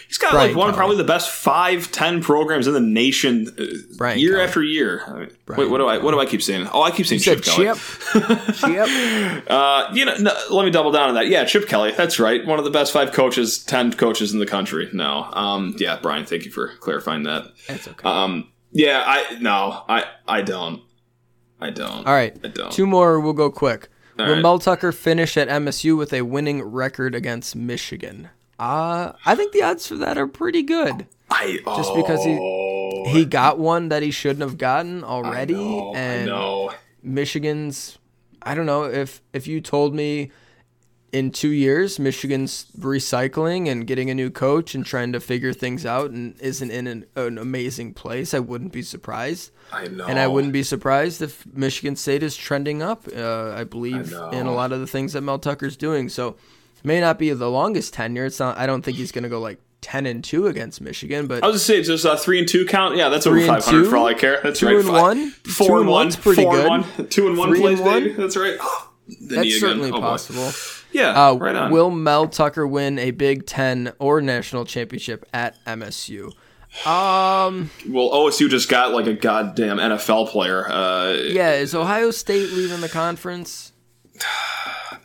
He's 0.07 0.17
got 0.17 0.31
Brian 0.31 0.49
like 0.49 0.57
one 0.57 0.69
of 0.69 0.75
probably 0.75 0.97
the 0.97 1.03
best 1.03 1.29
five, 1.29 1.91
ten 1.91 2.21
programs 2.21 2.67
in 2.67 2.73
the 2.73 2.79
nation, 2.79 3.47
uh, 3.59 3.63
Brian 3.97 4.19
year 4.19 4.33
Kelly. 4.33 4.43
after 4.43 4.63
year. 4.63 5.01
I 5.07 5.13
mean, 5.19 5.29
wait, 5.47 5.69
what 5.69 5.77
do 5.79 5.87
I 5.87 5.97
what 5.97 6.11
do 6.11 6.19
I 6.19 6.25
keep 6.25 6.41
saying? 6.41 6.67
Oh, 6.71 6.81
I 6.83 6.91
keep 6.91 7.05
saying 7.07 7.21
Chip 7.21 7.43
Kelly. 7.43 7.65
Chip. 7.65 8.55
Chip. 8.55 9.43
Uh, 9.47 9.89
you 9.93 10.05
know, 10.05 10.15
no, 10.17 10.33
let 10.51 10.65
me 10.65 10.71
double 10.71 10.91
down 10.91 11.09
on 11.09 11.15
that. 11.15 11.27
Yeah, 11.27 11.45
Chip 11.45 11.67
Kelly. 11.67 11.91
That's 11.91 12.19
right. 12.19 12.45
One 12.45 12.59
of 12.59 12.65
the 12.65 12.71
best 12.71 12.91
five 12.93 13.11
coaches, 13.11 13.63
ten 13.63 13.91
coaches 13.91 14.33
in 14.33 14.39
the 14.39 14.45
country. 14.45 14.89
No, 14.93 15.23
um, 15.33 15.75
yeah, 15.77 15.99
Brian. 16.01 16.25
Thank 16.25 16.45
you 16.45 16.51
for 16.51 16.69
clarifying 16.79 17.23
that. 17.23 17.47
That's 17.67 17.87
okay. 17.87 18.07
Um, 18.07 18.51
yeah, 18.71 19.03
I 19.05 19.39
no, 19.39 19.83
I 19.87 20.05
I 20.27 20.41
don't. 20.41 20.81
I 21.59 21.69
don't. 21.69 22.05
All 22.07 22.13
right, 22.13 22.35
I 22.43 22.47
don't. 22.49 22.71
Two 22.71 22.85
more. 22.85 23.19
We'll 23.19 23.33
go 23.33 23.49
quick. 23.49 23.89
All 24.19 24.25
Will 24.25 24.33
right. 24.35 24.41
Mel 24.41 24.59
Tucker 24.59 24.91
finish 24.91 25.35
at 25.37 25.47
MSU 25.47 25.97
with 25.97 26.13
a 26.13 26.21
winning 26.21 26.61
record 26.63 27.15
against 27.15 27.55
Michigan? 27.55 28.29
Uh, 28.57 29.13
I 29.25 29.35
think 29.35 29.51
the 29.51 29.63
odds 29.63 29.87
for 29.87 29.95
that 29.95 30.17
are 30.17 30.27
pretty 30.27 30.63
good. 30.63 31.07
I 31.29 31.59
just 31.65 31.93
because 31.95 32.23
he 32.23 32.33
he 33.11 33.23
oh. 33.23 33.25
got 33.25 33.59
one 33.59 33.89
that 33.89 34.03
he 34.03 34.11
shouldn't 34.11 34.41
have 34.41 34.57
gotten 34.57 35.03
already, 35.03 35.53
know, 35.53 35.93
and 35.95 36.23
I 36.23 36.33
know. 36.33 36.73
Michigan's. 37.03 37.97
I 38.41 38.55
don't 38.55 38.65
know 38.65 38.83
if 38.83 39.21
if 39.33 39.47
you 39.47 39.59
told 39.59 39.95
me 39.95 40.31
in 41.11 41.31
two 41.31 41.49
years 41.49 41.97
Michigan's 41.97 42.67
recycling 42.77 43.69
and 43.69 43.87
getting 43.87 44.09
a 44.09 44.13
new 44.13 44.29
coach 44.29 44.75
and 44.75 44.85
trying 44.85 45.13
to 45.13 45.19
figure 45.21 45.53
things 45.53 45.85
out 45.85 46.11
and 46.11 46.37
isn't 46.41 46.69
in 46.71 46.87
an, 46.87 47.05
an 47.15 47.37
amazing 47.37 47.93
place, 47.93 48.33
I 48.33 48.39
wouldn't 48.39 48.73
be 48.73 48.81
surprised. 48.81 49.51
I 49.71 49.87
know, 49.87 50.05
and 50.05 50.19
I 50.19 50.27
wouldn't 50.27 50.51
be 50.51 50.61
surprised 50.63 51.21
if 51.21 51.45
Michigan 51.47 51.95
State 51.95 52.21
is 52.21 52.35
trending 52.35 52.81
up. 52.81 53.07
Uh, 53.15 53.51
I 53.51 53.63
believe 53.63 54.13
I 54.13 54.31
in 54.31 54.45
a 54.45 54.53
lot 54.53 54.71
of 54.71 54.79
the 54.79 54.87
things 54.87 55.13
that 55.13 55.21
Mel 55.21 55.39
Tucker's 55.39 55.77
doing. 55.77 56.09
So 56.09 56.35
may 56.85 57.01
not 57.01 57.19
be 57.19 57.31
the 57.31 57.49
longest 57.49 57.93
tenure. 57.93 58.25
It's 58.25 58.39
not. 58.39 58.57
I 58.57 58.65
don't 58.65 58.83
think 58.83 58.97
he's 58.97 59.11
going 59.11 59.23
to 59.23 59.29
go 59.29 59.39
like 59.39 59.59
ten 59.85 60.07
and 60.07 60.23
two 60.23 60.47
against 60.47 60.81
Michigan. 60.81 61.27
But 61.27 61.43
I 61.43 61.47
was 61.47 61.57
just 61.57 61.67
say 61.67 61.81
just 61.81 62.05
a 62.05 62.17
three 62.17 62.39
and 62.39 62.47
two 62.47 62.65
count. 62.65 62.97
Yeah, 62.97 63.09
that's 63.09 63.27
over 63.27 63.39
five 63.45 63.63
hundred 63.63 63.89
for 63.89 63.97
all 63.97 64.07
I 64.07 64.13
care. 64.13 64.39
That's 64.43 64.59
two 64.59 64.67
right. 64.67 64.77
And 64.77 64.89
one, 64.89 65.29
four 65.31 65.67
two 65.67 65.77
and 65.79 65.89
one, 65.89 66.11
pretty 66.11 66.43
four 66.43 66.53
good. 66.53 66.71
And 66.71 66.85
one, 66.85 67.07
two 67.09 67.27
and 67.27 67.37
one 67.37 67.55
plays, 67.55 67.81
baby. 67.81 68.13
That's 68.13 68.35
right. 68.35 68.57
that's 69.21 69.59
certainly 69.59 69.91
oh, 69.91 69.99
possible. 69.99 70.51
Yeah, 70.91 71.27
uh, 71.27 71.33
right 71.33 71.55
on. 71.55 71.71
Will 71.71 71.91
Mel 71.91 72.27
Tucker 72.27 72.65
win 72.65 72.97
a 72.97 73.11
Big 73.11 73.45
Ten 73.45 73.93
or 73.99 74.21
national 74.21 74.65
championship 74.65 75.25
at 75.33 75.63
MSU? 75.65 76.33
Um. 76.85 77.69
Well, 77.87 78.09
OSU 78.09 78.49
just 78.49 78.69
got 78.69 78.91
like 78.91 79.05
a 79.05 79.13
goddamn 79.13 79.77
NFL 79.77 80.29
player. 80.29 80.67
Uh, 80.67 81.13
yeah, 81.13 81.53
is 81.53 81.75
Ohio 81.75 82.11
State 82.11 82.51
leaving 82.51 82.81
the 82.81 82.89
conference? 82.89 83.71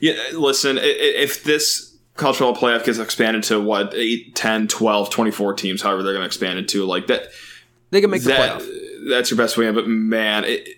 Yeah, 0.00 0.14
listen, 0.32 0.78
if 0.80 1.44
this 1.44 1.90
cultural 2.16 2.54
playoff 2.54 2.84
gets 2.84 2.98
expanded 2.98 3.42
to 3.44 3.60
what 3.60 3.94
8 3.94 4.34
10 4.34 4.68
12 4.68 5.10
24 5.10 5.54
teams 5.54 5.80
however 5.80 6.02
they're 6.02 6.12
going 6.12 6.20
to 6.22 6.26
expand 6.26 6.58
it 6.58 6.68
to 6.68 6.84
like 6.84 7.06
that 7.06 7.28
they 7.90 8.02
can 8.02 8.10
make 8.10 8.22
that, 8.24 8.58
the 8.58 8.64
playoff. 8.64 9.08
that's 9.08 9.30
your 9.30 9.38
best 9.38 9.56
way 9.56 9.70
but 9.70 9.88
man 9.88 10.44
it, 10.44 10.68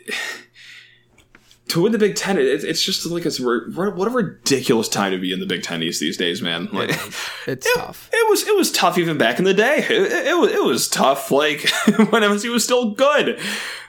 to 1.68 1.82
win 1.82 1.92
the 1.92 1.98
Big 1.98 2.16
Ten, 2.16 2.38
it, 2.38 2.64
it's 2.64 2.82
just 2.82 3.06
like 3.06 3.24
it's 3.24 3.40
what 3.40 4.08
a 4.08 4.10
ridiculous 4.10 4.88
time 4.88 5.12
to 5.12 5.18
be 5.18 5.32
in 5.32 5.40
the 5.40 5.46
Big 5.46 5.62
Ten 5.62 5.82
East 5.82 6.00
these 6.00 6.16
days, 6.16 6.42
man. 6.42 6.68
Like, 6.72 6.90
it's 7.46 7.66
it, 7.66 7.74
tough. 7.74 8.10
It 8.12 8.28
was 8.28 8.46
it 8.46 8.56
was 8.56 8.70
tough 8.72 8.98
even 8.98 9.16
back 9.16 9.38
in 9.38 9.44
the 9.44 9.54
day. 9.54 9.78
It, 9.88 10.26
it, 10.26 10.38
was 10.38 10.52
it 10.52 10.62
was 10.62 10.88
tough 10.88 11.30
like 11.30 11.68
when 11.86 12.22
MSU 12.22 12.52
was 12.52 12.64
still 12.64 12.90
good. 12.90 13.38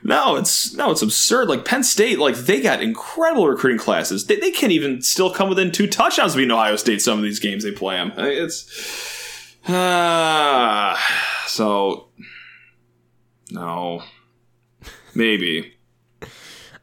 Now 0.03 0.35
it's 0.35 0.73
now 0.75 0.91
it's 0.91 1.01
absurd. 1.01 1.49
Like 1.49 1.65
Penn 1.65 1.83
State, 1.83 2.19
like 2.19 2.35
they 2.35 2.61
got 2.61 2.81
incredible 2.81 3.47
recruiting 3.47 3.79
classes. 3.79 4.27
They, 4.27 4.37
they 4.37 4.51
can't 4.51 4.71
even 4.71 5.01
still 5.01 5.33
come 5.33 5.49
within 5.49 5.71
two 5.71 5.87
touchdowns 5.87 6.33
of 6.33 6.37
beating 6.37 6.51
Ohio 6.51 6.75
State. 6.75 7.01
Some 7.01 7.17
of 7.17 7.23
these 7.23 7.39
games 7.39 7.63
they 7.63 7.71
play 7.71 7.95
them. 7.95 8.13
It's 8.17 9.57
uh, 9.67 10.97
so 11.47 12.09
no, 13.51 14.03
maybe. 15.15 15.73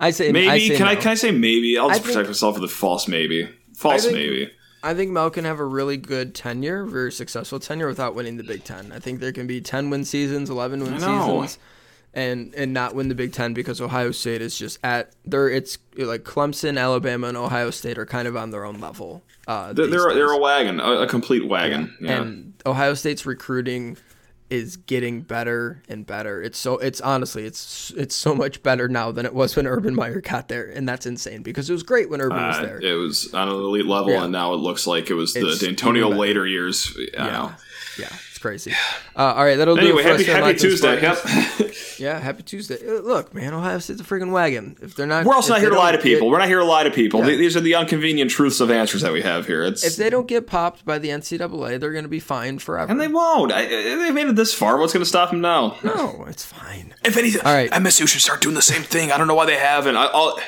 I 0.01 0.11
say 0.11 0.33
maybe. 0.33 0.49
I 0.49 0.59
say 0.59 0.77
can 0.77 0.87
no. 0.87 0.93
I 0.93 0.97
can 0.97 1.11
I 1.13 1.15
say 1.15 1.31
maybe? 1.31 1.79
I'll 1.79 1.89
just 1.89 2.01
I 2.01 2.03
protect 2.03 2.17
think, 2.17 2.29
myself 2.29 2.55
with 2.59 2.65
a 2.65 2.75
false 2.75 3.07
maybe. 3.07 3.49
False 3.75 4.05
think, 4.05 4.15
maybe. 4.15 4.51
I 4.83 4.95
think 4.95 5.11
Mel 5.11 5.31
can 5.31 5.45
have 5.45 5.61
a 5.61 5.65
really 5.65 5.99
good 5.99 6.35
tenure, 6.35 6.85
very 6.87 7.13
successful 7.13 7.61
tenure 7.61 7.87
without 7.87 8.15
winning 8.15 8.39
the 8.39 8.43
Big 8.43 8.65
Ten. 8.65 8.93
I 8.93 8.99
think 8.99 9.21
there 9.21 9.33
can 9.33 9.47
be 9.47 9.61
ten 9.61 9.91
win 9.91 10.05
seasons, 10.05 10.49
eleven 10.49 10.83
win 10.83 10.99
seasons, 10.99 11.59
and 12.15 12.55
and 12.55 12.73
not 12.73 12.95
win 12.95 13.09
the 13.09 13.15
Big 13.15 13.35
Ten 13.35 13.53
because 13.53 13.81
Ohio 13.81 14.11
State 14.11 14.41
is 14.41 14.59
just 14.59 14.79
at 14.83 15.13
there. 15.27 15.51
It's 15.51 15.77
like 15.97 16.23
Clemson, 16.23 16.81
Alabama, 16.81 17.29
and 17.29 17.37
Ohio 17.37 17.71
State 17.71 17.99
are 17.99 18.07
kind 18.07 18.27
of 18.27 18.37
on 18.37 18.51
their 18.51 18.65
own 18.65 18.81
level. 18.81 19.23
Uh, 19.47 19.75
they're 19.75 19.87
they're, 19.87 20.15
they're, 20.15 20.31
a 20.31 20.39
wagon, 20.39 20.81
a, 20.81 21.03
a 21.03 21.07
complete 21.07 21.47
wagon. 21.47 21.95
Yeah. 22.01 22.11
Yeah. 22.11 22.23
And 22.23 22.55
Ohio 22.65 22.95
State's 22.95 23.27
recruiting 23.27 23.99
is 24.51 24.77
getting 24.77 25.23
better 25.23 25.83
and 25.89 26.05
better. 26.05 26.43
It's 26.43 26.59
so 26.59 26.79
it's 26.79 27.01
honestly 27.01 27.45
it's 27.45 27.93
it's 27.97 28.15
so 28.15 28.35
much 28.35 28.63
better 28.63 28.89
now 28.89 29.13
than 29.13 29.25
it 29.25 29.35
was 29.35 29.57
when 29.57 29.67
Urban 29.67 29.95
Meyer 29.95 30.21
got 30.21 30.49
there, 30.49 30.67
and 30.67 30.89
that's 30.89 31.07
insane 31.07 31.43
because 31.43 31.71
it 31.71 31.73
was 31.73 31.83
great 31.83 32.11
when 32.11 32.21
Urban 32.21 32.39
uh, 32.39 32.49
was 32.49 32.59
there. 32.59 32.81
It 32.81 32.95
was 32.95 33.33
on 33.33 33.49
an 33.49 33.55
elite 33.55 33.87
level, 33.87 34.13
yeah. 34.13 34.25
and 34.25 34.33
now 34.33 34.53
it 34.53 34.59
looks 34.59 34.87
like 34.87 35.11
it 35.11 35.15
was 35.15 35.35
it's 35.37 35.61
the 35.61 35.67
Dantonio 35.67 36.15
later 36.15 36.47
years. 36.47 36.97
yeah, 37.15 37.55
yeah 37.99 38.09
crazy. 38.41 38.73
Uh, 39.17 39.35
all 39.35 39.45
right, 39.45 39.57
that'll 39.57 39.79
anyway, 39.79 40.03
do 40.03 40.09
it. 40.09 40.19
Happy, 40.19 40.25
happy 40.25 40.59
Tuesday. 40.59 41.01
Yep. 41.01 41.19
yeah, 41.99 42.19
happy 42.19 42.43
Tuesday. 42.43 42.77
Uh, 42.87 43.01
look, 43.01 43.35
man, 43.35 43.55
Ohio 43.55 43.79
State's 43.79 44.01
a 44.01 44.05
freaking 44.05 44.33
wagon. 44.33 44.77
If 44.83 44.95
they're 44.95 45.07
not, 45.07 45.25
we're 45.25 45.35
also 45.35 45.53
not 45.53 45.61
here 45.61 45.71
to 45.71 45.79
lie 45.79 45.93
to 45.93 45.99
people. 45.99 46.27
Get, 46.27 46.33
we're 46.33 46.39
not 46.39 46.49
here 46.49 46.59
to 46.59 46.65
lie 46.65 46.85
to 46.85 46.91
people. 46.91 47.21
Yeah. 47.21 47.37
These 47.37 47.57
are 47.57 47.61
the 47.61 47.75
inconvenient 47.75 48.31
truths 48.31 48.61
of 48.61 48.71
answers 48.71 49.03
that 49.03 49.13
we 49.13 49.23
have 49.23 49.47
here. 49.47 49.63
It's 49.65 49.85
if 49.85 49.97
they 49.97 50.11
don't 50.11 50.27
get 50.27 50.47
popped 50.47 50.85
by 50.85 50.99
the 50.99 51.09
NCAA, 51.09 51.79
they're 51.79 51.93
going 51.93 52.05
to 52.05 52.09
be 52.09 52.21
fined 52.21 52.63
forever, 52.63 52.91
and 52.91 53.01
they 53.01 53.09
won't. 53.09 53.53
I, 53.53 53.67
they 53.67 54.11
made 54.11 54.29
it 54.29 54.37
this 54.37 54.55
far. 54.55 54.79
What's 54.79 54.93
going 54.93 55.03
to 55.03 55.09
stop 55.09 55.31
them 55.31 55.41
now? 55.41 55.77
No, 55.83 56.25
it's 56.29 56.45
fine. 56.45 56.95
If 57.05 57.17
anything, 57.17 57.43
all 57.45 57.55
right, 57.55 57.71
MSU 57.71 58.09
should 58.09 58.23
start 58.23 58.41
doing 58.41 58.55
the 58.55 58.63
same 58.63 58.83
thing. 58.83 59.13
I 59.13 59.19
don't 59.19 59.29
know 59.29 59.35
why 59.35 59.47
they 59.47 59.57
haven't. 59.57 59.97
I, 59.97 60.11
will 60.13 60.39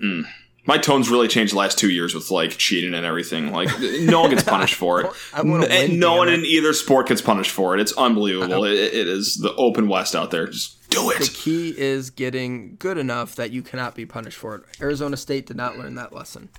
mm 0.00 0.24
my 0.68 0.76
tone's 0.76 1.08
really 1.08 1.28
changed 1.28 1.54
the 1.54 1.56
last 1.56 1.78
two 1.78 1.90
years 1.90 2.14
with 2.14 2.30
like 2.30 2.50
cheating 2.50 2.92
and 2.92 3.06
everything. 3.06 3.52
Like 3.52 3.70
no 4.02 4.20
one 4.20 4.30
gets 4.30 4.42
punished 4.42 4.74
for 4.74 5.00
it. 5.00 5.10
win, 5.42 5.98
no 5.98 6.16
one 6.16 6.28
it. 6.28 6.34
in 6.34 6.44
either 6.44 6.74
sport 6.74 7.08
gets 7.08 7.22
punished 7.22 7.50
for 7.50 7.74
it. 7.74 7.80
It's 7.80 7.94
unbelievable. 7.94 8.64
It, 8.64 8.74
it 8.74 9.08
is 9.08 9.38
the 9.38 9.54
open 9.54 9.88
west 9.88 10.14
out 10.14 10.30
there. 10.30 10.46
Just 10.46 10.88
do 10.90 11.10
it. 11.10 11.20
The 11.20 11.30
key 11.34 11.74
is 11.76 12.10
getting 12.10 12.76
good 12.78 12.98
enough 12.98 13.34
that 13.36 13.50
you 13.50 13.62
cannot 13.62 13.94
be 13.94 14.04
punished 14.04 14.36
for 14.36 14.56
it. 14.56 14.62
Arizona 14.78 15.16
State 15.16 15.46
did 15.46 15.56
not 15.56 15.78
learn 15.78 15.94
that 15.94 16.12
lesson. 16.12 16.50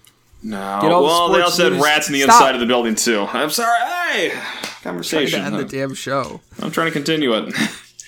No. 0.42 0.80
well, 0.82 1.28
the 1.28 1.38
they 1.38 1.44
also 1.44 1.72
had 1.72 1.80
rats 1.80 2.08
in 2.08 2.14
the 2.14 2.22
Stop. 2.22 2.34
inside 2.34 2.56
of 2.56 2.62
the 2.62 2.66
building 2.66 2.96
too. 2.96 3.28
I'm 3.32 3.52
sorry. 3.52 3.80
Hey, 3.80 4.42
conversation. 4.82 5.42
I'm 5.42 5.52
trying 5.52 5.52
to 5.52 5.60
end 5.60 5.70
the 5.70 5.78
damn 5.78 5.94
show. 5.94 6.42
I'm 6.60 6.72
trying 6.72 6.88
to 6.88 6.94
continue 6.94 7.34
it. 7.34 7.54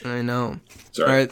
I 0.03 0.23
know. 0.23 0.59
Sorry. 0.93 1.09
All 1.09 1.15
right. 1.15 1.31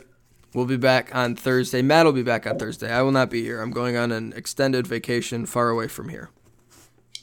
We'll 0.54 0.66
be 0.66 0.78
back 0.78 1.14
on 1.16 1.36
Thursday. 1.36 1.82
Matt 1.82 2.06
will 2.06 2.14
be 2.14 2.24
back 2.24 2.48
on 2.48 2.58
Thursday. 2.58 2.92
I 2.92 3.02
will 3.02 3.12
not 3.12 3.30
be 3.30 3.44
here. 3.44 3.62
I'm 3.62 3.72
going 3.72 3.96
on 3.96 4.12
an 4.12 4.34
extended 4.34 4.88
vacation 4.88 5.46
far 5.46 5.70
away 5.70 5.88
from 5.88 6.10
here. 6.10 6.32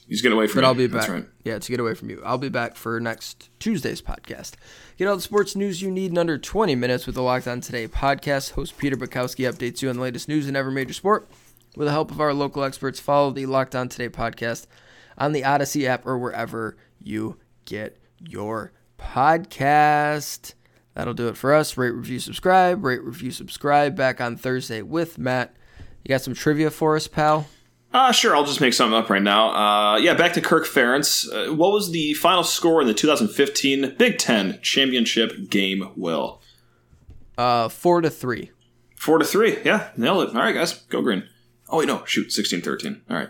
He's 0.07 0.21
getting 0.21 0.37
away 0.37 0.47
from 0.47 0.59
but 0.59 0.61
me. 0.61 0.67
I'll 0.67 0.73
be 0.75 0.87
back. 0.87 1.09
Right. 1.09 1.25
Yeah, 1.43 1.59
to 1.59 1.71
get 1.71 1.81
away 1.81 1.93
from 1.93 2.09
you. 2.09 2.21
I'll 2.25 2.37
be 2.37 2.47
back 2.47 2.77
for 2.77 2.97
next 3.01 3.49
Tuesday's 3.59 4.01
podcast. 4.01 4.53
Get 4.97 5.07
all 5.07 5.17
the 5.17 5.21
sports 5.21 5.55
news 5.55 5.81
you 5.81 5.91
need 5.91 6.11
in 6.11 6.17
under 6.17 6.37
20 6.37 6.75
minutes 6.75 7.05
with 7.05 7.15
the 7.15 7.21
Locked 7.21 7.47
On 7.47 7.59
Today 7.59 7.89
podcast. 7.89 8.51
Host 8.51 8.77
Peter 8.77 8.95
Bukowski 8.95 9.51
updates 9.51 9.81
you 9.81 9.89
on 9.89 9.97
the 9.97 10.01
latest 10.01 10.29
news 10.29 10.47
in 10.47 10.55
every 10.55 10.71
major 10.71 10.93
sport. 10.93 11.29
With 11.75 11.87
the 11.87 11.91
help 11.91 12.09
of 12.09 12.21
our 12.21 12.33
local 12.33 12.63
experts, 12.63 13.01
follow 13.01 13.31
the 13.31 13.45
Locked 13.45 13.75
On 13.75 13.89
Today 13.89 14.07
podcast 14.07 14.67
on 15.17 15.33
the 15.33 15.43
Odyssey 15.43 15.85
app 15.85 16.05
or 16.05 16.17
wherever 16.17 16.77
you 17.03 17.37
get 17.65 17.97
your 18.19 18.71
podcast. 18.97 20.53
That'll 20.97 21.13
do 21.13 21.27
it 21.27 21.37
for 21.37 21.53
us. 21.53 21.77
Rate, 21.77 21.91
review, 21.91 22.17
subscribe. 22.17 22.83
Rate, 22.83 23.03
review, 23.03 23.29
subscribe. 23.29 23.95
Back 23.95 24.19
on 24.19 24.35
Thursday 24.35 24.81
with 24.81 25.19
Matt. 25.19 25.55
You 26.03 26.09
got 26.09 26.23
some 26.23 26.33
trivia 26.33 26.71
for 26.71 26.95
us, 26.95 27.05
pal? 27.05 27.45
Uh, 27.93 28.11
sure, 28.11 28.35
I'll 28.35 28.45
just 28.45 28.61
make 28.61 28.73
something 28.73 28.97
up 28.97 29.07
right 29.07 29.21
now. 29.21 29.49
Uh, 29.53 29.97
yeah, 29.97 30.15
back 30.15 30.33
to 30.33 30.41
Kirk 30.41 30.65
Ferentz. 30.65 31.31
Uh, 31.31 31.53
what 31.53 31.71
was 31.71 31.91
the 31.91 32.15
final 32.15 32.43
score 32.43 32.81
in 32.81 32.87
the 32.87 32.95
2015 32.95 33.93
Big 33.99 34.17
Ten 34.17 34.57
Championship 34.63 35.51
game, 35.51 35.87
Will? 35.95 36.41
Uh, 37.37 37.69
four 37.69 38.01
to 38.01 38.09
three. 38.09 38.49
Four 38.95 39.19
to 39.19 39.25
three. 39.25 39.59
Yeah, 39.63 39.91
nailed 39.97 40.29
it. 40.29 40.35
All 40.35 40.41
right, 40.41 40.55
guys, 40.55 40.73
go 40.89 41.03
green. 41.03 41.29
Oh, 41.69 41.77
wait, 41.77 41.87
no, 41.87 42.03
shoot, 42.05 42.31
16 42.31 42.61
13. 42.61 43.03
All 43.07 43.17
right. 43.17 43.29